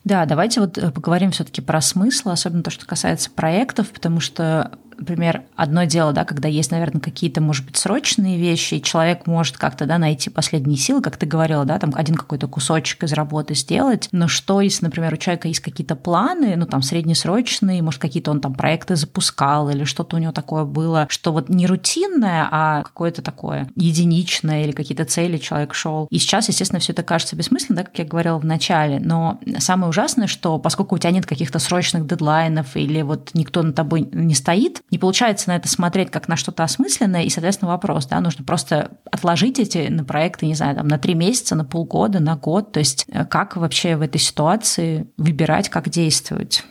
Да, 0.04 0.24
давайте 0.24 0.60
вот 0.60 0.78
э, 0.78 0.90
поговорим 0.90 1.30
все-таки 1.30 1.60
про 1.60 1.80
смысл, 1.80 2.30
особенно 2.30 2.62
то, 2.62 2.70
что 2.70 2.86
касается 2.86 3.30
проектов, 3.30 3.90
потому 3.90 4.20
что 4.20 4.72
например, 5.00 5.42
одно 5.56 5.84
дело, 5.84 6.12
да, 6.12 6.24
когда 6.24 6.48
есть, 6.48 6.70
наверное, 6.70 7.00
какие-то, 7.00 7.40
может 7.40 7.64
быть, 7.66 7.76
срочные 7.76 8.38
вещи, 8.38 8.74
и 8.74 8.82
человек 8.82 9.26
может 9.26 9.56
как-то, 9.56 9.86
да, 9.86 9.98
найти 9.98 10.30
последние 10.30 10.76
силы, 10.76 11.00
как 11.00 11.16
ты 11.16 11.26
говорила, 11.26 11.64
да, 11.64 11.78
там 11.78 11.92
один 11.94 12.14
какой-то 12.14 12.46
кусочек 12.46 13.02
из 13.04 13.12
работы 13.12 13.54
сделать, 13.54 14.08
но 14.12 14.28
что, 14.28 14.60
если, 14.60 14.84
например, 14.84 15.14
у 15.14 15.16
человека 15.16 15.48
есть 15.48 15.60
какие-то 15.60 15.96
планы, 15.96 16.54
ну, 16.56 16.66
там, 16.66 16.82
среднесрочные, 16.82 17.82
может, 17.82 18.00
какие-то 18.00 18.30
он 18.30 18.40
там 18.40 18.54
проекты 18.54 18.96
запускал 18.96 19.70
или 19.70 19.84
что-то 19.84 20.16
у 20.16 20.18
него 20.18 20.32
такое 20.32 20.64
было, 20.64 21.06
что 21.08 21.32
вот 21.32 21.48
не 21.48 21.66
рутинное, 21.66 22.46
а 22.50 22.82
какое-то 22.82 23.22
такое 23.22 23.68
единичное 23.76 24.64
или 24.64 24.72
какие-то 24.72 25.04
цели 25.04 25.38
человек 25.38 25.74
шел. 25.74 26.06
И 26.10 26.18
сейчас, 26.18 26.48
естественно, 26.48 26.80
все 26.80 26.92
это 26.92 27.02
кажется 27.02 27.36
бессмысленным, 27.36 27.78
да, 27.78 27.84
как 27.84 27.98
я 27.98 28.04
говорила 28.04 28.38
в 28.38 28.44
начале, 28.44 29.00
но 29.00 29.40
самое 29.58 29.88
ужасное, 29.88 30.26
что 30.26 30.58
поскольку 30.58 30.96
у 30.96 30.98
тебя 30.98 31.10
нет 31.10 31.26
каких-то 31.26 31.58
срочных 31.58 32.06
дедлайнов 32.06 32.76
или 32.76 33.02
вот 33.02 33.30
никто 33.34 33.62
на 33.62 33.72
тобой 33.72 34.08
не 34.12 34.34
стоит, 34.34 34.82
не 34.90 34.98
получается 34.98 35.48
на 35.48 35.56
это 35.56 35.68
смотреть 35.68 36.10
как 36.10 36.28
на 36.28 36.36
что-то 36.36 36.64
осмысленное, 36.64 37.22
и, 37.22 37.30
соответственно, 37.30 37.70
вопрос, 37.70 38.06
да, 38.06 38.20
нужно 38.20 38.44
просто 38.44 38.92
отложить 39.10 39.58
эти 39.58 39.88
на 39.88 40.04
проекты, 40.04 40.46
не 40.46 40.54
знаю, 40.54 40.76
там, 40.76 40.88
на 40.88 40.98
три 40.98 41.14
месяца, 41.14 41.54
на 41.54 41.64
полгода, 41.64 42.20
на 42.20 42.36
год, 42.36 42.72
то 42.72 42.80
есть 42.80 43.06
э, 43.08 43.24
как 43.24 43.56
вообще 43.56 43.96
в 43.96 44.02
этой 44.02 44.18
ситуации 44.18 45.06
выбирать, 45.16 45.68
как 45.68 45.88
действовать? 45.88 46.64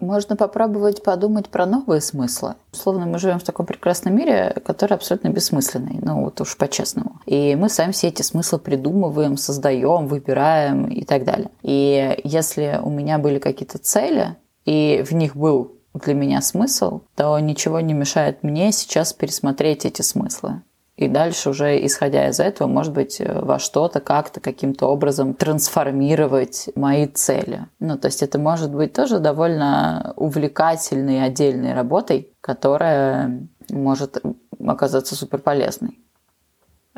Можно 0.00 0.36
попробовать 0.36 1.02
подумать 1.02 1.48
про 1.48 1.66
новые 1.66 2.00
смыслы. 2.00 2.54
Условно, 2.72 3.06
мы 3.06 3.18
живем 3.18 3.40
в 3.40 3.42
таком 3.42 3.66
прекрасном 3.66 4.14
мире, 4.14 4.54
который 4.64 4.94
абсолютно 4.94 5.28
бессмысленный, 5.28 5.98
ну 6.00 6.22
вот 6.22 6.40
уж 6.40 6.56
по-честному. 6.56 7.20
И 7.26 7.56
мы 7.56 7.68
сами 7.68 7.90
все 7.90 8.08
эти 8.08 8.22
смыслы 8.22 8.60
придумываем, 8.60 9.36
создаем, 9.36 10.06
выбираем 10.06 10.86
и 10.86 11.04
так 11.04 11.24
далее. 11.24 11.50
И 11.62 12.20
если 12.22 12.78
у 12.80 12.90
меня 12.90 13.18
были 13.18 13.40
какие-то 13.40 13.78
цели, 13.78 14.36
и 14.64 15.02
в 15.04 15.12
них 15.12 15.34
был 15.34 15.77
для 15.94 16.14
меня 16.14 16.40
смысл, 16.40 17.02
то 17.16 17.38
ничего 17.38 17.80
не 17.80 17.94
мешает 17.94 18.42
мне 18.42 18.72
сейчас 18.72 19.12
пересмотреть 19.12 19.84
эти 19.84 20.02
смыслы 20.02 20.62
и 20.98 21.06
дальше 21.06 21.50
уже, 21.50 21.86
исходя 21.86 22.28
из 22.28 22.40
этого, 22.40 22.66
может 22.66 22.92
быть, 22.92 23.20
э, 23.20 23.40
во 23.40 23.60
что-то, 23.60 24.00
как-то, 24.00 24.40
каким-то 24.40 24.88
образом 24.88 25.32
трансформировать 25.32 26.70
мои 26.74 27.06
цели. 27.06 27.66
Ну, 27.78 27.96
то 27.96 28.06
есть 28.08 28.20
это 28.20 28.40
может 28.40 28.74
быть 28.74 28.94
тоже 28.94 29.20
довольно 29.20 30.12
увлекательной 30.16 31.24
отдельной 31.24 31.72
работой, 31.72 32.32
которая 32.40 33.46
может 33.70 34.20
оказаться 34.58 35.14
супер 35.14 35.38
полезной. 35.38 36.00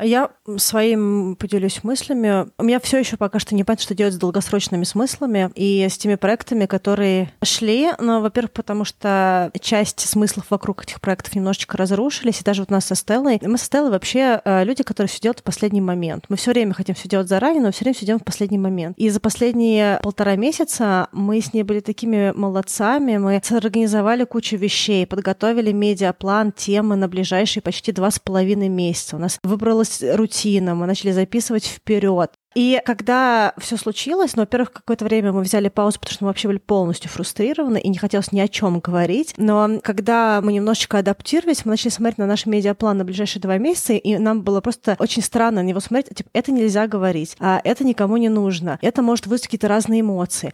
Я 0.01 0.31
своим 0.57 1.35
поделюсь 1.35 1.83
мыслями. 1.83 2.47
У 2.57 2.63
меня 2.63 2.79
все 2.79 2.99
еще 2.99 3.17
пока 3.17 3.39
что 3.39 3.55
не 3.55 3.63
понятно, 3.63 3.83
что 3.83 3.95
делать 3.95 4.13
с 4.13 4.17
долгосрочными 4.17 4.83
смыслами 4.83 5.51
и 5.55 5.87
с 5.87 5.97
теми 5.97 6.15
проектами, 6.15 6.65
которые 6.65 7.31
шли. 7.43 7.91
Но, 7.99 8.21
во-первых, 8.21 8.51
потому 8.51 8.83
что 8.83 9.51
часть 9.59 9.99
смыслов 9.99 10.45
вокруг 10.49 10.83
этих 10.83 10.99
проектов 11.01 11.35
немножечко 11.35 11.77
разрушились. 11.77 12.41
И 12.41 12.43
даже 12.43 12.61
вот 12.61 12.71
у 12.71 12.73
нас 12.73 12.85
со 12.85 12.95
Стеллой. 12.95 13.39
Мы 13.41 13.57
со 13.57 13.65
Стеллой 13.65 13.91
вообще 13.91 14.41
э, 14.43 14.63
люди, 14.63 14.83
которые 14.83 15.09
все 15.09 15.19
делают 15.19 15.39
в 15.39 15.43
последний 15.43 15.81
момент. 15.81 16.25
Мы 16.29 16.35
все 16.35 16.51
время 16.51 16.73
хотим 16.73 16.95
все 16.95 17.07
делать 17.07 17.27
заранее, 17.27 17.61
но 17.61 17.71
все 17.71 17.85
время 17.85 17.95
все 17.95 18.05
делаем 18.05 18.21
в 18.21 18.25
последний 18.25 18.57
момент. 18.57 18.97
И 18.97 19.09
за 19.09 19.19
последние 19.19 19.99
полтора 20.01 20.35
месяца 20.35 21.07
мы 21.11 21.41
с 21.41 21.53
ней 21.53 21.63
были 21.63 21.79
такими 21.79 22.31
молодцами. 22.35 23.17
Мы 23.17 23.41
организовали 23.51 24.23
кучу 24.23 24.57
вещей, 24.57 25.05
подготовили 25.05 25.71
медиаплан, 25.71 26.51
темы 26.51 26.95
на 26.95 27.07
ближайшие 27.07 27.61
почти 27.61 27.91
два 27.91 28.11
с 28.11 28.19
половиной 28.19 28.69
месяца. 28.69 29.15
У 29.15 29.19
нас 29.19 29.39
выбралось 29.43 29.90
появилась 29.99 30.17
рутина, 30.17 30.75
мы 30.75 30.85
начали 30.85 31.11
записывать 31.11 31.65
вперед. 31.65 32.31
И 32.53 32.81
когда 32.85 33.53
все 33.57 33.77
случилось, 33.77 34.35
ну, 34.35 34.41
во-первых, 34.41 34.73
какое-то 34.73 35.05
время 35.05 35.31
мы 35.31 35.41
взяли 35.41 35.69
паузу, 35.69 35.99
потому 35.99 36.13
что 36.13 36.23
мы 36.25 36.27
вообще 36.27 36.49
были 36.49 36.57
полностью 36.57 37.09
фрустрированы 37.09 37.79
и 37.79 37.87
не 37.87 37.97
хотелось 37.97 38.33
ни 38.33 38.41
о 38.41 38.47
чем 38.49 38.79
говорить. 38.81 39.33
Но 39.37 39.79
когда 39.81 40.41
мы 40.43 40.51
немножечко 40.51 40.97
адаптировались, 40.97 41.65
мы 41.65 41.71
начали 41.71 41.89
смотреть 41.89 42.17
на 42.17 42.25
наш 42.25 42.45
медиаплан 42.45 42.97
на 42.97 43.05
ближайшие 43.05 43.41
два 43.41 43.57
месяца, 43.57 43.93
и 43.93 44.17
нам 44.17 44.41
было 44.41 44.59
просто 44.59 44.97
очень 44.99 45.21
странно 45.21 45.61
на 45.61 45.65
него 45.65 45.79
смотреть. 45.79 46.17
Типа, 46.17 46.29
это 46.33 46.51
нельзя 46.51 46.87
говорить, 46.87 47.37
а 47.39 47.61
это 47.63 47.85
никому 47.85 48.17
не 48.17 48.29
нужно. 48.29 48.79
Это 48.81 49.01
может 49.01 49.27
вызвать 49.27 49.47
какие-то 49.47 49.69
разные 49.69 50.01
эмоции. 50.01 50.51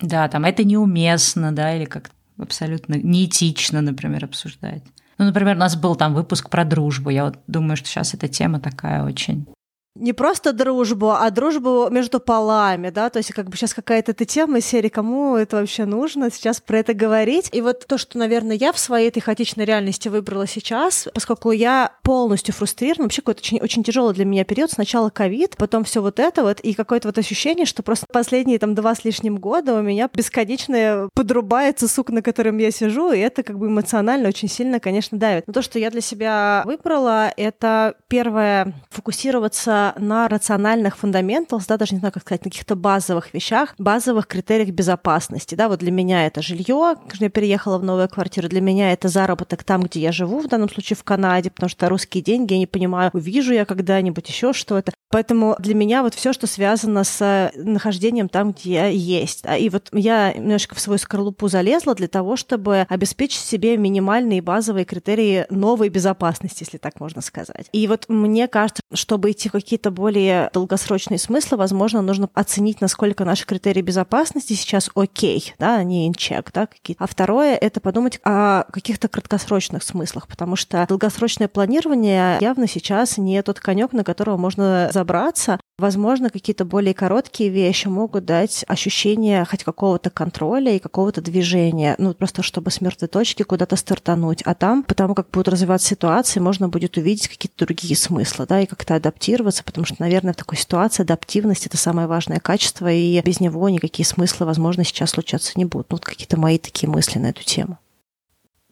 Да, 0.00 0.28
там 0.28 0.44
это 0.44 0.62
неуместно, 0.62 1.52
да, 1.52 1.76
или 1.76 1.84
как 1.84 2.10
абсолютно 2.38 2.94
неэтично, 2.94 3.80
например, 3.80 4.24
обсуждать. 4.24 4.82
Ну, 5.22 5.26
например, 5.26 5.54
у 5.54 5.60
нас 5.60 5.76
был 5.76 5.94
там 5.94 6.14
выпуск 6.14 6.50
про 6.50 6.64
дружбу. 6.64 7.08
Я 7.08 7.26
вот 7.26 7.38
думаю, 7.46 7.76
что 7.76 7.86
сейчас 7.86 8.12
эта 8.12 8.26
тема 8.26 8.58
такая 8.58 9.04
очень 9.04 9.46
не 9.94 10.12
просто 10.12 10.52
дружбу, 10.52 11.10
а 11.10 11.30
дружбу 11.30 11.88
между 11.90 12.18
полами, 12.18 12.90
да, 12.90 13.10
то 13.10 13.18
есть 13.18 13.32
как 13.32 13.48
бы 13.50 13.56
сейчас 13.56 13.74
какая-то 13.74 14.12
эта 14.12 14.24
тема 14.24 14.58
из 14.58 14.66
серии, 14.66 14.88
кому 14.88 15.36
это 15.36 15.56
вообще 15.56 15.84
нужно 15.84 16.30
сейчас 16.30 16.60
про 16.60 16.78
это 16.78 16.94
говорить. 16.94 17.50
И 17.52 17.60
вот 17.60 17.86
то, 17.86 17.98
что, 17.98 18.18
наверное, 18.18 18.56
я 18.56 18.72
в 18.72 18.78
своей 18.78 19.08
этой 19.08 19.20
хаотичной 19.20 19.64
реальности 19.64 20.08
выбрала 20.08 20.46
сейчас, 20.46 21.08
поскольку 21.12 21.50
я 21.50 21.92
полностью 22.02 22.54
фрустрирована, 22.54 23.04
вообще 23.04 23.20
какой-то 23.20 23.40
очень, 23.40 23.60
очень 23.60 23.84
тяжелый 23.84 24.14
для 24.14 24.24
меня 24.24 24.44
период, 24.44 24.70
сначала 24.70 25.10
ковид, 25.10 25.56
потом 25.56 25.84
все 25.84 26.00
вот 26.00 26.18
это 26.18 26.42
вот, 26.42 26.60
и 26.60 26.72
какое-то 26.74 27.08
вот 27.08 27.18
ощущение, 27.18 27.66
что 27.66 27.82
просто 27.82 28.06
последние 28.10 28.58
там 28.58 28.74
два 28.74 28.94
с 28.94 29.04
лишним 29.04 29.36
года 29.36 29.74
у 29.74 29.82
меня 29.82 30.08
бесконечно 30.12 31.08
подрубается 31.14 31.86
сук, 31.86 32.10
на 32.10 32.22
котором 32.22 32.56
я 32.58 32.70
сижу, 32.70 33.12
и 33.12 33.18
это 33.18 33.42
как 33.42 33.58
бы 33.58 33.66
эмоционально 33.66 34.28
очень 34.28 34.48
сильно, 34.48 34.80
конечно, 34.80 35.18
давит. 35.18 35.46
Но 35.46 35.52
то, 35.52 35.62
что 35.62 35.78
я 35.78 35.90
для 35.90 36.00
себя 36.00 36.62
выбрала, 36.64 37.32
это 37.36 37.94
первое, 38.08 38.74
фокусироваться 38.90 39.81
на 39.98 40.28
рациональных 40.28 40.96
фундаментах, 40.96 41.66
да, 41.66 41.76
даже 41.76 41.94
не 41.94 41.98
знаю, 42.00 42.12
как 42.12 42.22
сказать, 42.22 42.44
на 42.44 42.50
каких-то 42.50 42.76
базовых 42.76 43.34
вещах, 43.34 43.74
базовых 43.78 44.26
критериях 44.26 44.70
безопасности. 44.70 45.54
Да, 45.54 45.68
вот 45.68 45.80
для 45.80 45.90
меня 45.90 46.26
это 46.26 46.42
жилье, 46.42 46.94
когда 47.08 47.26
я 47.26 47.30
переехала 47.30 47.78
в 47.78 47.84
новую 47.84 48.08
квартиру, 48.08 48.48
для 48.48 48.60
меня 48.60 48.92
это 48.92 49.08
заработок 49.08 49.64
там, 49.64 49.82
где 49.82 50.00
я 50.00 50.12
живу, 50.12 50.40
в 50.40 50.48
данном 50.48 50.68
случае 50.68 50.96
в 50.96 51.04
Канаде, 51.04 51.50
потому 51.50 51.68
что 51.68 51.88
русские 51.88 52.22
деньги, 52.22 52.52
я 52.54 52.58
не 52.58 52.66
понимаю, 52.66 53.10
увижу 53.12 53.52
я 53.52 53.64
когда-нибудь 53.64 54.28
еще 54.28 54.52
что-то. 54.52 54.92
Поэтому 55.10 55.56
для 55.58 55.74
меня 55.74 56.02
вот 56.02 56.14
все, 56.14 56.32
что 56.32 56.46
связано 56.46 57.04
с 57.04 57.52
нахождением 57.54 58.28
там, 58.28 58.52
где 58.52 58.72
я 58.72 58.86
есть. 58.86 59.44
И 59.58 59.68
вот 59.68 59.88
я 59.92 60.32
немножко 60.32 60.74
в 60.74 60.80
свою 60.80 60.98
скорлупу 60.98 61.48
залезла 61.48 61.94
для 61.94 62.08
того, 62.08 62.36
чтобы 62.36 62.86
обеспечить 62.88 63.42
себе 63.42 63.76
минимальные 63.76 64.40
базовые 64.40 64.84
критерии 64.84 65.46
новой 65.50 65.88
безопасности, 65.90 66.62
если 66.62 66.78
так 66.78 66.98
можно 67.00 67.20
сказать. 67.20 67.68
И 67.72 67.86
вот 67.86 68.06
мне 68.08 68.48
кажется, 68.48 68.82
чтобы 68.94 69.30
идти 69.30 69.48
в 69.48 69.52
какие 69.52 69.71
какие-то 69.72 69.90
более 69.90 70.50
долгосрочные 70.52 71.18
смыслы, 71.18 71.56
возможно, 71.56 72.02
нужно 72.02 72.28
оценить, 72.34 72.82
насколько 72.82 73.24
наши 73.24 73.46
критерии 73.46 73.80
безопасности 73.80 74.52
сейчас 74.52 74.90
окей, 74.94 75.54
да, 75.58 75.76
они 75.76 76.06
инчек, 76.06 76.50
да, 76.52 76.66
какие-то. 76.66 77.02
А 77.02 77.06
второе— 77.06 77.54
это 77.60 77.80
подумать 77.80 78.20
о 78.22 78.64
каких-то 78.64 79.08
краткосрочных 79.08 79.82
смыслах, 79.82 80.28
потому 80.28 80.56
что 80.56 80.84
долгосрочное 80.86 81.48
планирование 81.48 82.36
явно 82.42 82.68
сейчас 82.68 83.16
не 83.16 83.42
тот 83.42 83.60
конек, 83.60 83.94
на 83.94 84.04
которого 84.04 84.36
можно 84.36 84.90
забраться, 84.92 85.58
Возможно, 85.78 86.28
какие-то 86.28 86.64
более 86.64 86.92
короткие 86.92 87.48
вещи 87.48 87.88
могут 87.88 88.26
дать 88.26 88.64
ощущение 88.68 89.44
хоть 89.44 89.64
какого-то 89.64 90.10
контроля 90.10 90.76
и 90.76 90.78
какого-то 90.78 91.22
движения, 91.22 91.94
ну, 91.98 92.12
просто 92.12 92.42
чтобы 92.42 92.70
с 92.70 92.80
мертвой 92.80 93.08
точки 93.08 93.42
куда-то 93.42 93.76
стартануть. 93.76 94.42
А 94.42 94.54
там, 94.54 94.82
потому 94.82 95.14
как 95.14 95.30
будут 95.30 95.48
развиваться 95.48 95.88
ситуации, 95.88 96.40
можно 96.40 96.68
будет 96.68 96.98
увидеть 96.98 97.28
какие-то 97.28 97.64
другие 97.64 97.96
смыслы, 97.96 98.46
да, 98.46 98.60
и 98.60 98.66
как-то 98.66 98.94
адаптироваться, 98.94 99.64
потому 99.64 99.86
что, 99.86 99.96
наверное, 99.98 100.34
в 100.34 100.36
такой 100.36 100.58
ситуации 100.58 101.02
адаптивность— 101.02 101.66
это 101.66 101.78
самое 101.78 102.06
важное 102.06 102.38
качество, 102.38 102.92
и 102.92 103.20
без 103.22 103.40
него 103.40 103.68
никакие 103.68 104.06
смыслы, 104.06 104.46
возможно, 104.46 104.84
сейчас 104.84 105.10
случаться 105.10 105.52
не 105.56 105.64
будут. 105.64 105.90
Ну, 105.90 105.96
вот 105.96 106.04
какие-то 106.04 106.38
мои 106.38 106.58
такие 106.58 106.88
мысли 106.88 107.18
на 107.18 107.28
эту 107.28 107.42
тему. 107.42 107.78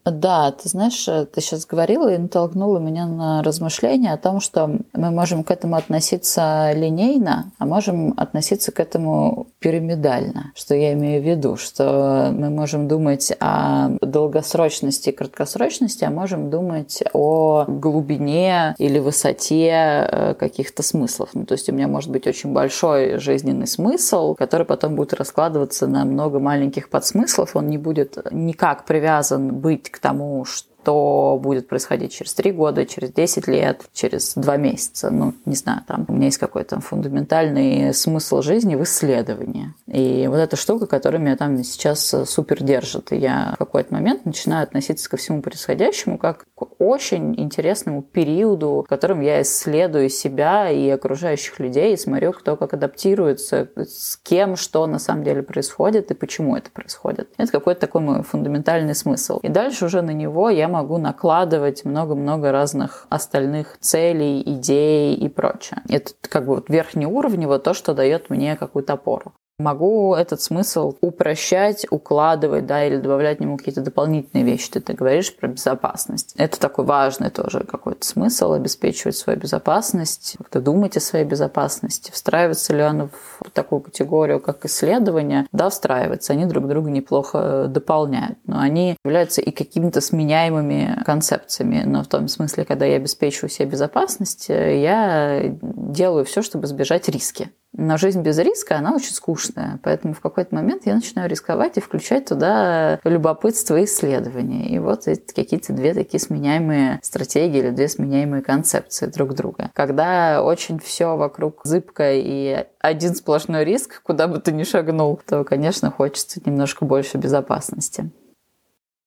Да, 0.03 0.51
ты 0.51 0.67
знаешь, 0.67 1.07
э, 1.07 1.25
ты 1.25 1.41
сейчас 1.41 1.65
говорила 1.67 2.11
и 2.11 2.17
натолкнула 2.17 2.79
меня 2.79 3.05
на 3.05 3.43
размышления 3.43 4.13
о 4.13 4.17
том, 4.17 4.39
что 4.39 4.79
мы 4.93 5.11
можем 5.11 5.43
к 5.43 5.51
этому 5.51 5.75
относиться 5.75 6.71
линейно, 6.73 7.51
а 7.59 7.65
можем 7.65 8.15
относиться 8.17 8.71
к 8.71 8.79
этому 8.79 9.47
пирамидально. 9.59 10.53
Что 10.55 10.73
я 10.73 10.93
имею 10.93 11.21
в 11.21 11.25
виду? 11.25 11.55
Что 11.55 12.31
мы 12.33 12.49
можем 12.49 12.87
думать 12.87 13.31
о 13.39 13.89
долгосрочности 14.01 15.09
и 15.09 15.11
краткосрочности, 15.11 16.03
а 16.03 16.09
можем 16.09 16.49
думать 16.49 17.03
о 17.13 17.65
глубине 17.67 18.73
или 18.79 18.97
высоте 18.97 19.69
э, 19.71 20.33
каких-то 20.33 20.81
смыслов. 20.81 21.29
Ну, 21.33 21.45
то 21.45 21.53
есть 21.53 21.69
у 21.69 21.73
меня 21.73 21.87
может 21.87 22.09
быть 22.09 22.25
очень 22.25 22.53
большой 22.53 23.19
жизненный 23.19 23.67
смысл, 23.67 24.33
который 24.33 24.65
потом 24.65 24.95
будет 24.95 25.13
раскладываться 25.13 25.85
на 25.85 26.05
много 26.05 26.39
маленьких 26.39 26.89
подсмыслов. 26.89 27.55
Он 27.55 27.67
не 27.67 27.77
будет 27.77 28.17
никак 28.31 28.85
привязан 28.85 29.53
быть 29.53 29.90
к 29.91 29.99
тому, 29.99 30.45
что 30.45 30.70
что 30.81 31.39
будет 31.41 31.67
происходить 31.67 32.11
через 32.13 32.33
три 32.33 32.51
года, 32.51 32.85
через 32.85 33.11
10 33.11 33.47
лет, 33.47 33.81
через 33.93 34.33
два 34.35 34.57
месяца. 34.57 35.11
Ну, 35.11 35.33
не 35.45 35.55
знаю, 35.55 35.81
там 35.87 36.05
у 36.07 36.13
меня 36.13 36.25
есть 36.25 36.39
какой-то 36.39 36.79
фундаментальный 36.79 37.93
смысл 37.93 38.41
жизни 38.41 38.75
в 38.75 38.83
исследовании. 38.83 39.73
И 39.87 40.27
вот 40.27 40.37
эта 40.37 40.55
штука, 40.55 40.87
которая 40.87 41.21
меня 41.21 41.37
там 41.37 41.63
сейчас 41.63 42.15
супер 42.25 42.63
держит. 42.63 43.11
И 43.11 43.17
я 43.17 43.51
в 43.55 43.59
какой-то 43.59 43.93
момент 43.93 44.25
начинаю 44.25 44.63
относиться 44.63 45.09
ко 45.09 45.17
всему 45.17 45.41
происходящему 45.41 46.17
как 46.17 46.45
к 46.55 46.65
очень 46.79 47.39
интересному 47.39 48.01
периоду, 48.01 48.83
в 48.85 48.89
котором 48.89 49.21
я 49.21 49.41
исследую 49.41 50.09
себя 50.09 50.69
и 50.69 50.89
окружающих 50.89 51.59
людей, 51.59 51.93
и 51.93 51.97
смотрю, 51.97 52.33
кто 52.33 52.55
как 52.55 52.73
адаптируется, 52.73 53.69
с 53.75 54.17
кем 54.17 54.55
что 54.55 54.87
на 54.87 54.99
самом 54.99 55.23
деле 55.23 55.43
происходит 55.43 56.09
и 56.09 56.15
почему 56.15 56.55
это 56.55 56.71
происходит. 56.71 57.29
Это 57.37 57.51
какой-то 57.51 57.81
такой 57.81 58.01
мой 58.01 58.23
фундаментальный 58.23 58.95
смысл. 58.95 59.39
И 59.43 59.49
дальше 59.49 59.85
уже 59.85 60.01
на 60.01 60.11
него 60.11 60.49
я 60.49 60.70
могу 60.71 60.97
накладывать 60.97 61.85
много-много 61.85 62.51
разных 62.51 63.05
остальных 63.09 63.77
целей, 63.79 64.41
идей 64.41 65.15
и 65.15 65.29
прочее. 65.29 65.81
Это 65.89 66.13
как 66.21 66.45
бы 66.45 66.55
вот 66.55 66.69
верхнеуровнево 66.69 67.59
то, 67.59 67.73
что 67.73 67.93
дает 67.93 68.29
мне 68.29 68.55
какую-то 68.55 68.93
опору. 68.93 69.33
Могу 69.61 70.15
этот 70.15 70.41
смысл 70.41 70.95
упрощать, 71.01 71.85
укладывать, 71.89 72.65
да, 72.65 72.85
или 72.85 72.97
добавлять 72.97 73.37
к 73.37 73.57
какие-то 73.57 73.81
дополнительные 73.81 74.43
вещи. 74.43 74.71
Ты, 74.71 74.79
ты 74.79 74.93
говоришь 74.93 75.35
про 75.35 75.47
безопасность. 75.47 76.33
Это 76.37 76.59
такой 76.59 76.85
важный 76.85 77.29
тоже 77.29 77.61
какой-то 77.61 78.05
смысл, 78.05 78.53
обеспечивать 78.53 79.15
свою 79.15 79.39
безопасность, 79.39 80.35
как-то 80.37 80.61
думать 80.61 80.97
о 80.97 80.99
своей 80.99 81.25
безопасности. 81.25 82.11
Встраивается 82.11 82.73
ли 82.73 82.81
оно 82.81 83.09
в 83.39 83.49
такую 83.51 83.81
категорию, 83.81 84.39
как 84.39 84.65
исследование? 84.65 85.45
Да, 85.51 85.69
встраивается. 85.69 86.33
Они 86.33 86.45
друг 86.45 86.67
друга 86.67 86.89
неплохо 86.89 87.65
дополняют. 87.67 88.39
Но 88.45 88.59
они 88.59 88.97
являются 89.03 89.41
и 89.41 89.51
какими-то 89.51 90.01
сменяемыми 90.01 91.03
концепциями. 91.05 91.83
Но 91.85 92.03
в 92.03 92.07
том 92.07 92.27
смысле, 92.27 92.65
когда 92.65 92.85
я 92.85 92.95
обеспечиваю 92.95 93.49
себе 93.49 93.69
безопасность, 93.69 94.49
я 94.49 95.41
делаю 95.59 96.25
все, 96.25 96.41
чтобы 96.41 96.65
избежать 96.65 97.07
риски. 97.09 97.51
Но 97.81 97.97
жизнь 97.97 98.21
без 98.21 98.37
риска, 98.37 98.77
она 98.77 98.93
очень 98.93 99.13
скучная. 99.13 99.79
Поэтому 99.81 100.13
в 100.13 100.19
какой-то 100.19 100.53
момент 100.53 100.85
я 100.85 100.93
начинаю 100.93 101.27
рисковать 101.27 101.77
и 101.77 101.81
включать 101.81 102.25
туда 102.25 102.99
любопытство 103.03 103.75
и 103.75 103.85
исследования. 103.85 104.69
И 104.69 104.77
вот 104.77 105.05
какие-то 105.35 105.73
две 105.73 105.95
такие 105.95 106.19
сменяемые 106.19 106.99
стратегии 107.01 107.57
или 107.57 107.69
две 107.71 107.87
сменяемые 107.87 108.43
концепции 108.43 109.07
друг 109.07 109.33
друга. 109.33 109.71
Когда 109.73 110.43
очень 110.43 110.77
все 110.79 111.17
вокруг 111.17 111.61
зыбко 111.63 112.13
и 112.13 112.67
один 112.79 113.15
сплошной 113.15 113.65
риск, 113.65 114.03
куда 114.03 114.27
бы 114.27 114.39
ты 114.39 114.51
ни 114.51 114.63
шагнул, 114.63 115.19
то, 115.25 115.43
конечно, 115.43 115.89
хочется 115.89 116.39
немножко 116.45 116.85
больше 116.85 117.17
безопасности. 117.17 118.11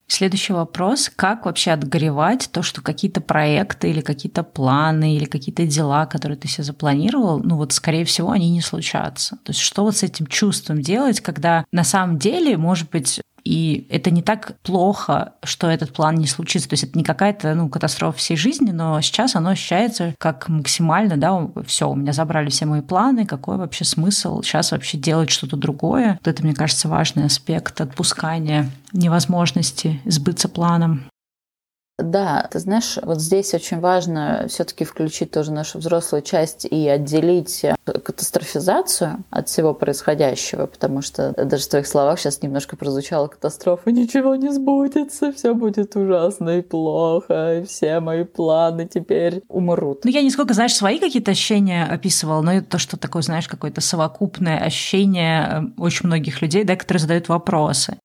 Следующий 0.07 0.53
вопрос. 0.53 1.11
Как 1.15 1.47
вообще 1.47 1.73
отгоревать 1.73 2.51
то, 2.53 2.63
что 2.63 2.83
какие-то 2.83 3.21
проекты 3.21 3.91
или 3.91 4.01
какие-то 4.01 4.43
планы 4.43 5.17
или 5.17 5.25
какие-то 5.25 5.67
дела, 5.67 6.07
которые 6.07 6.37
ты 6.37 6.47
себе 6.47 6.65
запланировал, 6.65 7.41
ну 7.43 7.57
вот, 7.57 7.73
скорее 7.73 8.05
всего, 8.05 8.31
они 8.31 8.51
не 8.51 8.61
случатся. 8.61 9.37
То 9.45 9.51
есть 9.51 9.61
что 9.61 9.83
вот 9.83 9.97
с 9.97 10.03
этим 10.03 10.27
чувством 10.27 10.83
делать, 10.83 11.21
когда 11.21 11.65
на 11.73 11.85
самом 11.85 12.19
деле, 12.19 12.57
может 12.59 12.91
быть, 12.91 13.23
и 13.45 13.87
это 13.91 14.11
не 14.11 14.23
так 14.23 14.57
плохо, 14.63 15.35
что 15.43 15.69
этот 15.69 15.93
план 15.93 16.17
не 16.17 16.27
случится. 16.27 16.69
То 16.69 16.75
есть 16.75 16.85
это 16.85 16.99
не 16.99 17.05
какая-то 17.05 17.55
ну, 17.55 17.69
катастрофа 17.69 18.19
всей 18.19 18.37
жизни, 18.37 18.71
но 18.71 19.01
сейчас 19.03 19.37
оно 19.37 19.51
ощущается 19.51 20.15
как 20.19 20.49
максимально, 20.49 21.17
да, 21.17 21.49
все, 21.67 21.91
у 21.91 21.95
меня 21.95 22.13
забрали 22.13 22.49
все 22.49 22.65
мои 22.65 22.81
планы, 22.81 23.27
какой 23.27 23.59
вообще 23.59 23.85
смысл 23.85 24.43
сейчас 24.43 24.73
вообще 24.73 24.97
делать 24.97 25.31
что-то 25.31 25.57
другое. 25.57 26.19
Вот 26.25 26.29
это, 26.29 26.43
мне 26.43 26.55
кажется, 26.55 26.89
важный 26.89 27.27
аспект 27.27 27.81
отпускания 27.81 28.71
невозможности 28.93 30.01
сбыться 30.07 30.49
планом. 30.49 31.05
Да, 31.99 32.49
ты 32.51 32.59
знаешь, 32.59 32.99
вот 33.03 33.21
здесь 33.21 33.55
очень 33.55 33.79
важно 33.79 34.47
все-таки 34.49 34.85
включить 34.85 35.31
тоже 35.31 35.53
нашу 35.53 35.79
взрослую 35.79 36.23
часть 36.23 36.65
и 36.65 36.89
отделить 36.89 37.63
э, 37.63 37.77
катастрофизацию 37.87 39.23
от 39.31 39.49
всего 39.49 39.75
происходящего, 39.75 40.67
потому 40.67 41.03
что 41.03 41.33
даже 41.45 41.65
в 41.65 41.69
твоих 41.69 41.87
словах 41.87 42.19
сейчас 42.19 42.43
немножко 42.43 42.77
прозвучала 42.77 43.29
катастрофа, 43.29 43.93
ничего 43.93 44.35
не 44.35 44.53
сбудется, 44.53 45.33
все 45.33 45.55
будет 45.55 45.95
ужасно 45.95 46.59
и 46.59 46.63
плохо, 46.63 47.61
и 47.61 47.65
все 47.65 48.01
мои 48.01 48.25
планы 48.25 48.89
теперь 48.93 49.43
умрут. 49.49 50.05
Ну, 50.05 50.11
я 50.11 50.23
не 50.23 50.31
сколько, 50.31 50.53
знаешь, 50.53 50.75
свои 50.75 50.99
какие-то 50.99 51.31
ощущения 51.31 51.85
описывала, 51.85 52.41
но 52.41 52.55
это 52.55 52.71
то, 52.71 52.79
что 52.79 52.97
такое, 52.97 53.23
знаешь, 53.23 53.47
какое-то 53.47 53.81
совокупное 53.81 54.59
ощущение 54.59 55.73
э, 55.79 55.81
очень 55.81 56.09
многих 56.09 56.43
людей, 56.43 56.65
да, 56.65 56.75
которые 56.75 57.03
задают 57.03 57.29
вопросы. 57.29 57.99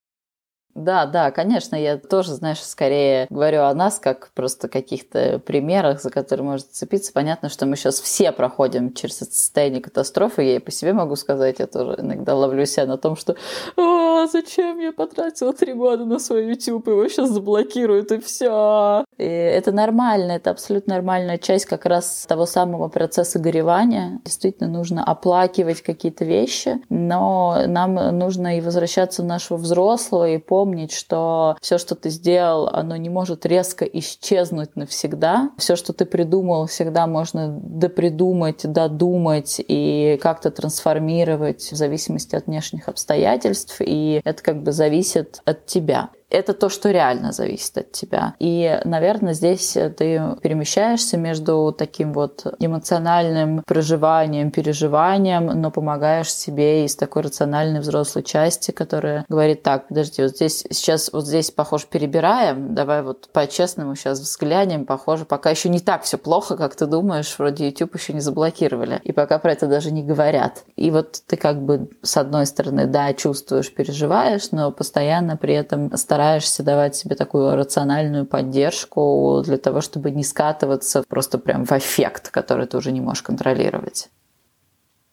Да, 0.80 1.06
да, 1.06 1.30
конечно, 1.32 1.76
я 1.76 1.98
тоже, 1.98 2.34
знаешь, 2.34 2.64
скорее 2.64 3.28
говорю 3.30 3.64
о 3.64 3.74
нас 3.74 4.00
как 4.00 4.30
просто 4.34 4.70
каких-то 4.70 5.40
примерах, 5.40 6.02
за 6.02 6.10
которые 6.10 6.46
можно 6.46 6.68
цепиться. 6.72 7.12
Понятно, 7.12 7.50
что 7.50 7.66
мы 7.66 7.76
сейчас 7.76 8.00
все 8.00 8.32
проходим 8.32 8.94
через 8.94 9.22
это 9.22 9.34
состояние 9.34 9.82
катастрофы. 9.82 10.44
Я 10.44 10.56
и 10.56 10.60
по 10.60 10.72
себе 10.72 10.94
могу 10.94 11.18
сказать, 11.18 11.60
я 11.60 11.68
тоже 11.68 11.98
иногда 12.00 12.34
ловлю 12.34 12.66
себя 12.66 12.86
на 12.86 12.98
том, 12.98 13.18
что 13.18 13.36
«А, 13.76 14.28
зачем 14.28 14.80
я 14.80 14.94
потратила 14.94 15.52
три 15.52 15.74
года 15.74 16.06
на 16.06 16.18
свой 16.18 16.48
YouTube, 16.48 16.88
его 16.88 17.08
сейчас 17.10 17.30
заблокируют 17.30 18.14
и 18.14 18.20
все. 18.20 19.04
И 19.18 19.24
это 19.26 19.74
нормально, 19.74 20.34
это 20.34 20.50
абсолютно 20.52 20.94
нормальная 20.94 21.38
часть 21.38 21.66
как 21.66 21.86
раз 21.86 22.26
того 22.26 22.46
самого 22.46 22.88
процесса 22.88 23.38
горевания. 23.38 24.22
Действительно 24.24 24.70
нужно 24.70 25.04
оплакивать 25.04 25.82
какие-то 25.82 26.24
вещи, 26.24 26.82
но 26.88 27.64
нам 27.68 27.96
нужно 28.18 28.58
и 28.58 28.62
возвращаться 28.62 29.24
в 29.24 29.26
нашего 29.26 29.58
взрослого 29.58 30.30
и 30.30 30.38
помнить, 30.38 30.69
помнить, 30.70 30.92
что 30.92 31.58
все, 31.62 31.80
что 31.80 31.96
ты 31.96 32.10
сделал, 32.10 32.68
оно 32.68 32.96
не 32.96 33.10
может 33.10 33.46
резко 33.46 33.86
исчезнуть 33.86 34.76
навсегда. 34.76 35.50
Все, 35.58 35.76
что 35.76 35.94
ты 35.94 36.06
придумал, 36.06 36.68
всегда 36.68 37.08
можно 37.08 37.60
допридумать, 37.62 38.72
додумать 38.72 39.60
и 39.68 40.20
как-то 40.22 40.52
трансформировать 40.52 41.72
в 41.72 41.76
зависимости 41.76 42.36
от 42.36 42.46
внешних 42.46 42.88
обстоятельств. 42.88 43.78
И 43.80 44.22
это 44.24 44.44
как 44.44 44.62
бы 44.62 44.72
зависит 44.72 45.42
от 45.46 45.66
тебя 45.66 46.10
это 46.30 46.54
то, 46.54 46.70
что 46.70 46.92
реально 46.92 47.32
зависит 47.32 47.78
от 47.78 47.92
тебя. 47.92 48.36
И, 48.40 48.80
наверное, 48.86 49.34
здесь 49.34 49.74
ты 49.74 50.22
перемещаешься 50.42 51.18
между 51.18 51.74
таким 51.78 52.14
вот 52.14 52.46
эмоциональным 52.60 53.64
проживанием, 53.66 54.52
переживанием, 54.52 55.48
но 55.48 55.72
помогаешь 55.72 56.32
себе 56.32 56.86
из 56.86 56.96
такой 56.96 57.24
рациональной 57.24 57.80
взрослой 57.80 58.24
части, 58.24 58.72
которая 58.72 59.26
говорит, 59.28 59.64
так, 59.64 59.88
подожди, 59.88 60.22
вот 60.22 60.32
здесь 60.32 60.66
сейчас 60.70 61.12
вот 61.12 61.26
здесь, 61.26 61.52
похоже, 61.52 61.88
перебираем, 61.90 62.76
давай 62.76 63.02
вот 63.02 63.30
по-честному 63.34 63.96
сейчас 63.96 64.20
взглянем, 64.20 64.86
похоже, 64.86 65.26
пока 65.26 65.50
еще 65.50 65.70
не 65.70 65.80
так 65.80 66.04
все 66.04 66.18
плохо, 66.18 66.58
как 66.58 66.76
ты 66.76 66.86
думаешь, 66.86 67.34
вроде 67.38 67.68
YouTube 67.68 67.96
еще 67.96 68.14
не 68.14 68.20
заблокировали, 68.20 69.02
и 69.04 69.12
пока 69.12 69.40
про 69.40 69.54
это 69.54 69.68
даже 69.68 69.92
не 69.92 70.04
говорят. 70.04 70.64
И 70.76 70.92
вот 70.92 71.22
ты 71.26 71.38
как 71.38 71.62
бы 71.62 71.90
с 72.04 72.18
одной 72.18 72.46
стороны, 72.46 72.86
да, 72.86 73.14
чувствуешь, 73.14 73.74
переживаешь, 73.74 74.52
но 74.52 74.72
постоянно 74.72 75.36
при 75.36 75.56
этом 75.56 75.96
стараешься 75.98 76.19
стараешься 76.20 76.64
давать 76.64 76.98
себе 76.98 77.16
такую 77.16 77.56
рациональную 77.56 78.26
поддержку 78.26 79.42
для 79.46 79.58
того, 79.58 79.80
чтобы 79.80 80.12
не 80.12 80.26
скатываться 80.26 81.02
просто 81.08 81.38
прям 81.38 81.66
в 81.66 81.72
эффект, 81.72 82.30
который 82.30 82.68
ты 82.68 82.76
уже 82.76 82.92
не 82.92 83.00
можешь 83.00 83.24
контролировать. 83.24 84.10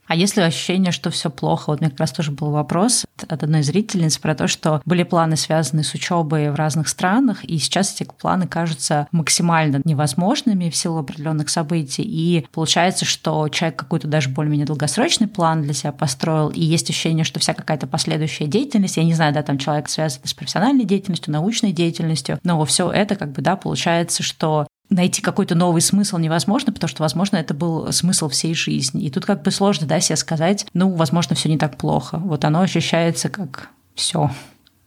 А 0.06 0.14
если 0.14 0.40
ощущение, 0.40 0.92
что 0.92 1.10
все 1.10 1.30
плохо? 1.30 1.70
Вот 1.70 1.80
меня 1.80 1.90
как 1.90 2.00
раз 2.00 2.12
тоже 2.12 2.30
был 2.30 2.50
вопрос 2.50 3.04
от 3.28 3.42
одной 3.42 3.62
зрительницы 3.62 4.20
про 4.20 4.34
то, 4.34 4.46
что 4.46 4.80
были 4.84 5.02
планы, 5.02 5.36
связанные 5.36 5.84
с 5.84 5.94
учебой 5.94 6.50
в 6.50 6.54
разных 6.54 6.88
странах, 6.88 7.44
и 7.44 7.58
сейчас 7.58 7.94
эти 7.94 8.08
планы 8.18 8.46
кажутся 8.46 9.08
максимально 9.10 9.80
невозможными 9.84 10.70
в 10.70 10.76
силу 10.76 10.98
определенных 10.98 11.48
событий. 11.48 12.02
И 12.02 12.46
получается, 12.52 13.04
что 13.04 13.48
человек 13.48 13.78
какой-то 13.78 14.06
даже 14.06 14.28
более-менее 14.28 14.66
долгосрочный 14.66 15.28
план 15.28 15.62
для 15.62 15.72
себя 15.72 15.92
построил, 15.92 16.48
и 16.50 16.60
есть 16.60 16.88
ощущение, 16.90 17.24
что 17.24 17.40
вся 17.40 17.54
какая-то 17.54 17.86
последующая 17.86 18.46
деятельность, 18.46 18.96
я 18.96 19.04
не 19.04 19.14
знаю, 19.14 19.34
да, 19.34 19.42
там 19.42 19.58
человек 19.58 19.88
связан 19.88 20.20
с 20.24 20.34
профессиональной 20.34 20.84
деятельностью, 20.84 21.32
научной 21.32 21.72
деятельностью, 21.72 22.38
но 22.44 22.64
все 22.64 22.90
это 22.90 23.16
как 23.16 23.32
бы, 23.32 23.42
да, 23.42 23.56
получается, 23.56 24.22
что 24.22 24.66
найти 24.88 25.22
какой-то 25.22 25.54
новый 25.54 25.80
смысл 25.80 26.18
невозможно, 26.18 26.72
потому 26.72 26.88
что, 26.88 27.02
возможно, 27.02 27.36
это 27.36 27.54
был 27.54 27.92
смысл 27.92 28.28
всей 28.28 28.54
жизни. 28.54 29.04
И 29.04 29.10
тут 29.10 29.26
как 29.26 29.42
бы 29.42 29.50
сложно, 29.50 29.86
да, 29.86 30.00
себе 30.00 30.16
сказать, 30.16 30.66
ну, 30.74 30.90
возможно, 30.94 31.34
все 31.34 31.48
не 31.48 31.58
так 31.58 31.76
плохо. 31.76 32.18
Вот 32.18 32.44
оно 32.44 32.60
ощущается 32.60 33.28
как 33.28 33.70
все, 33.94 34.30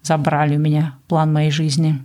забрали 0.02 0.56
у 0.56 0.60
меня 0.60 0.96
план 1.08 1.34
моей 1.34 1.52
жизни. 1.52 2.04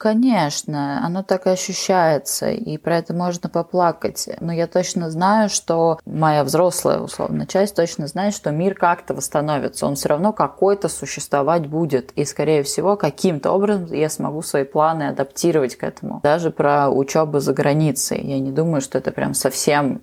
Конечно, 0.00 1.04
оно 1.04 1.22
так 1.22 1.46
и 1.46 1.50
ощущается, 1.50 2.48
и 2.50 2.78
про 2.78 2.96
это 2.96 3.12
можно 3.12 3.50
поплакать. 3.50 4.30
Но 4.40 4.50
я 4.50 4.66
точно 4.66 5.10
знаю, 5.10 5.50
что 5.50 6.00
моя 6.06 6.42
взрослая, 6.42 7.00
условно, 7.00 7.46
часть 7.46 7.76
точно 7.76 8.06
знает, 8.06 8.32
что 8.32 8.50
мир 8.50 8.74
как-то 8.74 9.12
восстановится. 9.12 9.86
Он 9.86 9.96
все 9.96 10.08
равно 10.08 10.32
какой-то 10.32 10.88
существовать 10.88 11.66
будет. 11.66 12.12
И, 12.12 12.24
скорее 12.24 12.62
всего, 12.62 12.96
каким-то 12.96 13.52
образом 13.52 13.92
я 13.92 14.08
смогу 14.08 14.40
свои 14.40 14.64
планы 14.64 15.08
адаптировать 15.08 15.76
к 15.76 15.84
этому. 15.84 16.20
Даже 16.22 16.50
про 16.50 16.88
учебу 16.88 17.40
за 17.40 17.52
границей. 17.52 18.22
Я 18.22 18.38
не 18.38 18.52
думаю, 18.52 18.80
что 18.80 18.96
это 18.96 19.10
прям 19.10 19.34
совсем 19.34 20.00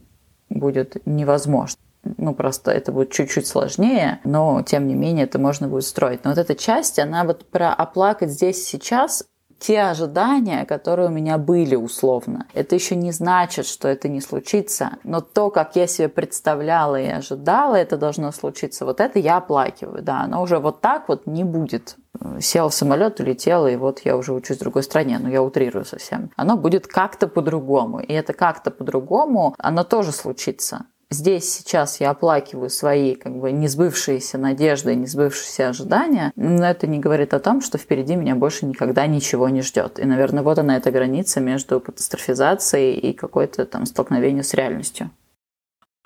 будет 0.48 1.04
невозможно 1.08 1.80
ну, 2.18 2.34
просто 2.34 2.72
это 2.72 2.94
будет 2.94 3.12
чуть-чуть 3.12 3.48
сложнее, 3.48 4.22
но, 4.24 4.62
тем 4.62 4.88
не 4.88 4.96
менее, 4.96 5.26
это 5.26 5.40
можно 5.40 5.68
будет 5.68 5.84
строить. 5.84 6.24
Но 6.24 6.30
вот 6.30 6.38
эта 6.38 6.56
часть, 6.56 7.00
она 7.00 7.26
вот 7.26 7.46
про 7.50 7.74
оплакать 7.74 8.32
здесь 8.32 8.66
сейчас, 8.66 9.26
те 9.60 9.82
ожидания, 9.82 10.66
которые 10.66 11.10
у 11.10 11.12
меня 11.12 11.38
были 11.38 11.76
условно. 11.76 12.48
Это 12.54 12.76
еще 12.76 12.96
не 12.96 13.12
значит, 13.12 13.66
что 13.66 13.88
это 13.88 14.08
не 14.08 14.22
случится, 14.22 14.92
но 15.04 15.22
то, 15.22 15.50
как 15.50 15.76
я 15.76 15.88
себе 15.88 16.10
представляла 16.10 17.00
и 17.00 17.08
ожидала, 17.08 17.76
это 17.76 17.98
должно 17.98 18.32
случиться. 18.32 18.86
Вот 18.86 19.00
это 19.00 19.20
я 19.20 19.38
оплакиваю, 19.38 20.04
да, 20.04 20.22
оно 20.22 20.42
уже 20.42 20.60
вот 20.60 20.82
так 20.82 21.10
вот 21.10 21.26
не 21.26 21.44
будет. 21.44 21.96
Сел 22.40 22.70
в 22.70 22.74
самолет, 22.74 23.20
улетел, 23.20 23.68
и 23.68 23.76
вот 23.76 24.00
я 24.00 24.18
уже 24.18 24.34
учусь 24.34 24.58
в 24.58 24.62
другой 24.62 24.84
стране, 24.84 25.20
но 25.20 25.30
я 25.30 25.42
утрирую 25.42 25.86
совсем. 25.86 26.32
Оно 26.36 26.58
будет 26.58 26.88
как-то 26.88 27.28
по-другому, 27.28 28.00
и 28.00 28.12
это 28.14 28.34
как-то 28.34 28.72
по-другому, 28.72 29.56
оно 29.60 29.84
тоже 29.84 30.12
случится 30.12 30.86
здесь 31.10 31.52
сейчас 31.52 32.00
я 32.00 32.12
оплакиваю 32.12 32.70
свои 32.70 33.16
как 33.16 33.38
бы 33.38 33.52
несбывшиеся 33.52 34.38
надежды, 34.38 34.96
несбывшиеся 34.96 35.70
ожидания, 35.70 36.32
но 36.36 36.66
это 36.66 36.88
не 36.88 37.00
говорит 37.00 37.34
о 37.34 37.40
том, 37.40 37.62
что 37.62 37.78
впереди 37.78 38.16
меня 38.16 38.36
больше 38.36 38.66
никогда 38.66 39.08
ничего 39.08 39.50
не 39.50 39.62
ждет. 39.62 40.00
И, 40.00 40.06
наверное, 40.06 40.44
вот 40.44 40.60
она 40.60 40.78
эта 40.78 40.92
граница 40.92 41.40
между 41.40 41.80
катастрофизацией 41.80 42.98
и 42.98 43.14
какой-то 43.14 43.66
там 43.66 43.86
столкновением 43.86 44.44
с 44.44 44.54
реальностью. 44.54 45.12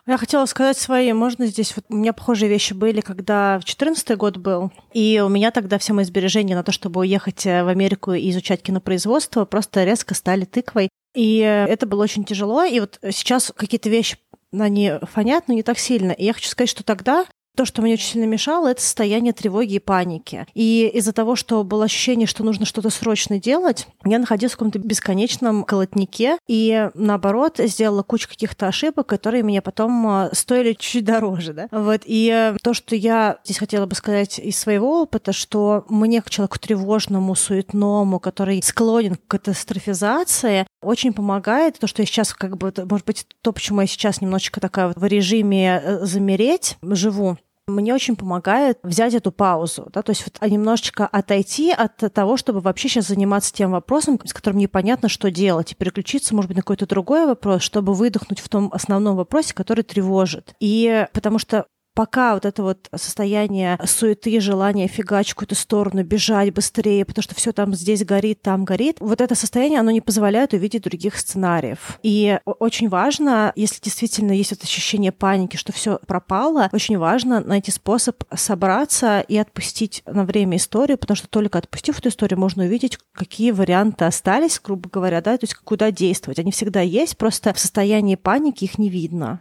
Я 0.07 0.17
хотела 0.17 0.45
сказать 0.45 0.77
свои, 0.77 1.13
можно 1.13 1.45
здесь, 1.45 1.75
вот 1.75 1.85
у 1.89 1.95
меня 1.95 2.11
похожие 2.11 2.49
вещи 2.49 2.73
были, 2.73 3.01
когда 3.01 3.57
в 3.59 3.61
2014 3.61 4.17
год 4.17 4.37
был, 4.37 4.71
и 4.93 5.21
у 5.23 5.29
меня 5.29 5.51
тогда 5.51 5.77
все 5.77 5.93
мои 5.93 6.05
сбережения 6.05 6.55
на 6.55 6.63
то, 6.63 6.71
чтобы 6.71 7.01
уехать 7.01 7.45
э, 7.45 7.63
в 7.63 7.67
Америку 7.67 8.13
и 8.13 8.29
изучать 8.31 8.63
кинопроизводство, 8.63 9.45
просто 9.45 9.83
резко 9.83 10.15
стали 10.15 10.45
тыквой. 10.45 10.89
И 11.13 11.41
э, 11.41 11.65
это 11.65 11.85
было 11.85 12.01
очень 12.01 12.25
тяжело, 12.25 12.63
и 12.63 12.79
вот 12.79 12.99
сейчас 13.11 13.53
какие-то 13.55 13.89
вещи 13.89 14.17
они 14.53 14.93
фонят, 15.03 15.47
но 15.47 15.53
не 15.53 15.63
так 15.63 15.79
сильно. 15.79 16.11
И 16.11 16.25
я 16.25 16.33
хочу 16.33 16.49
сказать, 16.49 16.69
что 16.69 16.83
тогда 16.83 17.25
То, 17.55 17.65
что 17.65 17.81
мне 17.81 17.93
очень 17.93 18.13
сильно 18.13 18.25
мешало, 18.25 18.69
это 18.69 18.81
состояние 18.81 19.33
тревоги 19.33 19.73
и 19.73 19.79
паники. 19.79 20.45
И 20.53 20.89
из-за 20.93 21.11
того, 21.11 21.35
что 21.35 21.63
было 21.63 21.85
ощущение, 21.85 22.27
что 22.27 22.43
нужно 22.43 22.65
что-то 22.65 22.89
срочно 22.89 23.39
делать, 23.39 23.87
я 24.05 24.19
находилась 24.19 24.53
в 24.53 24.57
каком-то 24.57 24.79
бесконечном 24.79 25.63
колотнике 25.63 26.37
и, 26.47 26.89
наоборот, 26.93 27.57
сделала 27.59 28.03
кучу 28.03 28.29
каких-то 28.29 28.67
ошибок, 28.67 29.07
которые 29.07 29.43
мне 29.43 29.61
потом 29.61 30.07
а, 30.07 30.29
стоили 30.33 30.73
чуть 30.73 31.03
дороже. 31.03 31.53
Да? 31.53 31.67
Вот. 31.71 32.01
И 32.05 32.53
то, 32.63 32.73
что 32.73 32.95
я 32.95 33.39
здесь 33.43 33.57
хотела 33.57 33.85
бы 33.85 33.95
сказать 33.95 34.39
из 34.39 34.57
своего 34.57 35.01
опыта, 35.01 35.33
что 35.33 35.85
мне, 35.89 36.21
как 36.21 36.29
человеку 36.29 36.57
тревожному, 36.59 37.35
суетному, 37.35 38.19
который 38.19 38.61
склонен 38.63 39.15
к 39.15 39.27
катастрофизации, 39.27 40.65
очень 40.81 41.13
помогает 41.13 41.79
то, 41.79 41.87
что 41.87 42.01
я 42.01 42.05
сейчас, 42.05 42.33
как 42.33 42.57
бы, 42.57 42.73
может 42.89 43.05
быть, 43.05 43.25
то, 43.41 43.51
почему 43.51 43.81
я 43.81 43.87
сейчас 43.87 44.21
немножечко 44.21 44.59
такая 44.59 44.93
в 44.95 45.05
режиме 45.05 45.81
э, 45.83 46.05
замереть 46.05 46.77
живу, 46.81 47.37
мне 47.67 47.93
очень 47.93 48.15
помогает 48.15 48.79
взять 48.83 49.13
эту 49.13 49.31
паузу, 49.31 49.89
да, 49.93 50.01
то 50.01 50.11
есть 50.11 50.25
вот 50.25 50.49
немножечко 50.49 51.07
отойти 51.07 51.71
от 51.71 51.97
того, 52.13 52.37
чтобы 52.37 52.59
вообще 52.59 52.89
сейчас 52.89 53.07
заниматься 53.07 53.53
тем 53.53 53.71
вопросом, 53.71 54.19
с 54.23 54.33
которым 54.33 54.59
непонятно, 54.59 55.09
что 55.09 55.31
делать, 55.31 55.71
и 55.71 55.75
переключиться, 55.75 56.35
может 56.35 56.49
быть, 56.49 56.57
на 56.57 56.63
какой-то 56.63 56.87
другой 56.87 57.25
вопрос, 57.25 57.61
чтобы 57.61 57.93
выдохнуть 57.93 58.39
в 58.39 58.49
том 58.49 58.69
основном 58.73 59.15
вопросе, 59.15 59.53
который 59.53 59.83
тревожит. 59.83 60.55
И 60.59 61.07
потому 61.13 61.39
что 61.39 61.67
пока 61.93 62.33
вот 62.33 62.45
это 62.45 62.63
вот 62.63 62.89
состояние 62.95 63.77
суеты, 63.85 64.39
желания 64.39 64.87
фигачить 64.87 65.31
в 65.31 65.35
какую-то 65.35 65.55
сторону, 65.55 66.03
бежать 66.03 66.53
быстрее, 66.53 67.05
потому 67.05 67.23
что 67.23 67.35
все 67.35 67.51
там 67.51 67.73
здесь 67.73 68.05
горит, 68.05 68.41
там 68.41 68.65
горит, 68.65 68.97
вот 68.99 69.21
это 69.21 69.35
состояние, 69.35 69.79
оно 69.79 69.91
не 69.91 70.01
позволяет 70.01 70.53
увидеть 70.53 70.83
других 70.83 71.17
сценариев. 71.17 71.99
И 72.03 72.39
очень 72.45 72.89
важно, 72.89 73.51
если 73.55 73.81
действительно 73.81 74.31
есть 74.31 74.51
это 74.51 74.63
ощущение 74.63 75.11
паники, 75.11 75.57
что 75.57 75.71
все 75.71 75.99
пропало, 76.07 76.69
очень 76.71 76.97
важно 76.97 77.41
найти 77.41 77.71
способ 77.71 78.23
собраться 78.33 79.21
и 79.21 79.37
отпустить 79.37 80.03
на 80.05 80.23
время 80.23 80.57
историю, 80.57 80.97
потому 80.97 81.15
что 81.15 81.27
только 81.27 81.57
отпустив 81.57 81.99
эту 81.99 82.09
историю, 82.09 82.39
можно 82.39 82.63
увидеть, 82.63 82.97
какие 83.13 83.51
варианты 83.51 84.05
остались, 84.05 84.59
грубо 84.63 84.89
говоря, 84.89 85.21
да, 85.21 85.37
то 85.37 85.43
есть 85.43 85.55
куда 85.55 85.91
действовать. 85.91 86.39
Они 86.39 86.51
всегда 86.51 86.81
есть, 86.81 87.17
просто 87.17 87.53
в 87.53 87.59
состоянии 87.59 88.15
паники 88.15 88.63
их 88.63 88.77
не 88.77 88.89
видно. 88.89 89.39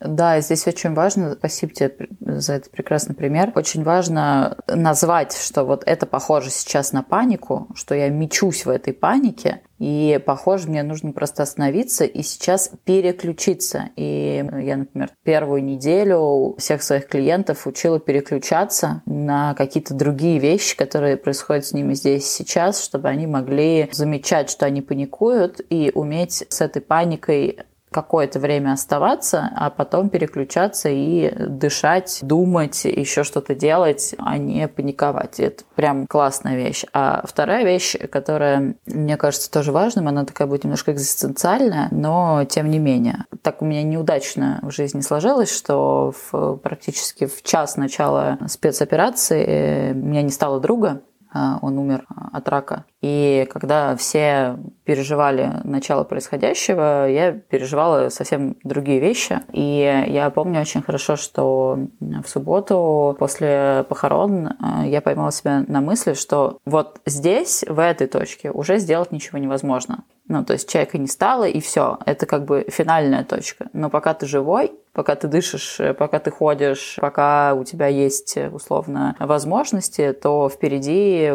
Да, 0.00 0.40
здесь 0.40 0.66
очень 0.66 0.94
важно, 0.94 1.34
спасибо 1.34 1.74
тебе 1.74 2.08
за 2.20 2.54
этот 2.54 2.70
прекрасный 2.70 3.14
пример, 3.14 3.52
очень 3.54 3.82
важно 3.82 4.56
назвать, 4.66 5.36
что 5.36 5.64
вот 5.64 5.82
это 5.84 6.06
похоже 6.06 6.50
сейчас 6.50 6.92
на 6.92 7.02
панику, 7.02 7.68
что 7.74 7.94
я 7.94 8.08
мечусь 8.08 8.64
в 8.64 8.70
этой 8.70 8.94
панике, 8.94 9.60
и, 9.80 10.20
похоже, 10.24 10.68
мне 10.68 10.82
нужно 10.82 11.12
просто 11.12 11.42
остановиться 11.42 12.04
и 12.04 12.22
сейчас 12.22 12.70
переключиться. 12.84 13.88
И 13.96 14.44
я, 14.62 14.76
например, 14.76 15.10
первую 15.22 15.64
неделю 15.64 16.54
всех 16.58 16.82
своих 16.82 17.08
клиентов 17.08 17.66
учила 17.66 17.98
переключаться 17.98 19.02
на 19.06 19.54
какие-то 19.54 19.94
другие 19.94 20.38
вещи, 20.38 20.76
которые 20.76 21.16
происходят 21.16 21.64
с 21.64 21.72
ними 21.72 21.94
здесь 21.94 22.26
сейчас, 22.26 22.84
чтобы 22.84 23.08
они 23.08 23.26
могли 23.26 23.88
замечать, 23.90 24.50
что 24.50 24.66
они 24.66 24.82
паникуют, 24.82 25.62
и 25.70 25.90
уметь 25.94 26.44
с 26.50 26.60
этой 26.60 26.82
паникой 26.82 27.60
какое-то 27.90 28.38
время 28.38 28.72
оставаться, 28.72 29.50
а 29.56 29.70
потом 29.70 30.08
переключаться 30.08 30.88
и 30.88 31.32
дышать, 31.48 32.20
думать, 32.22 32.84
еще 32.84 33.24
что-то 33.24 33.54
делать, 33.54 34.14
а 34.18 34.38
не 34.38 34.68
паниковать. 34.68 35.40
Это 35.40 35.64
прям 35.74 36.06
классная 36.06 36.56
вещь. 36.56 36.84
А 36.92 37.22
вторая 37.26 37.64
вещь, 37.64 37.96
которая, 38.10 38.76
мне 38.86 39.16
кажется, 39.16 39.50
тоже 39.50 39.72
важным, 39.72 40.08
она 40.08 40.24
такая 40.24 40.46
будет 40.46 40.64
немножко 40.64 40.92
экзистенциальная, 40.92 41.88
но 41.90 42.44
тем 42.48 42.70
не 42.70 42.78
менее. 42.78 43.24
Так 43.42 43.62
у 43.62 43.64
меня 43.64 43.82
неудачно 43.82 44.60
в 44.62 44.70
жизни 44.70 45.00
сложилось, 45.00 45.54
что 45.54 46.12
в, 46.30 46.56
практически 46.56 47.26
в 47.26 47.42
час 47.42 47.76
начала 47.76 48.38
спецоперации 48.48 49.92
у 49.92 49.96
меня 49.96 50.22
не 50.22 50.30
стало 50.30 50.60
друга, 50.60 51.02
он 51.32 51.78
умер 51.78 52.06
от 52.32 52.48
рака. 52.48 52.84
И 53.00 53.46
когда 53.50 53.96
все 53.96 54.58
переживали 54.84 55.60
начало 55.64 56.04
происходящего, 56.04 57.08
я 57.08 57.32
переживала 57.32 58.08
совсем 58.08 58.56
другие 58.62 59.00
вещи. 59.00 59.40
И 59.52 60.04
я 60.08 60.30
помню 60.30 60.60
очень 60.60 60.82
хорошо, 60.82 61.16
что 61.16 61.78
в 62.00 62.28
субботу 62.28 63.16
после 63.18 63.84
похорон 63.88 64.50
а, 64.58 64.86
я 64.86 65.00
поймала 65.00 65.32
себя 65.32 65.64
на 65.66 65.80
мысли, 65.80 66.14
что 66.14 66.58
вот 66.64 67.00
здесь, 67.06 67.64
в 67.66 67.78
этой 67.78 68.06
точке, 68.06 68.50
уже 68.50 68.78
сделать 68.78 69.12
ничего 69.12 69.38
невозможно. 69.38 70.04
Ну, 70.30 70.44
то 70.44 70.52
есть 70.52 70.68
человека 70.68 70.96
не 70.96 71.08
стало, 71.08 71.42
и 71.48 71.60
все. 71.60 71.98
Это 72.06 72.24
как 72.24 72.44
бы 72.44 72.64
финальная 72.68 73.24
точка. 73.24 73.68
Но 73.72 73.90
пока 73.90 74.14
ты 74.14 74.26
живой, 74.26 74.70
пока 74.92 75.16
ты 75.16 75.26
дышишь, 75.26 75.80
пока 75.98 76.20
ты 76.20 76.30
ходишь, 76.30 76.98
пока 77.00 77.54
у 77.54 77.64
тебя 77.64 77.88
есть, 77.88 78.38
условно, 78.52 79.16
возможности, 79.18 80.12
то 80.12 80.48
впереди 80.48 81.32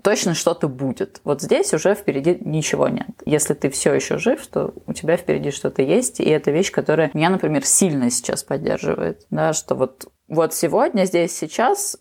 точно 0.00 0.34
что-то 0.34 0.68
будет. 0.68 1.20
Вот 1.24 1.42
здесь 1.42 1.74
уже 1.74 1.96
впереди 1.96 2.38
ничего 2.40 2.86
нет. 2.86 3.08
Если 3.24 3.54
ты 3.54 3.68
все 3.68 3.92
еще 3.92 4.18
жив, 4.18 4.46
то 4.46 4.72
у 4.86 4.92
тебя 4.92 5.16
впереди 5.16 5.50
что-то 5.50 5.82
есть, 5.82 6.20
и 6.20 6.30
это 6.30 6.52
вещь, 6.52 6.70
которая 6.70 7.10
меня, 7.14 7.30
например, 7.30 7.66
сильно 7.66 8.10
сейчас 8.10 8.44
поддерживает. 8.44 9.26
Да, 9.28 9.54
что 9.54 9.74
вот 9.74 10.06
вот 10.28 10.54
сегодня, 10.54 11.04
здесь, 11.04 11.36
сейчас 11.36 11.98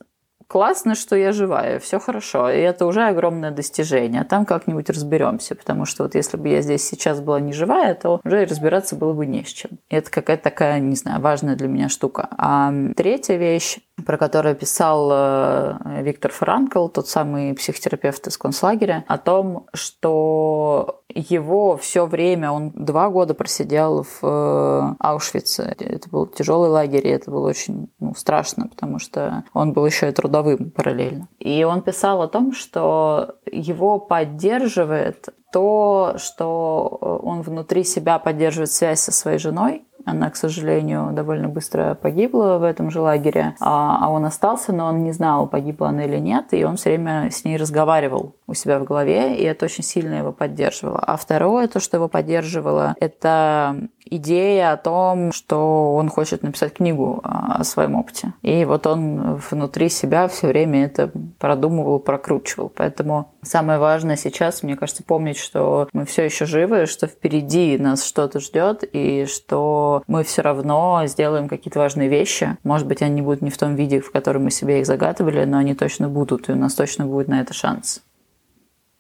классно, 0.48 0.96
что 0.96 1.16
я 1.16 1.32
живая, 1.32 1.80
все 1.80 2.00
хорошо, 2.00 2.50
и 2.50 2.60
это 2.60 2.86
уже 2.86 3.04
огромное 3.04 3.52
достижение. 3.52 4.24
Там 4.24 4.46
как-нибудь 4.46 4.90
разберемся, 4.90 5.56
потому 5.56 5.86
что 5.86 6.04
вот 6.04 6.16
если 6.16 6.38
бы 6.38 6.50
я 6.50 6.62
здесь 6.62 6.88
сейчас 6.88 7.20
была 7.22 7.40
не 7.40 7.54
живая, 7.54 7.96
то 7.96 8.22
уже 8.24 8.46
разбираться 8.46 8.96
было 8.96 9.14
бы 9.14 9.26
не 9.26 9.44
с 9.44 9.48
чем. 9.48 9.72
И 9.90 9.96
это 9.96 10.12
какая-то 10.12 10.44
такая, 10.44 10.80
не 10.80 10.96
знаю, 10.96 11.22
важная 11.22 11.56
для 11.56 11.68
меня 11.68 11.90
штука. 11.90 12.28
А 12.38 12.74
третья 12.96 13.36
вещь, 13.36 13.78
про 14.04 14.18
которую 14.18 14.56
писал 14.56 15.10
э, 15.12 16.02
Виктор 16.02 16.32
Франкл, 16.32 16.88
тот 16.88 17.08
самый 17.08 17.54
психотерапевт 17.54 18.28
из 18.28 18.38
концлагеря, 18.38 19.06
о 19.08 19.18
том, 19.18 19.68
что 19.74 21.02
его 21.14 21.78
все 21.78 22.06
время, 22.06 22.52
он 22.52 22.72
два 22.72 23.10
года 23.10 23.34
просидел 23.34 24.04
в 24.04 24.20
э, 24.22 24.96
Аушвице. 25.00 25.76
Это 25.80 26.10
был 26.10 26.28
тяжелый 26.28 26.70
лагерь, 26.70 27.08
и 27.08 27.12
это 27.12 27.32
было 27.32 27.48
очень 27.48 27.90
ну, 28.00 28.14
страшно, 28.16 28.68
потому 28.68 29.00
что 29.00 29.46
он 29.54 29.74
был 29.74 29.86
еще 29.86 30.10
и 30.10 30.12
трудовым 30.12 30.72
параллельно. 30.72 31.30
И 31.40 31.64
он 31.64 31.82
писал 31.82 32.22
о 32.22 32.28
том, 32.28 32.54
что 32.54 33.36
его 33.50 34.00
поддерживает 34.00 35.30
то, 35.54 36.16
что 36.18 37.00
э, 37.02 37.26
он 37.26 37.42
внутри 37.42 37.86
себя 37.86 38.20
поддерживает 38.20 38.72
связь 38.72 39.00
со 39.00 39.14
своей 39.14 39.38
женой, 39.38 39.86
она, 40.06 40.30
к 40.30 40.36
сожалению, 40.36 41.12
довольно 41.12 41.50
быстро 41.50 41.96
погибла 41.96 42.58
в 42.58 42.64
этом 42.64 42.92
же 42.92 43.02
лагере, 43.02 43.56
а, 43.60 44.00
а 44.02 44.10
он 44.10 44.26
остался, 44.26 44.72
но 44.72 44.86
он 44.86 45.04
не 45.04 45.12
знал, 45.12 45.48
погибла 45.48 45.90
она 45.90 46.06
или 46.06 46.18
нет, 46.18 46.48
и 46.52 46.64
он 46.64 46.78
все 46.78 46.92
время 46.92 47.30
с 47.32 47.44
ней 47.44 47.58
разговаривал 47.58 48.36
у 48.48 48.54
себя 48.54 48.80
в 48.80 48.84
голове, 48.84 49.36
и 49.36 49.44
это 49.44 49.66
очень 49.66 49.84
сильно 49.84 50.16
его 50.16 50.32
поддерживало. 50.32 51.00
А 51.00 51.18
второе, 51.18 51.68
то, 51.68 51.80
что 51.80 51.98
его 51.98 52.08
поддерживало, 52.08 52.96
это 53.00 53.78
идея 54.06 54.74
о 54.74 54.78
том, 54.78 55.32
что 55.32 55.96
он 55.96 56.10
хочет 56.10 56.44
написать 56.44 56.74
книгу 56.74 57.22
о 57.24 57.64
своем 57.64 57.96
опыте. 57.96 58.34
И 58.42 58.66
вот 58.66 58.88
он 58.88 59.36
внутри 59.50 59.90
себя 59.90 60.28
все 60.28 60.48
время 60.48 60.86
это 60.86 61.12
продумывал, 61.40 62.00
прокручивал. 62.00 62.72
Поэтому 62.76 63.34
самое 63.42 63.80
важное 63.80 64.16
сейчас, 64.16 64.64
мне 64.64 64.76
кажется, 64.76 65.04
помнить, 65.04 65.38
что 65.38 65.88
мы 65.94 66.06
все 66.06 66.24
еще 66.24 66.46
живы, 66.46 66.86
что 66.86 67.08
впереди 67.08 67.78
нас 67.78 68.04
что-то 68.04 68.40
ждет, 68.40 68.84
и 68.92 69.26
что 69.26 70.04
мы 70.08 70.24
все 70.24 70.42
равно 70.42 71.02
сделаем 71.06 71.48
какие-то 71.48 71.80
важные 71.80 72.10
вещи. 72.10 72.58
Может 72.64 72.88
быть, 72.88 73.02
они 73.02 73.22
будут 73.22 73.42
не 73.42 73.50
в 73.50 73.58
том 73.58 73.76
виде, 73.76 74.00
в 74.00 74.12
котором 74.12 74.46
мы 74.46 74.52
себе 74.52 74.80
их 74.80 74.86
загадывали, 74.86 75.46
но 75.46 75.58
они 75.58 75.76
точно 75.76 76.10
будут, 76.10 76.50
и 76.50 76.52
у 76.52 76.56
нас 76.56 76.74
точно 76.74 77.06
будет 77.06 77.28
на 77.28 77.42
это 77.42 77.54
шанс. 77.54 78.02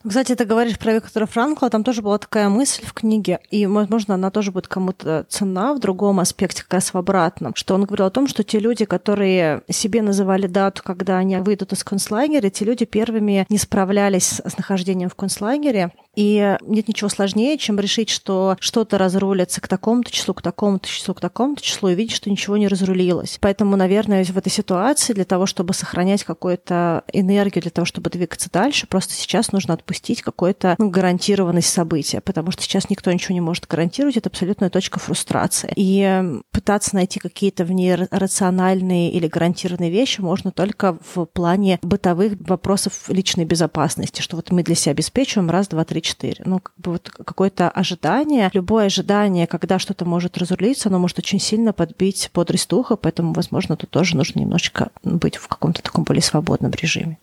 Кстати, 0.07 0.35
ты 0.35 0.45
говоришь 0.45 0.77
про 0.77 0.93
Виктора 0.93 1.25
Франкла, 1.25 1.69
там 1.71 1.83
тоже 1.83 2.03
была 2.03 2.19
такая 2.19 2.47
мысль 2.47 2.85
в 2.85 2.93
книге, 2.93 3.39
и, 3.49 3.65
возможно, 3.65 4.13
она 4.13 4.29
тоже 4.29 4.51
будет 4.51 4.67
кому-то 4.67 5.25
цена 5.29 5.73
в 5.73 5.79
другом 5.79 6.19
аспекте, 6.19 6.61
как 6.61 6.73
раз 6.73 6.93
в 6.93 6.97
обратном, 6.97 7.55
что 7.55 7.73
он 7.73 7.85
говорил 7.85 8.05
о 8.05 8.11
том, 8.11 8.27
что 8.27 8.43
те 8.43 8.59
люди, 8.59 8.85
которые 8.85 9.63
себе 9.67 10.03
называли 10.03 10.45
дату, 10.45 10.83
когда 10.83 11.17
они 11.17 11.37
выйдут 11.37 11.73
из 11.73 11.83
концлагеря, 11.83 12.51
те 12.51 12.65
люди 12.65 12.85
первыми 12.85 13.47
не 13.49 13.57
справлялись 13.57 14.41
с 14.45 14.57
нахождением 14.57 15.09
в 15.09 15.15
концлагере, 15.15 15.91
и 16.15 16.57
нет 16.61 16.87
ничего 16.87 17.09
сложнее, 17.09 17.57
чем 17.57 17.79
решить, 17.79 18.09
что 18.09 18.57
что-то 18.59 18.97
разрулится 18.97 19.61
к 19.61 19.67
такому-то 19.67 20.11
числу, 20.11 20.33
к 20.33 20.41
такому-то 20.41 20.87
числу, 20.87 21.13
к 21.13 21.21
такому-то 21.21 21.61
числу, 21.61 21.89
и 21.89 21.95
видеть, 21.95 22.15
что 22.15 22.29
ничего 22.29 22.57
не 22.57 22.67
разрулилось. 22.67 23.37
Поэтому, 23.41 23.75
наверное, 23.75 24.23
в 24.23 24.37
этой 24.37 24.51
ситуации 24.51 25.13
для 25.13 25.25
того, 25.25 25.45
чтобы 25.45 25.73
сохранять 25.73 26.23
какую-то 26.23 27.03
энергию, 27.13 27.61
для 27.61 27.71
того, 27.71 27.85
чтобы 27.85 28.09
двигаться 28.09 28.49
дальше, 28.51 28.87
просто 28.87 29.13
сейчас 29.13 29.51
нужно 29.51 29.73
отпустить 29.73 30.21
какую-то 30.21 30.75
ну, 30.77 30.89
гарантированность 30.89 31.69
события, 31.69 32.21
потому 32.21 32.51
что 32.51 32.63
сейчас 32.63 32.89
никто 32.89 33.11
ничего 33.11 33.33
не 33.33 33.41
может 33.41 33.67
гарантировать, 33.67 34.17
это 34.17 34.29
абсолютная 34.29 34.69
точка 34.69 34.99
фрустрации. 34.99 35.71
И 35.75 36.23
пытаться 36.51 36.95
найти 36.95 37.19
какие-то 37.19 37.65
в 37.65 37.71
ней 37.71 37.95
рациональные 37.95 39.11
или 39.11 39.27
гарантированные 39.27 39.91
вещи 39.91 40.21
можно 40.21 40.51
только 40.51 40.97
в 41.13 41.25
плане 41.25 41.79
бытовых 41.81 42.33
вопросов 42.39 43.09
личной 43.09 43.45
безопасности, 43.45 44.21
что 44.21 44.35
вот 44.35 44.51
мы 44.51 44.63
для 44.63 44.75
себя 44.75 44.91
обеспечиваем 44.91 45.49
раз, 45.49 45.67
два, 45.67 45.83
три, 45.83 46.01
4. 46.05 46.43
Ну, 46.45 46.59
как 46.59 46.73
бы 46.77 46.91
вот 46.91 47.09
какое-то 47.09 47.69
ожидание, 47.69 48.49
любое 48.53 48.85
ожидание, 48.85 49.47
когда 49.47 49.79
что-то 49.79 50.05
может 50.05 50.37
разрулиться, 50.37 50.89
оно 50.89 50.99
может 50.99 51.19
очень 51.19 51.39
сильно 51.39 51.73
подбить 51.73 52.29
бодрость 52.33 52.69
духа, 52.69 52.95
поэтому, 52.95 53.33
возможно, 53.33 53.75
тут 53.75 53.89
тоже 53.89 54.15
нужно 54.15 54.39
немножечко 54.39 54.89
быть 55.03 55.35
в 55.35 55.47
каком-то 55.47 55.81
таком 55.81 56.03
более 56.03 56.21
свободном 56.21 56.71
режиме. 56.71 57.17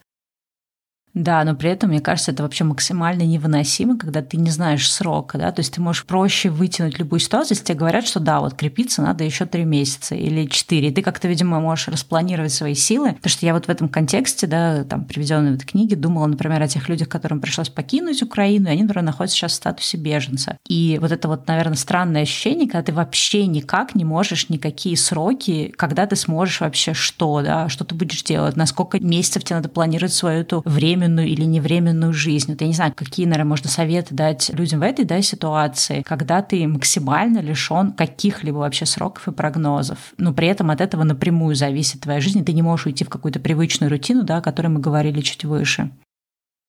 Да, 1.15 1.45
но 1.45 1.55
при 1.55 1.71
этом, 1.71 1.91
мне 1.91 2.01
кажется, 2.01 2.31
это 2.31 2.43
вообще 2.43 2.65
максимально 2.65 3.23
невыносимо, 3.23 3.99
когда 3.99 4.23
ты 4.23 4.39
не 4.39 4.51
знаешь 4.51 4.91
срока, 4.91 5.37
да, 5.37 5.53
то 5.53 5.61
есть 5.61 5.75
ты 5.75 5.81
можешь 5.81 6.07
проще 6.07 6.49
вытянуть 6.49 6.99
любую 6.99 7.21
ситуацию, 7.21 7.55
если 7.55 7.67
тебе 7.67 7.79
говорят, 7.79 8.07
что 8.07 8.19
да, 8.19 8.41
вот 8.41 8.55
крепиться 8.55 9.03
надо 9.03 9.23
еще 9.23 9.45
три 9.45 9.65
месяца 9.65 10.15
или 10.15 10.47
четыре, 10.47 10.89
и 10.89 10.91
ты 10.91 11.03
как-то, 11.03 11.29
видимо, 11.29 11.61
можешь 11.61 11.89
распланировать 11.89 12.53
свои 12.53 12.75
силы, 12.75 13.13
потому 13.15 13.31
что 13.31 13.45
я 13.45 13.53
вот 13.53 13.67
в 13.67 13.69
этом 13.69 13.91
контексте, 13.91 14.47
да, 14.47 14.85
там, 14.85 15.05
приведенной 15.05 15.53
в 15.53 15.55
этой 15.57 15.67
книге, 15.67 15.97
думала, 15.97 16.27
например, 16.27 16.63
о 16.63 16.69
тех 16.69 16.89
людях, 16.89 17.11
которым 17.11 17.41
пришлось 17.41 17.69
покинуть 17.69 18.23
Украину, 18.23 18.69
и 18.69 18.73
они, 18.73 18.83
например, 18.83 19.05
находятся 19.05 19.37
сейчас 19.37 19.53
в 19.53 19.57
статусе 19.57 19.99
беженца. 19.99 20.57
И 20.67 20.99
вот 20.99 21.13
это 21.13 21.29
вот, 21.29 21.47
наверное, 21.47 21.77
странное 21.77 22.23
ощущение, 22.23 22.67
когда 22.67 22.85
ты 22.85 22.93
вообще 22.93 23.47
никак 23.47 23.95
не 23.95 24.05
можешь 24.05 24.49
никакие 24.49 24.97
сроки, 24.97 25.75
когда 25.77 26.07
ты 26.07 26.17
сможешь 26.17 26.61
вообще 26.61 26.95
что, 26.95 27.43
да, 27.43 27.69
что 27.69 27.85
ты 27.85 27.95
будешь 27.95 28.23
делать, 28.23 28.57
на 28.57 28.65
сколько 28.65 28.99
месяцев 28.99 29.45
тебе 29.45 29.57
надо 29.57 29.69
планировать 29.69 30.15
свою 30.15 30.41
эту 30.41 30.63
время 30.65 31.02
временную 31.03 31.29
или 31.29 31.45
невременную 31.45 32.13
жизнь. 32.13 32.53
Вот 32.53 32.61
я 32.61 32.67
не 32.67 32.73
знаю, 32.73 32.93
какие, 32.95 33.27
наверное, 33.27 33.49
можно 33.49 33.69
советы 33.69 34.15
дать 34.15 34.51
людям 34.51 34.81
в 34.81 34.83
этой 34.83 35.05
да, 35.05 35.21
ситуации, 35.23 36.03
когда 36.03 36.43
ты 36.43 36.67
максимально 36.67 37.39
лишен 37.39 37.93
каких-либо 37.93 38.59
вообще 38.59 38.87
сроков 38.87 39.29
и 39.29 39.33
прогнозов. 39.33 39.99
Но 40.19 40.33
при 40.33 40.49
этом 40.49 40.71
от 40.71 40.81
этого 40.81 41.03
напрямую 41.03 41.55
зависит 41.55 42.03
твоя 42.03 42.21
жизнь, 42.21 42.41
и 42.41 42.45
ты 42.45 42.53
не 42.53 42.63
можешь 42.63 42.87
уйти 42.87 43.05
в 43.05 43.09
какую-то 43.09 43.41
привычную 43.41 43.91
рутину, 43.91 44.23
да, 44.23 44.39
о 44.39 44.43
которой 44.43 44.69
мы 44.69 44.81
говорили 44.81 45.21
чуть 45.21 45.45
выше. 45.45 45.91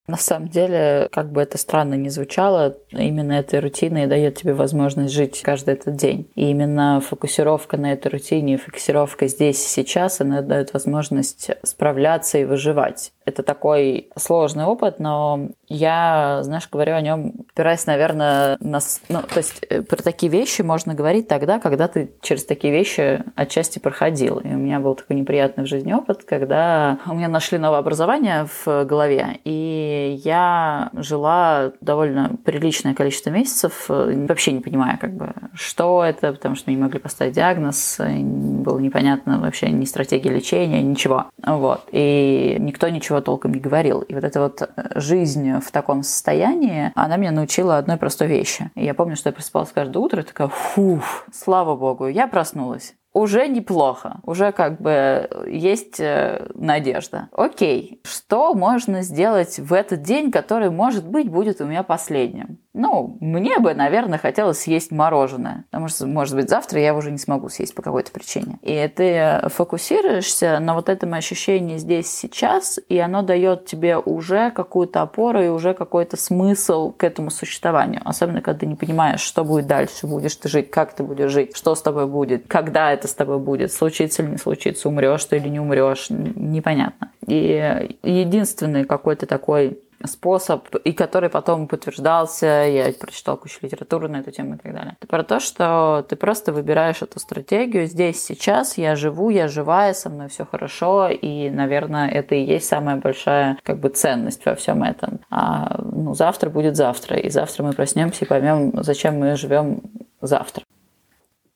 На 0.05 0.17
самом 0.17 0.49
деле, 0.49 1.07
как 1.13 1.31
бы 1.31 1.41
это 1.41 1.57
странно 1.57 1.93
ни 1.93 2.09
звучало, 2.09 2.75
именно 2.91 3.31
эта 3.33 3.61
рутина 3.61 4.03
и 4.03 4.07
дает 4.07 4.37
тебе 4.37 4.53
возможность 4.53 5.13
жить 5.13 5.41
каждый 5.41 5.75
этот 5.75 5.95
день. 5.95 6.29
И 6.35 6.49
именно 6.49 6.99
фокусировка 6.99 7.77
на 7.77 7.93
этой 7.93 8.09
рутине, 8.09 8.57
фокусировка 8.57 9.27
здесь 9.27 9.63
и 9.63 9.69
сейчас, 9.69 10.19
она 10.19 10.41
дает 10.41 10.73
возможность 10.73 11.51
справляться 11.63 12.37
и 12.37 12.43
выживать. 12.43 13.13
Это 13.25 13.43
такой 13.43 14.09
сложный 14.15 14.65
опыт, 14.65 14.99
но 14.99 15.49
я, 15.67 16.39
знаешь, 16.43 16.69
говорю 16.69 16.95
о 16.95 17.01
нем, 17.01 17.33
опираясь, 17.51 17.85
наверное, 17.85 18.57
на... 18.59 18.79
Ну, 19.09 19.21
то 19.21 19.37
есть 19.37 19.65
э, 19.69 19.81
про 19.81 19.97
такие 19.97 20.31
вещи 20.31 20.61
можно 20.61 20.93
говорить 20.93 21.27
тогда, 21.27 21.59
когда 21.59 21.87
ты 21.87 22.11
через 22.21 22.45
такие 22.45 22.73
вещи 22.73 23.23
отчасти 23.35 23.79
проходил. 23.79 24.37
И 24.39 24.47
у 24.47 24.57
меня 24.57 24.79
был 24.79 24.95
такой 24.95 25.15
неприятный 25.15 25.63
в 25.63 25.67
жизни 25.67 25.93
опыт, 25.93 26.23
когда 26.23 26.99
у 27.07 27.13
меня 27.13 27.27
нашли 27.27 27.57
новое 27.57 27.79
образование 27.79 28.45
в 28.45 28.85
голове, 28.85 29.39
и 29.43 30.19
я 30.23 30.89
жила 30.93 31.71
довольно 31.81 32.37
приличное 32.43 32.93
количество 32.93 33.29
месяцев, 33.29 33.85
э, 33.89 34.25
вообще 34.27 34.51
не 34.51 34.59
понимая, 34.59 34.97
как 34.97 35.15
бы, 35.15 35.33
что 35.53 36.03
это, 36.03 36.33
потому 36.33 36.55
что 36.55 36.71
не 36.71 36.77
могли 36.77 36.99
поставить 36.99 37.33
диагноз, 37.33 37.99
было 37.99 38.79
непонятно 38.79 39.39
вообще 39.39 39.69
ни 39.69 39.85
стратегии 39.85 40.29
лечения, 40.29 40.81
ничего. 40.81 41.25
Вот. 41.45 41.87
И 41.91 42.57
никто 42.59 42.89
ничего 42.89 43.12
ничего 43.13 43.21
толком 43.21 43.53
не 43.53 43.59
говорил. 43.59 44.01
И 44.01 44.13
вот 44.13 44.23
эта 44.23 44.39
вот 44.39 44.61
э, 44.61 44.99
жизнь 44.99 45.59
в 45.59 45.71
таком 45.71 46.03
состоянии, 46.03 46.91
она 46.95 47.17
меня 47.17 47.31
научила 47.31 47.77
одной 47.77 47.97
простой 47.97 48.27
вещи. 48.27 48.71
И 48.75 48.83
я 48.83 48.93
помню, 48.93 49.15
что 49.15 49.29
я 49.29 49.33
просыпалась 49.33 49.71
каждое 49.71 49.99
утро 49.99 50.21
и 50.21 50.25
такая, 50.25 50.47
фух, 50.47 51.25
слава 51.31 51.75
богу, 51.75 52.07
я 52.07 52.27
проснулась 52.27 52.95
уже 53.13 53.47
неплохо, 53.47 54.21
уже 54.23 54.51
как 54.51 54.81
бы 54.81 55.29
есть 55.47 55.99
э, 55.99 56.47
надежда. 56.55 57.29
Окей, 57.31 58.01
что 58.03 58.55
можно 58.55 59.03
сделать 59.03 59.59
в 59.59 59.71
этот 59.71 60.01
день, 60.01 60.31
который, 60.31 60.71
может 60.71 61.07
быть, 61.07 61.29
будет 61.29 61.61
у 61.61 61.65
меня 61.65 61.83
последним? 61.83 62.57
Ну, 62.73 63.17
мне 63.19 63.59
бы, 63.59 63.75
наверное, 63.75 64.17
хотелось 64.17 64.59
съесть 64.59 64.91
мороженое, 64.91 65.65
потому 65.69 65.87
что, 65.89 66.07
может 66.07 66.35
быть, 66.35 66.49
завтра 66.49 66.81
я 66.81 66.95
уже 66.95 67.11
не 67.11 67.19
смогу 67.19 67.49
съесть 67.49 67.75
по 67.75 67.83
какой-то 67.83 68.11
причине. 68.11 68.57
И 68.63 68.91
ты 68.95 69.47
фокусируешься 69.49 70.59
на 70.59 70.73
вот 70.73 70.89
этом 70.89 71.13
ощущении 71.13 71.77
здесь 71.77 72.09
сейчас, 72.09 72.79
и 72.89 72.97
оно 72.97 73.21
дает 73.21 73.65
тебе 73.65 73.97
уже 73.97 74.49
какую-то 74.49 75.03
опору 75.03 75.41
и 75.43 75.49
уже 75.49 75.75
какой-то 75.75 76.17
смысл 76.17 76.91
к 76.91 77.03
этому 77.03 77.29
существованию. 77.29 78.01
Особенно, 78.05 78.41
когда 78.41 78.61
ты 78.61 78.65
не 78.65 78.75
понимаешь, 78.75 79.21
что 79.21 79.43
будет 79.43 79.67
дальше, 79.67 80.07
будешь 80.07 80.35
ты 80.35 80.49
жить, 80.49 80.71
как 80.71 80.93
ты 80.93 81.03
будешь 81.03 81.31
жить, 81.31 81.55
что 81.55 81.75
с 81.75 81.81
тобой 81.81 82.07
будет, 82.07 82.47
когда 82.47 82.91
это 82.91 83.07
с 83.07 83.13
тобой 83.13 83.37
будет, 83.37 83.71
случится 83.71 84.23
или 84.23 84.31
не 84.31 84.37
случится, 84.37 84.89
умрешь 84.89 85.25
ты 85.25 85.37
или 85.37 85.47
не 85.47 85.59
умрешь, 85.59 86.07
непонятно. 86.09 87.11
И 87.27 87.97
единственный 88.01 88.83
какой-то 88.83 89.27
такой 89.27 89.79
способ, 90.05 90.75
и 90.75 90.93
который 90.93 91.29
потом 91.29 91.67
подтверждался, 91.67 92.45
я 92.45 92.91
прочитал 92.93 93.37
кучу 93.37 93.59
литературы 93.61 94.07
на 94.07 94.17
эту 94.17 94.31
тему 94.31 94.55
и 94.55 94.57
так 94.57 94.73
далее. 94.73 94.97
Это 94.99 95.07
про 95.07 95.23
то, 95.23 95.39
что 95.39 96.05
ты 96.07 96.15
просто 96.15 96.51
выбираешь 96.51 97.01
эту 97.01 97.19
стратегию. 97.19 97.87
Здесь, 97.87 98.23
сейчас 98.23 98.77
я 98.77 98.95
живу, 98.95 99.29
я 99.29 99.47
живая, 99.47 99.93
со 99.93 100.09
мной 100.09 100.29
все 100.29 100.45
хорошо, 100.45 101.09
и, 101.09 101.49
наверное, 101.49 102.09
это 102.09 102.35
и 102.35 102.43
есть 102.43 102.67
самая 102.67 102.97
большая 102.97 103.57
как 103.63 103.79
бы 103.79 103.89
ценность 103.89 104.45
во 104.45 104.55
всем 104.55 104.83
этом. 104.83 105.19
А 105.29 105.81
ну, 105.83 106.13
завтра 106.13 106.49
будет 106.49 106.75
завтра, 106.75 107.17
и 107.17 107.29
завтра 107.29 107.63
мы 107.63 107.73
проснемся 107.73 108.25
и 108.25 108.27
поймем, 108.27 108.71
зачем 108.83 109.19
мы 109.19 109.35
живем 109.35 109.81
завтра. 110.21 110.62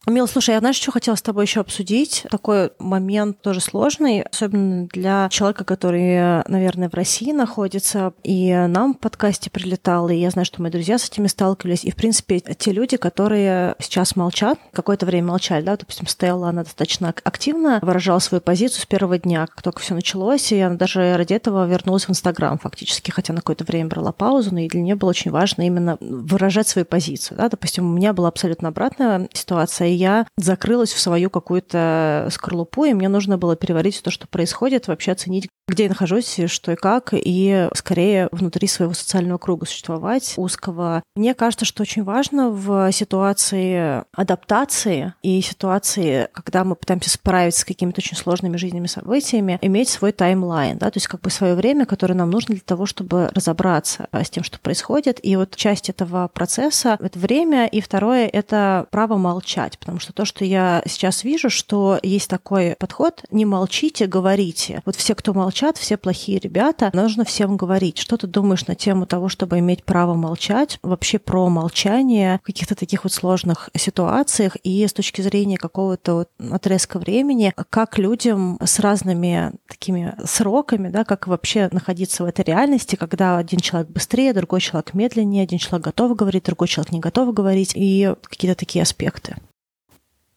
Мил, 0.10 0.26
слушай, 0.26 0.52
я 0.52 0.60
знаешь, 0.60 0.78
что 0.78 0.94
хотела 0.94 1.16
с 1.16 1.22
тобой 1.22 1.44
еще 1.44 1.60
обсудить? 1.60 2.26
Такой 2.32 2.72
момент 2.80 3.42
тоже 3.42 3.60
сложный, 3.60 4.22
особенно 4.22 4.88
для 4.88 5.28
человека, 5.30 5.66
который, 5.66 6.46
наверное, 6.48 6.88
в 6.88 6.94
России 6.94 7.34
находится, 7.34 8.14
и 8.24 8.54
нам 8.54 8.94
в 8.94 9.00
подкасте 9.00 9.50
прилетал, 9.50 10.08
и 10.08 10.16
я 10.16 10.30
знаю, 10.30 10.46
что 10.46 10.62
мои 10.62 10.72
друзья 10.72 10.98
с 10.98 11.10
этими 11.10 11.28
сталкивались, 11.28 11.84
и, 11.84 11.92
в 11.92 11.98
принципе, 11.98 12.40
те 12.40 12.72
люди, 12.72 12.96
которые 12.96 13.76
сейчас 13.80 14.16
молчат, 14.16 14.58
какое-то 14.72 15.06
время 15.06 15.28
молчали, 15.28 15.66
да, 15.66 15.76
допустим, 15.76 16.08
Стелла, 16.08 16.50
она 16.50 16.64
достаточно 16.64 17.10
активно 17.10 17.80
выражала 17.82 18.20
свою 18.20 18.40
позицию 18.40 18.84
с 18.84 18.86
первого 18.86 19.20
дня, 19.20 19.46
как 19.46 19.62
только 19.62 19.82
все 19.82 19.94
началось, 19.94 20.54
и 20.54 20.60
она 20.62 20.76
даже 20.76 21.18
ради 21.18 21.34
этого 21.34 21.68
вернулась 21.68 22.06
в 22.06 22.12
Инстаграм 22.12 22.58
фактически, 22.58 23.12
хотя 23.12 23.34
на 23.34 23.42
какое-то 23.42 23.66
время 23.66 23.90
брала 23.90 24.14
паузу, 24.14 24.54
но 24.54 24.62
и 24.62 24.70
для 24.70 24.80
нее 24.80 24.96
было 24.96 25.10
очень 25.10 25.32
важно 25.32 25.64
именно 25.64 25.98
выражать 26.00 26.70
свою 26.70 26.86
позицию, 26.86 27.38
да, 27.38 27.50
допустим, 27.50 27.86
у 27.86 27.94
меня 27.94 28.14
была 28.14 28.30
абсолютно 28.30 28.70
обратная 28.70 29.28
ситуация, 29.34 29.97
я 29.98 30.28
закрылась 30.38 30.94
в 30.94 31.00
свою 31.00 31.30
какую-то 31.30 32.30
скорлупу, 32.32 32.86
и 32.86 32.94
мне 32.94 33.10
нужно 33.10 33.38
было 33.38 33.56
переварить 33.56 34.02
то, 34.02 34.12
что 34.12 34.28
происходит, 34.28 34.88
вообще 34.88 35.12
оценить, 35.12 35.50
где 35.68 35.84
я 35.84 35.90
нахожусь, 35.90 36.40
что 36.48 36.72
и 36.72 36.76
как, 36.76 37.10
и 37.12 37.68
скорее 37.74 38.30
внутри 38.32 38.68
своего 38.68 38.94
социального 38.94 39.38
круга 39.38 39.66
существовать, 39.66 40.34
узкого. 40.38 41.04
Мне 41.16 41.34
кажется, 41.34 41.66
что 41.66 41.84
очень 41.84 42.04
важно 42.04 42.50
в 42.50 42.92
ситуации 42.92 44.04
адаптации 44.14 45.14
и 45.24 45.42
ситуации, 45.42 46.30
когда 46.34 46.64
мы 46.64 46.76
пытаемся 46.76 47.10
справиться 47.10 47.62
с 47.62 47.66
какими-то 47.66 48.00
очень 48.00 48.16
сложными 48.16 48.56
жизненными 48.56 48.88
событиями, 48.88 49.60
иметь 49.62 49.90
свой 49.90 50.14
таймлайн, 50.14 50.78
да, 50.78 50.90
то 50.90 50.98
есть 50.98 51.08
как 51.08 51.22
бы 51.22 51.30
свое 51.30 51.56
время, 51.56 51.86
которое 51.86 52.14
нам 52.14 52.30
нужно 52.30 52.56
для 52.56 52.64
того, 52.64 52.86
чтобы 52.86 53.30
разобраться 53.34 54.08
с 54.14 54.30
тем, 54.30 54.44
что 54.44 54.60
происходит. 54.60 55.20
И 55.22 55.36
вот 55.36 55.56
часть 55.56 55.90
этого 55.90 56.30
процесса— 56.30 56.98
это 57.02 57.20
время, 57.20 57.68
и 57.68 57.82
второе— 57.82 58.28
это 58.34 58.88
право 58.90 59.18
молчать, 59.18 59.78
потому 59.78 60.00
что 60.00 60.14
то, 60.14 60.24
что 60.24 60.46
я 60.46 60.82
сейчас 60.88 61.24
вижу, 61.24 61.50
что 61.50 62.00
есть 62.04 62.30
такой 62.30 62.76
подход 62.80 63.24
«не 63.32 63.46
молчите, 63.46 64.08
говорите». 64.08 64.82
Вот 64.86 64.96
все, 64.96 65.14
кто 65.14 65.34
молчат, 65.58 65.78
все 65.78 65.98
плохие 65.98 66.38
ребята, 66.38 66.92
нужно 66.94 67.26
всем 67.26 67.58
говорить. 67.58 67.98
Что 67.98 68.16
ты 68.18 68.28
думаешь 68.28 68.68
на 68.68 68.76
тему 68.76 69.08
того, 69.08 69.28
чтобы 69.28 69.58
иметь 69.58 69.84
право 69.84 70.14
молчать, 70.14 70.78
вообще 70.84 71.18
про 71.18 71.50
молчание 71.50 72.40
в 72.44 72.46
каких-то 72.46 72.76
таких 72.76 73.04
вот 73.04 73.14
сложных 73.14 73.72
ситуациях 73.76 74.56
и 74.58 74.86
с 74.86 74.94
точки 74.94 75.22
зрения 75.22 75.58
какого-то 75.58 76.14
вот 76.14 76.30
отрезка 76.52 77.00
времени, 77.00 77.54
как 77.72 77.98
людям 77.98 78.60
с 78.64 78.80
разными 78.80 79.54
такими 79.68 80.14
сроками, 80.26 80.90
да, 80.90 81.04
как 81.04 81.26
вообще 81.26 81.70
находиться 81.72 82.24
в 82.24 82.28
этой 82.28 82.46
реальности, 82.46 82.96
когда 82.96 83.40
один 83.40 83.60
человек 83.60 83.90
быстрее, 83.90 84.34
другой 84.34 84.62
человек 84.62 84.94
медленнее, 84.94 85.42
один 85.42 85.58
человек 85.58 85.86
готов 85.86 86.16
говорить, 86.16 86.44
другой 86.46 86.68
человек 86.68 86.92
не 86.92 87.00
готов 87.00 87.34
говорить, 87.34 87.72
и 87.74 88.14
какие-то 88.30 88.60
такие 88.60 88.84
аспекты. 88.84 89.38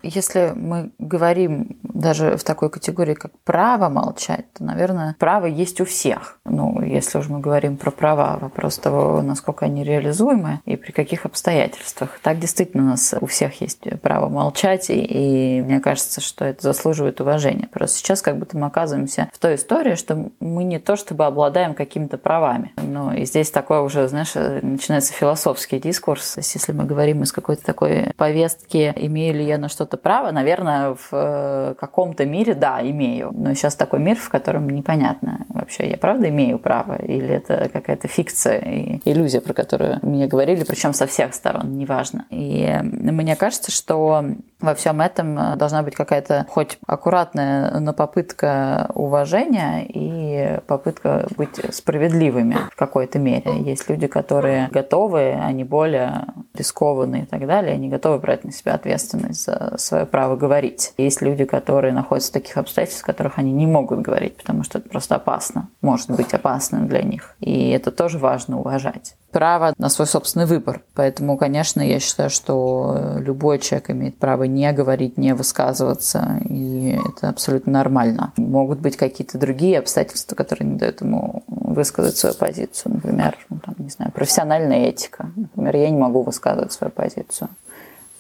Если 0.03 0.53
мы 0.55 0.93
говорим 0.99 1.79
даже 1.83 2.37
в 2.37 2.45
такой 2.45 2.71
категории, 2.71 3.15
как 3.15 3.33
право 3.45 3.89
молчать, 3.89 4.53
то, 4.55 4.65
наверное, 4.65 5.17
право 5.19 5.47
есть 5.47 5.81
у 5.81 5.85
всех. 5.85 6.39
Ну, 6.45 6.83
если 6.83 7.19
уж 7.19 7.29
мы 7.29 7.41
говорим 7.41 7.77
про 7.77 7.91
права, 7.91 8.39
вопрос 8.41 8.79
того, 8.79 9.23
насколько 9.23 9.67
они 9.67 9.85
реализуемы 9.85 10.61
и 10.65 10.77
при 10.77 10.93
каких 10.93 11.27
обстоятельствах. 11.27 12.19
Так 12.23 12.39
действительно 12.39 12.85
у 12.85 12.87
нас 12.87 13.15
у 13.21 13.27
всех 13.27 13.61
есть 13.61 13.83
право 14.01 14.29
молчать, 14.29 14.91
и, 14.91 15.01
и 15.01 15.63
мне 15.63 15.81
кажется, 15.81 16.21
что 16.21 16.45
это 16.45 16.63
заслуживает 16.63 17.21
уважения. 17.21 17.69
Просто 17.73 17.99
сейчас 17.99 18.23
как 18.23 18.39
будто 18.39 18.57
мы 18.57 18.67
оказываемся 18.67 19.29
в 19.33 19.39
той 19.39 19.57
истории, 19.57 19.95
что 19.95 20.31
мы 20.41 20.65
не 20.65 20.79
то 20.79 20.97
чтобы 20.97 21.27
обладаем 21.27 21.75
какими-то 21.75 22.19
правами. 22.19 22.73
Но 22.77 23.13
и 23.13 23.25
здесь 23.25 23.51
такой 23.51 23.81
уже, 23.81 24.09
знаешь, 24.09 24.35
начинается 24.35 25.13
философский 25.13 25.79
дискурс. 25.79 26.37
Если 26.37 26.73
мы 26.73 26.85
говорим 26.85 27.23
из 27.23 27.33
какой-то 27.33 27.65
такой 27.65 28.13
повестки, 28.17 28.93
имею 28.97 29.35
ли 29.35 29.45
я 29.45 29.59
на 29.59 29.69
что-то 29.69 29.90
право, 29.97 30.31
наверное, 30.31 30.95
в 30.95 31.09
э, 31.13 31.75
каком-то 31.79 32.25
мире, 32.27 32.55
да, 32.55 32.81
имею. 32.83 33.31
Но 33.33 33.55
сейчас 33.55 33.75
такой 33.77 34.01
мир, 34.01 34.17
в 34.17 34.29
котором 34.29 34.69
непонятно 34.71 35.47
вообще? 35.49 35.89
Я 35.89 35.97
правда 35.97 36.29
имею 36.29 36.59
право? 36.59 36.97
Или 36.97 37.35
это 37.35 37.69
какая-то 37.73 38.09
фикция 38.09 38.59
и 38.59 39.01
иллюзия, 39.05 39.41
про 39.41 39.53
которую 39.53 39.99
мне 40.03 40.27
говорили, 40.27 40.65
причем 40.65 40.93
со 40.93 41.07
всех 41.07 41.35
сторон, 41.35 41.77
неважно. 41.77 42.27
И 42.31 42.79
мне 42.83 43.37
кажется, 43.37 43.71
что 43.71 44.25
во 44.61 44.75
всем 44.75 45.01
этом 45.01 45.57
должна 45.57 45.83
быть 45.83 45.95
какая-то 45.95 46.47
хоть 46.49 46.79
аккуратная, 46.87 47.81
но 47.81 47.93
попытка 47.93 48.91
уважения 48.95 49.85
и 49.87 50.61
попытка 50.67 51.27
быть 51.37 51.61
справедливыми 51.75 52.57
в 52.71 52.77
какой-то 52.77 53.19
мере. 53.19 53.61
Есть 53.63 53.89
люди, 53.89 54.07
которые 54.07 54.69
готовы, 54.71 55.33
они 55.33 55.65
более 55.65 56.27
рискованные 56.55 57.23
и 57.23 57.27
так 57.27 57.47
далее, 57.47 57.75
они 57.75 57.89
готовы 57.89 58.19
брать 58.19 58.45
на 58.45 58.53
себя 58.53 58.75
ответственность 58.75 59.45
за 59.45 59.75
свое 59.81 60.07
право 60.07 60.37
говорить. 60.37 60.93
Есть 60.99 61.23
люди, 61.23 61.45
которые 61.45 61.93
находятся 61.93 62.31
в 62.31 62.35
таких 62.35 62.57
обстоятельствах, 62.57 63.05
в 63.05 63.07
которых 63.07 63.39
они 63.39 63.53
не 63.53 63.67
могут 63.67 64.01
говорить, 64.01 64.37
потому 64.37 64.63
что 64.63 64.79
это 64.79 64.89
просто 64.89 65.17
опасно, 65.17 65.69
может 65.81 66.11
быть 66.11 66.33
опасным 66.35 66.89
для 66.89 67.03
них. 67.03 67.35
И 67.41 67.71
это 67.71 67.91
тоже 67.91 68.19
важно 68.19 68.59
уважать 68.59 69.15
право 69.31 69.75
на 69.79 69.89
свой 69.89 70.07
собственный 70.07 70.47
выбор. 70.47 70.83
Поэтому, 70.95 71.37
конечно, 71.37 71.81
я 71.81 72.01
считаю, 72.01 72.31
что 72.31 73.17
любой 73.19 73.59
человек 73.59 73.91
имеет 73.91 74.19
право 74.19 74.45
не 74.45 74.71
говорить, 74.73 75.19
не 75.19 75.35
высказываться, 75.35 76.41
и 76.49 76.99
это 77.17 77.29
абсолютно 77.29 77.73
нормально. 77.73 78.33
Могут 78.37 78.81
быть 78.81 78.97
какие-то 78.97 79.39
другие 79.39 79.79
обстоятельства, 79.79 80.35
которые 80.35 80.69
не 80.69 80.79
дают 80.79 81.01
ему 81.01 81.45
высказать 81.47 82.17
свою 82.17 82.35
позицию. 82.35 82.95
Например, 82.95 83.37
ну, 83.49 83.59
там, 83.65 83.75
не 83.79 83.91
знаю, 83.91 84.13
профессиональная 84.13 84.89
этика. 84.89 85.31
Например, 85.37 85.77
я 85.77 85.91
не 85.91 85.99
могу 85.99 86.23
высказывать 86.23 86.73
свою 86.73 86.91
позицию. 86.91 87.49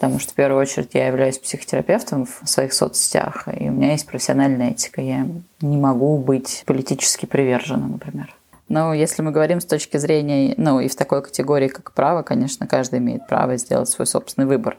Потому 0.00 0.18
что 0.18 0.32
в 0.32 0.34
первую 0.34 0.62
очередь 0.62 0.94
я 0.94 1.08
являюсь 1.08 1.36
психотерапевтом 1.36 2.24
в 2.24 2.48
своих 2.48 2.72
соцсетях, 2.72 3.46
и 3.54 3.68
у 3.68 3.72
меня 3.72 3.92
есть 3.92 4.06
профессиональная 4.06 4.70
этика. 4.70 5.02
Я 5.02 5.26
не 5.60 5.76
могу 5.76 6.16
быть 6.16 6.62
политически 6.64 7.26
приверженным, 7.26 7.92
например. 7.92 8.34
Но 8.70 8.94
если 8.94 9.20
мы 9.20 9.30
говорим 9.30 9.60
с 9.60 9.66
точки 9.66 9.98
зрения, 9.98 10.54
ну 10.56 10.80
и 10.80 10.88
в 10.88 10.96
такой 10.96 11.22
категории, 11.22 11.68
как 11.68 11.92
право, 11.92 12.22
конечно, 12.22 12.66
каждый 12.66 12.98
имеет 12.98 13.26
право 13.26 13.58
сделать 13.58 13.90
свой 13.90 14.06
собственный 14.06 14.46
выбор. 14.46 14.78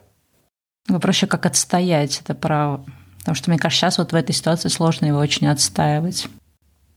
Вопрос 0.87 1.17
еще, 1.17 1.27
как 1.27 1.45
отстоять 1.45 2.19
это 2.21 2.33
право. 2.33 2.83
Потому 3.19 3.35
что, 3.35 3.51
мне 3.51 3.59
кажется, 3.59 3.81
сейчас 3.81 3.99
вот 3.99 4.13
в 4.13 4.15
этой 4.15 4.33
ситуации 4.33 4.69
сложно 4.69 5.05
его 5.05 5.19
очень 5.19 5.47
отстаивать. 5.47 6.29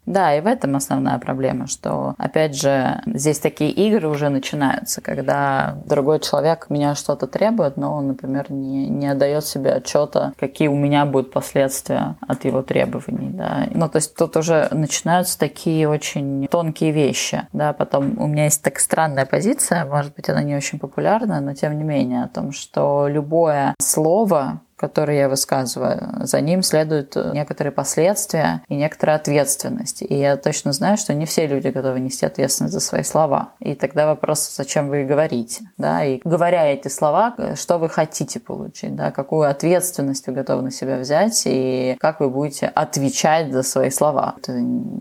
Да, 0.06 0.36
и 0.36 0.40
в 0.40 0.46
этом 0.46 0.76
основная 0.76 1.18
проблема, 1.18 1.66
что, 1.66 2.14
опять 2.18 2.60
же, 2.60 3.00
здесь 3.06 3.38
такие 3.38 3.70
игры 3.70 4.08
уже 4.08 4.28
начинаются, 4.28 5.00
когда 5.00 5.76
другой 5.86 6.20
человек 6.20 6.66
меня 6.68 6.94
что-то 6.94 7.26
требует, 7.26 7.76
но 7.76 7.94
он, 7.94 8.08
например, 8.08 8.50
не, 8.50 8.88
не 8.88 9.08
отдает 9.08 9.44
себе 9.44 9.72
отчета, 9.72 10.32
какие 10.38 10.68
у 10.68 10.76
меня 10.76 11.06
будут 11.06 11.32
последствия 11.32 12.16
от 12.20 12.44
его 12.44 12.62
требований, 12.62 13.30
да. 13.30 13.66
Ну, 13.70 13.88
то 13.88 13.96
есть 13.96 14.14
тут 14.14 14.36
уже 14.36 14.68
начинаются 14.72 15.38
такие 15.38 15.88
очень 15.88 16.46
тонкие 16.48 16.92
вещи, 16.92 17.46
да. 17.52 17.72
Потом 17.72 18.18
у 18.18 18.26
меня 18.26 18.44
есть 18.44 18.62
так 18.62 18.78
странная 18.78 19.26
позиция, 19.26 19.84
может 19.86 20.14
быть, 20.14 20.28
она 20.28 20.42
не 20.42 20.54
очень 20.54 20.78
популярна, 20.78 21.40
но 21.40 21.54
тем 21.54 21.78
не 21.78 21.84
менее, 21.84 22.24
о 22.24 22.28
том, 22.28 22.52
что 22.52 23.08
любое 23.08 23.74
слово, 23.80 24.60
который 24.84 25.16
я 25.16 25.30
высказываю, 25.30 26.26
за 26.26 26.42
ним 26.42 26.62
следуют 26.62 27.16
некоторые 27.16 27.72
последствия 27.72 28.62
и 28.68 28.76
некоторая 28.76 29.16
ответственность. 29.16 30.02
И 30.02 30.14
я 30.14 30.36
точно 30.36 30.74
знаю, 30.74 30.98
что 30.98 31.14
не 31.14 31.24
все 31.24 31.46
люди 31.46 31.68
готовы 31.68 32.00
нести 32.00 32.26
ответственность 32.26 32.74
за 32.74 32.80
свои 32.80 33.02
слова. 33.02 33.54
И 33.60 33.74
тогда 33.76 34.06
вопрос, 34.06 34.54
зачем 34.54 34.90
вы 34.90 35.04
говорите. 35.04 35.64
Да? 35.78 36.04
И 36.04 36.20
говоря 36.22 36.70
эти 36.70 36.88
слова, 36.88 37.34
что 37.56 37.78
вы 37.78 37.88
хотите 37.88 38.40
получить, 38.40 38.94
да? 38.94 39.10
какую 39.10 39.48
ответственность 39.48 40.26
вы 40.26 40.34
готовы 40.34 40.60
на 40.60 40.70
себя 40.70 40.98
взять 40.98 41.42
и 41.46 41.96
как 41.98 42.20
вы 42.20 42.28
будете 42.28 42.66
отвечать 42.66 43.54
за 43.54 43.62
свои 43.62 43.88
слова. 43.88 44.34
Это 44.36 44.52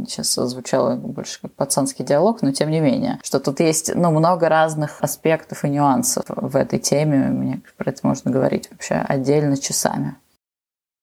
сейчас 0.07 0.33
звучало 0.33 0.95
больше 0.95 1.41
как 1.41 1.51
пацанский 1.51 2.05
диалог, 2.05 2.41
но 2.41 2.53
тем 2.53 2.71
не 2.71 2.79
менее, 2.79 3.19
что 3.21 3.41
тут 3.41 3.59
есть 3.59 3.93
ну, 3.93 4.11
много 4.11 4.47
разных 4.47 5.01
аспектов 5.01 5.65
и 5.65 5.69
нюансов 5.69 6.23
в 6.27 6.55
этой 6.55 6.79
теме. 6.79 7.17
Мне 7.17 7.61
про 7.77 7.89
это 7.89 7.99
можно 8.07 8.31
говорить 8.31 8.69
вообще 8.71 8.95
отдельно 8.95 9.57
часами. 9.57 9.72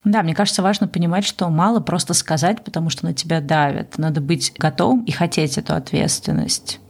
Да, 0.04 0.22
мне 0.22 0.34
кажется, 0.34 0.62
важно 0.62 0.88
понимать, 0.88 1.24
что 1.24 1.48
мало 1.50 1.80
просто 1.80 2.14
сказать, 2.14 2.64
потому 2.64 2.88
что 2.88 3.04
на 3.04 3.12
тебя 3.12 3.40
давят. 3.40 3.98
Надо 3.98 4.20
быть 4.20 4.54
готовым 4.56 5.04
и 5.04 5.10
хотеть 5.10 5.58
эту 5.58 5.74
ответственность. 5.74 6.80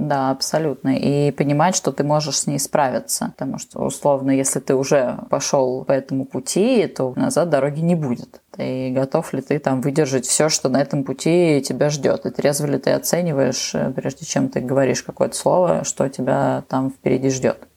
Да, 0.00 0.30
абсолютно. 0.30 0.96
И 0.96 1.30
понимать, 1.30 1.76
что 1.76 1.92
ты 1.92 2.04
можешь 2.04 2.38
с 2.38 2.46
ней 2.46 2.58
справиться. 2.58 3.34
Потому 3.36 3.58
что, 3.58 3.80
условно, 3.80 4.30
если 4.30 4.58
ты 4.58 4.74
уже 4.74 5.18
пошел 5.28 5.84
по 5.84 5.92
этому 5.92 6.24
пути, 6.24 6.86
то 6.86 7.12
назад 7.16 7.50
дороги 7.50 7.80
не 7.80 7.94
будет. 7.94 8.40
И 8.56 8.90
готов 8.94 9.34
ли 9.34 9.42
ты 9.42 9.58
там 9.58 9.82
выдержать 9.82 10.24
все, 10.24 10.48
что 10.48 10.70
на 10.70 10.80
этом 10.80 11.04
пути 11.04 11.62
тебя 11.62 11.90
ждет? 11.90 12.24
И 12.24 12.30
трезво 12.30 12.66
ли 12.66 12.78
ты 12.78 12.92
оцениваешь, 12.92 13.74
э, 13.74 13.90
прежде 13.90 14.24
чем 14.24 14.48
ты 14.48 14.60
говоришь 14.60 15.02
какое-то 15.02 15.36
слово, 15.36 15.84
что 15.84 16.08
тебя 16.08 16.64
там 16.68 16.90
впереди 16.90 17.28
ждет? 17.28 17.68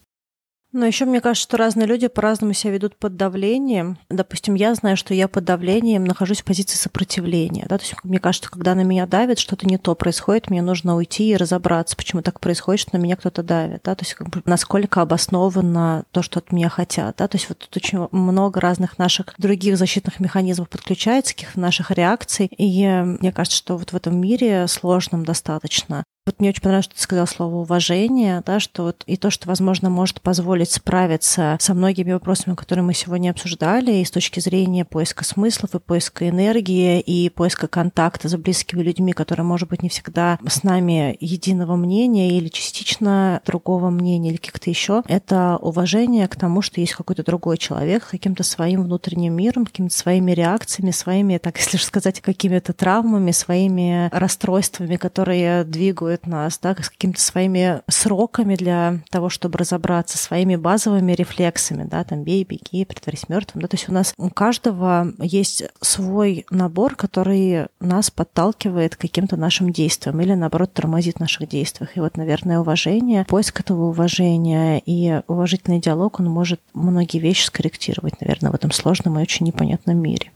Но 0.74 0.88
еще 0.88 1.06
мне 1.06 1.22
кажется, 1.22 1.44
что 1.44 1.58
разные 1.58 1.86
люди 1.86 2.08
по-разному 2.08 2.54
себя 2.54 2.74
ведут 2.74 2.96
под 2.96 3.16
давлением. 3.16 4.00
Допустим, 4.10 4.56
я 4.56 4.74
знаю, 4.74 4.98
что 4.98 5.14
я 5.14 5.28
под 5.28 5.46
давлением 5.46 6.04
нахожусь 6.04 6.42
в 6.42 6.46
позиции 6.46 6.78
сопротивления. 6.78 7.68
Да? 7.70 7.78
То 7.78 7.84
есть 7.84 7.96
мне 8.04 8.20
кажется, 8.20 8.50
когда 8.50 8.74
на 8.74 8.82
меня 8.82 9.06
давит, 9.06 9.38
что-то 9.38 9.68
не 9.68 9.78
то 9.78 9.94
происходит, 9.94 10.50
мне 10.50 10.64
нужно 10.64 10.96
уйти 10.96 11.30
и 11.30 11.38
разобраться, 11.38 11.96
почему 11.96 12.24
так 12.24 12.40
происходит, 12.40 12.82
что 12.82 12.98
на 12.98 13.02
меня 13.02 13.16
кто-то 13.16 13.44
давит. 13.44 13.82
Да? 13.84 13.94
То 13.94 14.04
есть 14.04 14.16
как 14.16 14.30
бы, 14.30 14.42
насколько 14.46 15.02
обосновано 15.02 16.06
то, 16.10 16.24
что 16.24 16.40
от 16.40 16.52
меня 16.52 16.70
хотят. 16.70 17.18
Да? 17.18 17.28
То 17.28 17.38
есть 17.38 17.50
вот 17.50 17.60
тут 17.60 17.78
очень 17.78 18.08
много 18.12 18.60
разных 18.60 18.98
наших 18.98 19.36
других 19.38 19.78
защитных 19.78 20.20
механизмов 20.20 20.70
подключается, 20.70 21.36
каких-то 21.36 21.60
наших 21.60 21.92
реакций. 21.92 22.48
И 22.58 22.88
мне 22.88 23.32
кажется, 23.32 23.60
что 23.60 23.78
вот 23.78 23.92
в 23.94 23.96
этом 23.96 24.20
мире 24.20 24.68
сложном 24.68 25.24
достаточно 25.24 26.04
вот 26.26 26.40
мне 26.40 26.50
очень 26.50 26.62
понравилось, 26.62 26.86
что 26.86 26.96
ты 26.96 27.02
сказал 27.02 27.28
слово 27.28 27.56
уважение, 27.58 28.42
да, 28.46 28.62
что 28.62 28.84
вот 28.84 29.04
и 29.08 29.18
то, 29.18 29.30
что, 29.30 29.50
возможно, 29.50 29.90
может 29.90 30.22
позволить 30.22 30.72
справиться 30.72 31.58
со 31.60 31.74
многими 31.74 32.14
вопросами, 32.14 32.56
которые 32.56 32.84
мы 32.86 32.94
сегодня 32.94 33.32
обсуждали, 33.32 33.96
и 33.96 34.06
с 34.06 34.12
точки 34.12 34.40
зрения 34.40 34.86
поиска 34.86 35.26
смыслов, 35.26 35.76
и 35.76 35.80
поиска 35.80 36.30
энергии, 36.30 37.02
и 37.02 37.30
поиска 37.30 37.68
контакта 37.68 38.30
с 38.30 38.38
близкими 38.38 38.82
людьми, 38.82 39.12
которые, 39.12 39.46
может 39.46 39.68
быть, 39.68 39.84
не 39.84 39.90
всегда 39.90 40.40
с 40.48 40.64
нами 40.64 41.18
единого 41.20 41.76
мнения 41.76 42.38
или 42.38 42.48
частично 42.48 43.42
другого 43.46 43.90
мнения, 43.90 44.30
или 44.30 44.38
как-то 44.38 44.70
еще. 44.70 45.04
Это 45.08 45.58
уважение 45.58 46.30
к 46.30 46.38
тому, 46.38 46.62
что 46.62 46.80
есть 46.80 46.94
какой-то 46.94 47.24
другой 47.24 47.58
человек, 47.58 48.08
каким-то 48.10 48.44
своим 48.44 48.84
внутренним 48.84 49.34
миром, 49.34 49.66
какими-то 49.66 49.98
своими 49.98 50.32
реакциями, 50.32 50.92
своими, 50.92 51.38
так 51.38 51.58
если 51.58 51.76
сказать, 51.76 52.22
какими-то 52.22 52.72
травмами, 52.72 53.32
своими 53.32 54.10
расстройствами, 54.14 54.96
которые 54.96 55.66
двигают 55.66 56.13
мотивирует 56.14 56.28
нас, 56.28 56.60
да, 56.60 56.76
с 56.80 56.90
какими-то 56.90 57.22
своими 57.22 57.82
сроками 57.88 58.56
для 58.56 59.00
того, 59.10 59.30
чтобы 59.30 59.58
разобраться, 59.58 60.18
своими 60.18 60.56
базовыми 60.56 61.14
рефлексами, 61.14 61.84
да, 61.84 62.04
там 62.04 62.24
бей, 62.24 62.44
беги, 62.44 62.86
притворись 62.86 63.30
мертвым, 63.30 63.62
да, 63.62 63.68
то 63.68 63.76
есть 63.76 63.90
у 63.90 63.94
нас 63.94 64.14
у 64.18 64.30
каждого 64.30 65.08
есть 65.20 65.64
свой 65.82 66.46
набор, 66.50 66.96
который 66.96 67.68
нас 67.80 68.12
подталкивает 68.12 68.96
к 68.96 69.02
каким-то 69.02 69.38
нашим 69.38 69.72
действиям 69.72 70.20
или, 70.22 70.34
наоборот, 70.34 70.74
тормозит 70.74 71.18
в 71.18 71.20
наших 71.20 71.48
действиях. 71.48 71.98
И 71.98 72.00
вот, 72.00 72.18
наверное, 72.18 72.60
уважение, 72.60 73.26
поиск 73.26 73.60
этого 73.60 73.86
уважения 73.90 74.82
и 74.86 75.22
уважительный 75.28 75.80
диалог, 75.80 76.20
он 76.20 76.28
может 76.28 76.60
многие 76.74 77.20
вещи 77.20 77.46
скорректировать, 77.46 78.20
наверное, 78.22 78.52
в 78.52 78.56
этом 78.56 78.72
сложном 78.72 79.20
и 79.20 79.22
очень 79.22 79.46
непонятном 79.46 79.98
мире. 79.98 80.32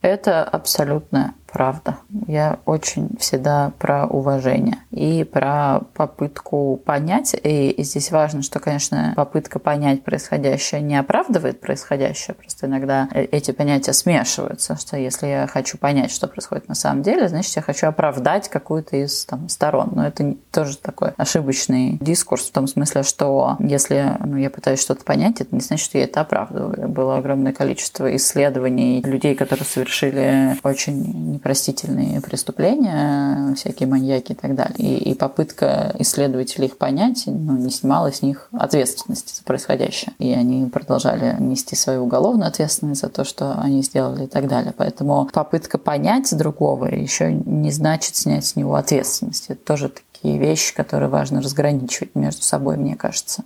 Это 0.00 0.42
абсолютно 0.42 1.34
правда. 1.52 1.98
Я 2.26 2.58
очень 2.64 3.16
всегда 3.18 3.72
про 3.78 4.06
уважение 4.06 4.78
и 4.90 5.24
про 5.24 5.80
попытку 5.94 6.80
понять. 6.84 7.36
И 7.42 7.74
здесь 7.78 8.10
важно, 8.10 8.42
что, 8.42 8.58
конечно, 8.58 9.12
попытка 9.16 9.58
понять 9.58 10.02
происходящее 10.02 10.80
не 10.80 10.96
оправдывает 10.96 11.60
происходящее. 11.60 12.34
Просто 12.34 12.66
иногда 12.66 13.08
э, 13.12 13.24
эти 13.24 13.50
понятия 13.50 13.92
смешиваются, 13.92 14.76
что 14.76 14.96
если 14.96 15.26
я 15.26 15.46
хочу 15.46 15.76
понять, 15.76 16.10
что 16.10 16.26
происходит 16.26 16.68
на 16.68 16.74
самом 16.74 17.02
деле, 17.02 17.28
значит, 17.28 17.54
я 17.54 17.62
хочу 17.62 17.86
оправдать 17.86 18.48
какую-то 18.48 18.96
из 18.96 19.26
там, 19.26 19.48
сторон. 19.48 19.90
Но 19.92 20.06
это 20.06 20.34
тоже 20.50 20.78
такой 20.78 21.10
ошибочный 21.16 21.98
дискурс 22.00 22.48
в 22.48 22.52
том 22.52 22.66
смысле, 22.66 23.02
что 23.02 23.56
если 23.58 24.16
ну, 24.24 24.36
я 24.36 24.48
пытаюсь 24.48 24.80
что-то 24.80 25.04
понять, 25.04 25.40
это 25.40 25.54
не 25.54 25.60
значит, 25.60 25.84
что 25.84 25.98
я 25.98 26.04
это 26.04 26.22
оправдываю. 26.22 26.88
Было 26.88 27.18
огромное 27.18 27.52
количество 27.52 28.14
исследований 28.16 29.02
людей, 29.02 29.34
которые 29.34 29.66
совершили 29.66 30.56
очень 30.62 31.41
непростительные 31.42 32.20
преступления, 32.20 33.54
всякие 33.56 33.88
маньяки 33.88 34.32
и 34.32 34.34
так 34.34 34.54
далее. 34.54 34.76
И, 34.78 35.10
и 35.10 35.14
попытка 35.14 35.94
исследователей 35.98 36.68
их 36.68 36.78
понять 36.78 37.24
ну, 37.26 37.56
не 37.56 37.70
снимала 37.70 38.12
с 38.12 38.22
них 38.22 38.48
ответственности 38.52 39.34
за 39.34 39.42
происходящее. 39.42 40.12
И 40.18 40.32
они 40.32 40.66
продолжали 40.66 41.36
нести 41.40 41.74
свою 41.74 42.04
уголовную 42.04 42.46
ответственность 42.46 43.00
за 43.00 43.08
то, 43.08 43.24
что 43.24 43.58
они 43.58 43.82
сделали 43.82 44.24
и 44.24 44.28
так 44.28 44.46
далее. 44.46 44.72
Поэтому 44.76 45.28
попытка 45.32 45.78
понять 45.78 46.36
другого 46.36 46.86
еще 46.86 47.32
не 47.32 47.72
значит 47.72 48.14
снять 48.14 48.46
с 48.46 48.56
него 48.56 48.76
ответственность. 48.76 49.46
Это 49.48 49.64
тоже 49.64 49.90
такие 49.90 50.38
вещи, 50.38 50.74
которые 50.74 51.08
важно 51.08 51.42
разграничивать 51.42 52.14
между 52.14 52.42
собой, 52.42 52.76
мне 52.76 52.94
кажется. 52.94 53.42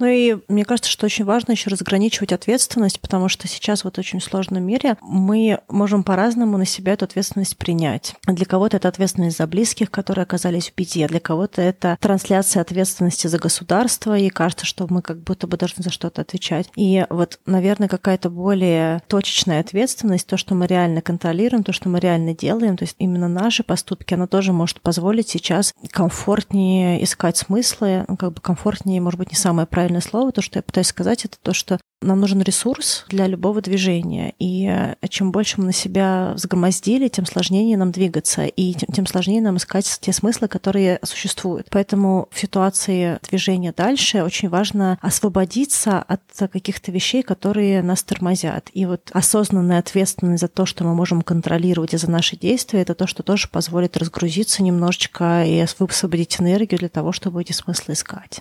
Ну 0.00 0.06
и 0.06 0.38
мне 0.48 0.64
кажется, 0.64 0.90
что 0.90 1.04
очень 1.04 1.26
важно 1.26 1.52
еще 1.52 1.68
разграничивать 1.68 2.32
ответственность, 2.32 3.00
потому 3.00 3.28
что 3.28 3.46
сейчас 3.46 3.84
вот 3.84 3.96
в 3.96 3.98
очень 3.98 4.20
сложном 4.20 4.64
мире 4.64 4.96
мы 5.02 5.60
можем 5.68 6.02
по-разному 6.02 6.56
на 6.56 6.64
себя 6.64 6.94
эту 6.94 7.04
ответственность 7.04 7.58
принять. 7.58 8.14
Для 8.26 8.46
кого-то 8.46 8.78
это 8.78 8.88
ответственность 8.88 9.36
за 9.36 9.46
близких, 9.46 9.90
которые 9.90 10.22
оказались 10.22 10.70
в 10.70 10.74
беде, 10.74 11.06
для 11.06 11.20
кого-то 11.20 11.60
это 11.60 11.98
трансляция 12.00 12.62
ответственности 12.62 13.26
за 13.26 13.38
государство, 13.38 14.16
и 14.16 14.30
кажется, 14.30 14.64
что 14.64 14.86
мы 14.88 15.02
как 15.02 15.22
будто 15.22 15.46
бы 15.46 15.58
должны 15.58 15.84
за 15.84 15.90
что-то 15.90 16.22
отвечать. 16.22 16.70
И 16.76 17.04
вот, 17.10 17.38
наверное, 17.44 17.88
какая-то 17.88 18.30
более 18.30 19.02
точечная 19.06 19.60
ответственность, 19.60 20.26
то, 20.26 20.38
что 20.38 20.54
мы 20.54 20.66
реально 20.66 21.02
контролируем, 21.02 21.62
то, 21.62 21.72
что 21.72 21.90
мы 21.90 22.00
реально 22.00 22.34
делаем, 22.34 22.78
то 22.78 22.84
есть 22.84 22.96
именно 22.98 23.28
наши 23.28 23.62
поступки, 23.62 24.14
она 24.14 24.26
тоже 24.26 24.54
может 24.54 24.80
позволить 24.80 25.28
сейчас 25.28 25.74
комфортнее 25.90 27.04
искать 27.04 27.36
смыслы, 27.36 28.06
ну, 28.08 28.16
как 28.16 28.32
бы 28.32 28.40
комфортнее, 28.40 29.02
может 29.02 29.18
быть, 29.18 29.30
не 29.30 29.36
самое 29.36 29.66
правильное 29.66 29.89
правильное 29.90 30.00
слово. 30.00 30.32
То, 30.32 30.42
что 30.42 30.58
я 30.58 30.62
пытаюсь 30.62 30.86
сказать, 30.86 31.24
это 31.24 31.36
то, 31.42 31.52
что 31.52 31.78
нам 32.02 32.20
нужен 32.20 32.40
ресурс 32.40 33.04
для 33.08 33.26
любого 33.26 33.60
движения. 33.60 34.32
И 34.38 34.66
э, 34.66 34.94
чем 35.08 35.32
больше 35.32 35.60
мы 35.60 35.66
на 35.66 35.72
себя 35.72 36.32
взгромоздили, 36.34 37.08
тем 37.08 37.26
сложнее 37.26 37.76
нам 37.76 37.90
двигаться, 37.90 38.46
и 38.46 38.72
тем, 38.72 38.88
тем 38.94 39.06
сложнее 39.06 39.42
нам 39.42 39.56
искать 39.56 39.98
те 40.00 40.12
смыслы, 40.12 40.48
которые 40.48 40.98
существуют. 41.02 41.66
Поэтому 41.70 42.28
в 42.30 42.38
ситуации 42.38 43.18
движения 43.28 43.74
дальше 43.76 44.22
очень 44.22 44.48
важно 44.48 44.98
освободиться 45.02 45.98
от 45.98 46.22
каких-то 46.50 46.90
вещей, 46.90 47.22
которые 47.22 47.82
нас 47.82 48.02
тормозят. 48.02 48.70
И 48.72 48.86
вот 48.86 49.10
осознанная 49.12 49.80
ответственность 49.80 50.40
за 50.40 50.48
то, 50.48 50.64
что 50.64 50.84
мы 50.84 50.94
можем 50.94 51.20
контролировать 51.20 51.92
и 51.92 51.98
за 51.98 52.10
наши 52.10 52.36
действия, 52.36 52.80
это 52.80 52.94
то, 52.94 53.06
что 53.06 53.22
тоже 53.22 53.48
позволит 53.48 53.96
разгрузиться 53.96 54.62
немножечко 54.62 55.44
и 55.44 55.66
высвободить 55.78 56.40
энергию 56.40 56.78
для 56.78 56.88
того, 56.88 57.12
чтобы 57.12 57.42
эти 57.42 57.52
смыслы 57.52 57.92
искать. 57.92 58.40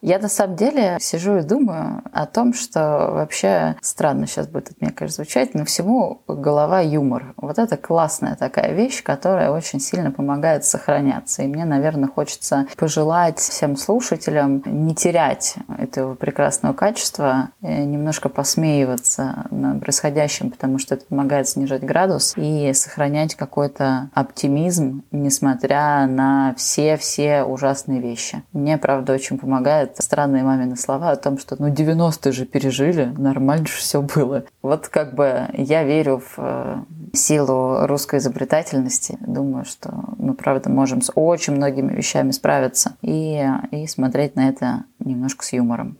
Я 0.00 0.18
на 0.18 0.28
самом 0.28 0.56
деле 0.56 0.96
сижу 1.00 1.38
и 1.38 1.42
думаю 1.42 2.02
о 2.12 2.26
том, 2.26 2.54
что 2.54 3.10
вообще 3.12 3.76
странно 3.82 4.26
сейчас 4.26 4.46
будет 4.46 4.70
от 4.70 4.80
меня, 4.80 4.92
конечно, 4.92 5.24
звучать, 5.24 5.54
но 5.54 5.64
всему 5.64 6.22
голова 6.28 6.80
юмор. 6.80 7.34
Вот 7.36 7.58
это 7.58 7.76
классная 7.76 8.36
такая 8.36 8.74
вещь, 8.74 9.02
которая 9.02 9.50
очень 9.50 9.80
сильно 9.80 10.12
помогает 10.12 10.64
сохраняться. 10.64 11.42
И 11.42 11.46
мне, 11.48 11.64
наверное, 11.64 12.08
хочется 12.08 12.66
пожелать 12.76 13.38
всем 13.38 13.76
слушателям 13.76 14.62
не 14.66 14.94
терять 14.94 15.56
этого 15.78 16.14
прекрасного 16.14 16.74
качества, 16.74 17.50
немножко 17.60 18.28
посмеиваться 18.28 19.46
над 19.50 19.80
происходящим, 19.80 20.50
потому 20.50 20.78
что 20.78 20.94
это 20.94 21.06
помогает 21.06 21.48
снижать 21.48 21.82
градус 21.82 22.34
и 22.36 22.72
сохранять 22.72 23.34
какой-то 23.34 24.10
оптимизм, 24.14 25.02
несмотря 25.10 26.06
на 26.06 26.54
все-все 26.56 27.42
ужасные 27.42 28.00
вещи. 28.00 28.42
Мне, 28.52 28.78
правда, 28.78 29.12
очень 29.12 29.38
помогает 29.38 29.87
это 29.92 30.02
странные 30.02 30.42
мамины 30.42 30.76
слова 30.76 31.10
о 31.10 31.16
том, 31.16 31.38
что 31.38 31.56
ну 31.58 31.68
90-е 31.68 32.32
же 32.32 32.46
пережили, 32.46 33.04
нормально 33.16 33.66
же 33.66 33.74
все 33.74 34.02
было. 34.02 34.44
Вот 34.62 34.88
как 34.88 35.14
бы 35.14 35.48
я 35.54 35.84
верю 35.84 36.22
в 36.24 36.34
э, 36.38 36.76
силу 37.12 37.86
русской 37.86 38.18
изобретательности. 38.18 39.18
Думаю, 39.20 39.64
что 39.64 39.92
мы, 40.16 40.34
правда, 40.34 40.70
можем 40.70 41.02
с 41.02 41.10
очень 41.14 41.54
многими 41.54 41.92
вещами 41.92 42.30
справиться 42.30 42.96
и, 43.02 43.44
и 43.70 43.86
смотреть 43.86 44.36
на 44.36 44.48
это 44.48 44.84
немножко 44.98 45.44
с 45.44 45.52
юмором. 45.52 45.96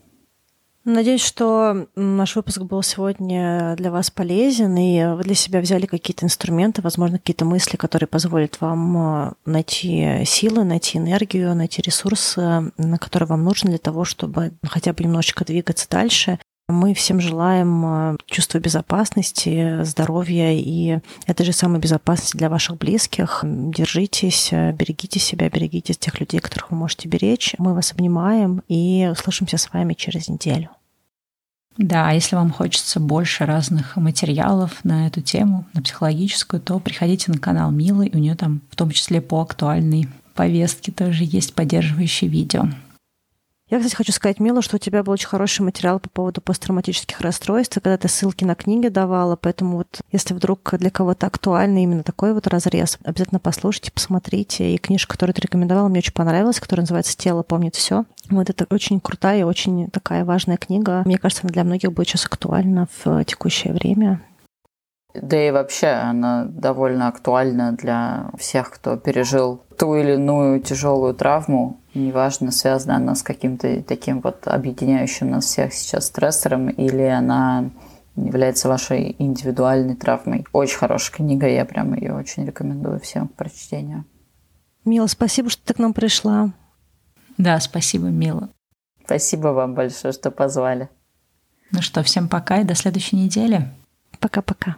Надеюсь, 0.91 1.23
что 1.23 1.87
наш 1.97 2.35
выпуск 2.35 2.63
был 2.63 2.83
сегодня 2.83 3.77
для 3.77 3.91
вас 3.91 4.11
полезен, 4.11 4.75
и 4.79 5.17
вы 5.17 5.23
для 5.23 5.35
себя 5.35 5.61
взяли 5.61 5.85
какие-то 5.85 6.25
инструменты, 6.25 6.81
возможно, 6.81 7.19
какие-то 7.19 7.45
мысли, 7.45 7.77
которые 7.77 8.07
позволят 8.07 8.59
вам 8.63 8.97
э, 8.97 9.33
найти 9.45 10.25
силы, 10.25 10.65
найти 10.65 10.97
энергию, 10.97 11.55
найти 11.55 11.83
ресурсы, 11.83 12.73
которые 13.01 13.27
вам 13.27 13.45
нужны 13.45 13.69
для 13.69 13.79
того, 13.79 14.07
чтобы 14.07 14.53
хотя 14.67 14.95
бы 14.95 15.05
немножечко 15.05 15.45
двигаться 15.45 15.87
дальше. 15.91 16.39
Мы 16.71 16.95
всем 16.95 17.21
желаем 17.21 18.15
э, 18.15 18.17
чувства 18.25 18.59
безопасности, 18.59 19.83
здоровья 19.83 20.55
и 20.55 21.01
этой 21.27 21.45
же 21.45 21.53
самой 21.53 21.81
безопасности 21.81 22.39
для 22.39 22.49
ваших 22.49 22.79
близких. 22.79 23.41
Держитесь, 23.45 24.53
берегите 24.53 25.21
себя, 25.21 25.51
берегите 25.51 25.93
тех 25.93 26.19
людей, 26.19 26.41
которых 26.41 26.71
вы 26.71 26.79
можете 26.79 27.11
беречь. 27.11 27.55
Мы 27.59 27.75
вас 27.75 27.93
обнимаем 27.93 28.63
и 28.69 29.07
услышимся 29.13 29.59
с 29.59 29.71
вами 29.71 29.93
через 29.93 30.29
неделю. 30.29 30.71
Да, 31.79 32.11
если 32.11 32.35
вам 32.35 32.51
хочется 32.51 32.99
больше 32.99 33.47
разных 33.47 33.97
материалов 33.97 34.81
на 34.83 35.07
эту 35.07 35.21
тему, 35.21 35.65
на 35.75 35.81
психологическую, 35.81 36.61
то 36.61 36.81
приходите 36.81 37.31
на 37.31 37.39
канал 37.39 37.71
Милы, 37.71 38.11
у 38.13 38.19
нее 38.19 38.35
там 38.35 38.61
в 38.69 38.75
том 38.75 38.91
числе 38.91 39.21
по 39.21 39.41
актуальной 39.41 40.09
повестке 40.35 40.91
тоже 40.91 41.23
есть 41.25 41.55
поддерживающие 41.55 42.29
видео. 42.29 42.69
Я, 43.71 43.79
кстати, 43.79 43.95
хочу 43.95 44.13
сказать, 44.13 44.41
Мила, 44.41 44.63
что 44.63 44.77
у 44.77 44.79
тебя 44.79 45.03
был 45.03 45.13
очень 45.13 45.29
хороший 45.29 45.61
материал 45.61 46.01
по 46.01 46.09
поводу 46.09 46.41
посттравматических 46.41 47.21
расстройств, 47.21 47.75
когда 47.75 47.99
ты 47.99 48.09
ссылки 48.09 48.45
на 48.45 48.55
книги 48.55 48.89
давала, 48.89 49.37
поэтому 49.37 49.77
вот 49.77 50.01
если 50.11 50.33
вдруг 50.33 50.75
для 50.79 50.91
кого-то 50.91 51.27
актуальный 51.27 51.83
именно 51.83 52.03
такой 52.03 52.33
вот 52.33 52.47
разрез, 52.47 52.99
обязательно 53.05 53.41
послушайте, 53.41 53.93
посмотрите. 53.93 54.75
И 54.75 54.79
книжка, 54.79 55.13
которую 55.13 55.35
ты 55.35 55.43
рекомендовала, 55.43 55.89
мне 55.89 55.99
очень 55.99 56.15
понравилась, 56.15 56.61
которая 56.61 56.85
называется 56.85 57.17
«Тело 57.17 57.43
помнит 57.43 57.75
все. 57.75 58.05
Вот 58.31 58.49
это 58.49 58.67
очень 58.71 59.01
крутая 59.01 59.41
и 59.41 59.45
очень 59.45 59.91
такая 59.91 60.25
важная 60.25 60.57
книга. 60.57 61.03
Мне 61.05 61.19
кажется, 61.19 61.45
она 61.45 61.53
для 61.53 61.65
многих 61.65 61.93
будет 61.93 62.09
сейчас 62.09 62.25
актуальна 62.25 62.89
в 63.05 63.25
текущее 63.25 63.75
время. 63.75 64.23
Да 65.15 65.41
и 65.41 65.51
вообще 65.51 65.89
она 65.89 66.45
довольно 66.45 67.09
актуальна 67.09 67.73
для 67.73 68.31
всех, 68.37 68.71
кто 68.71 68.97
пережил 68.97 69.63
ту 69.79 69.95
или 69.95 70.13
иную 70.13 70.61
тяжелую 70.61 71.15
травму, 71.15 71.81
неважно, 71.95 72.53
связана 72.53 72.97
она 72.97 73.15
с 73.15 73.23
каким-то 73.23 73.83
таким 73.83 74.21
вот 74.21 74.47
объединяющим 74.47 75.31
нас 75.31 75.47
всех 75.47 75.73
сейчас 75.73 76.07
стрессором, 76.07 76.69
или 76.69 77.03
она 77.03 77.71
является 78.17 78.69
вашей 78.69 79.17
индивидуальной 79.19 79.97
травмой. 79.97 80.45
Очень 80.53 80.79
хорошая 80.79 81.17
книга, 81.17 81.49
я 81.49 81.65
прям 81.65 81.95
ее 81.95 82.15
очень 82.15 82.45
рекомендую 82.45 83.01
всем 83.01 83.29
к 83.29 83.35
прочтению. 83.35 84.05
Мила, 84.85 85.07
спасибо, 85.07 85.49
что 85.49 85.65
ты 85.65 85.75
к 85.75 85.79
нам 85.79 85.95
пришла. 85.95 86.51
Да, 87.37 87.59
спасибо, 87.61 88.07
Мила. 88.07 88.49
Спасибо 89.05 89.49
вам 89.49 89.75
большое, 89.75 90.13
что 90.13 90.31
позвали. 90.31 90.91
Ну 91.71 91.83
что, 91.83 92.03
всем 92.03 92.29
пока 92.29 92.61
и 92.61 92.65
до 92.65 92.75
следующей 92.75 93.17
недели. 93.17 93.69
Пока-пока. 94.19 94.77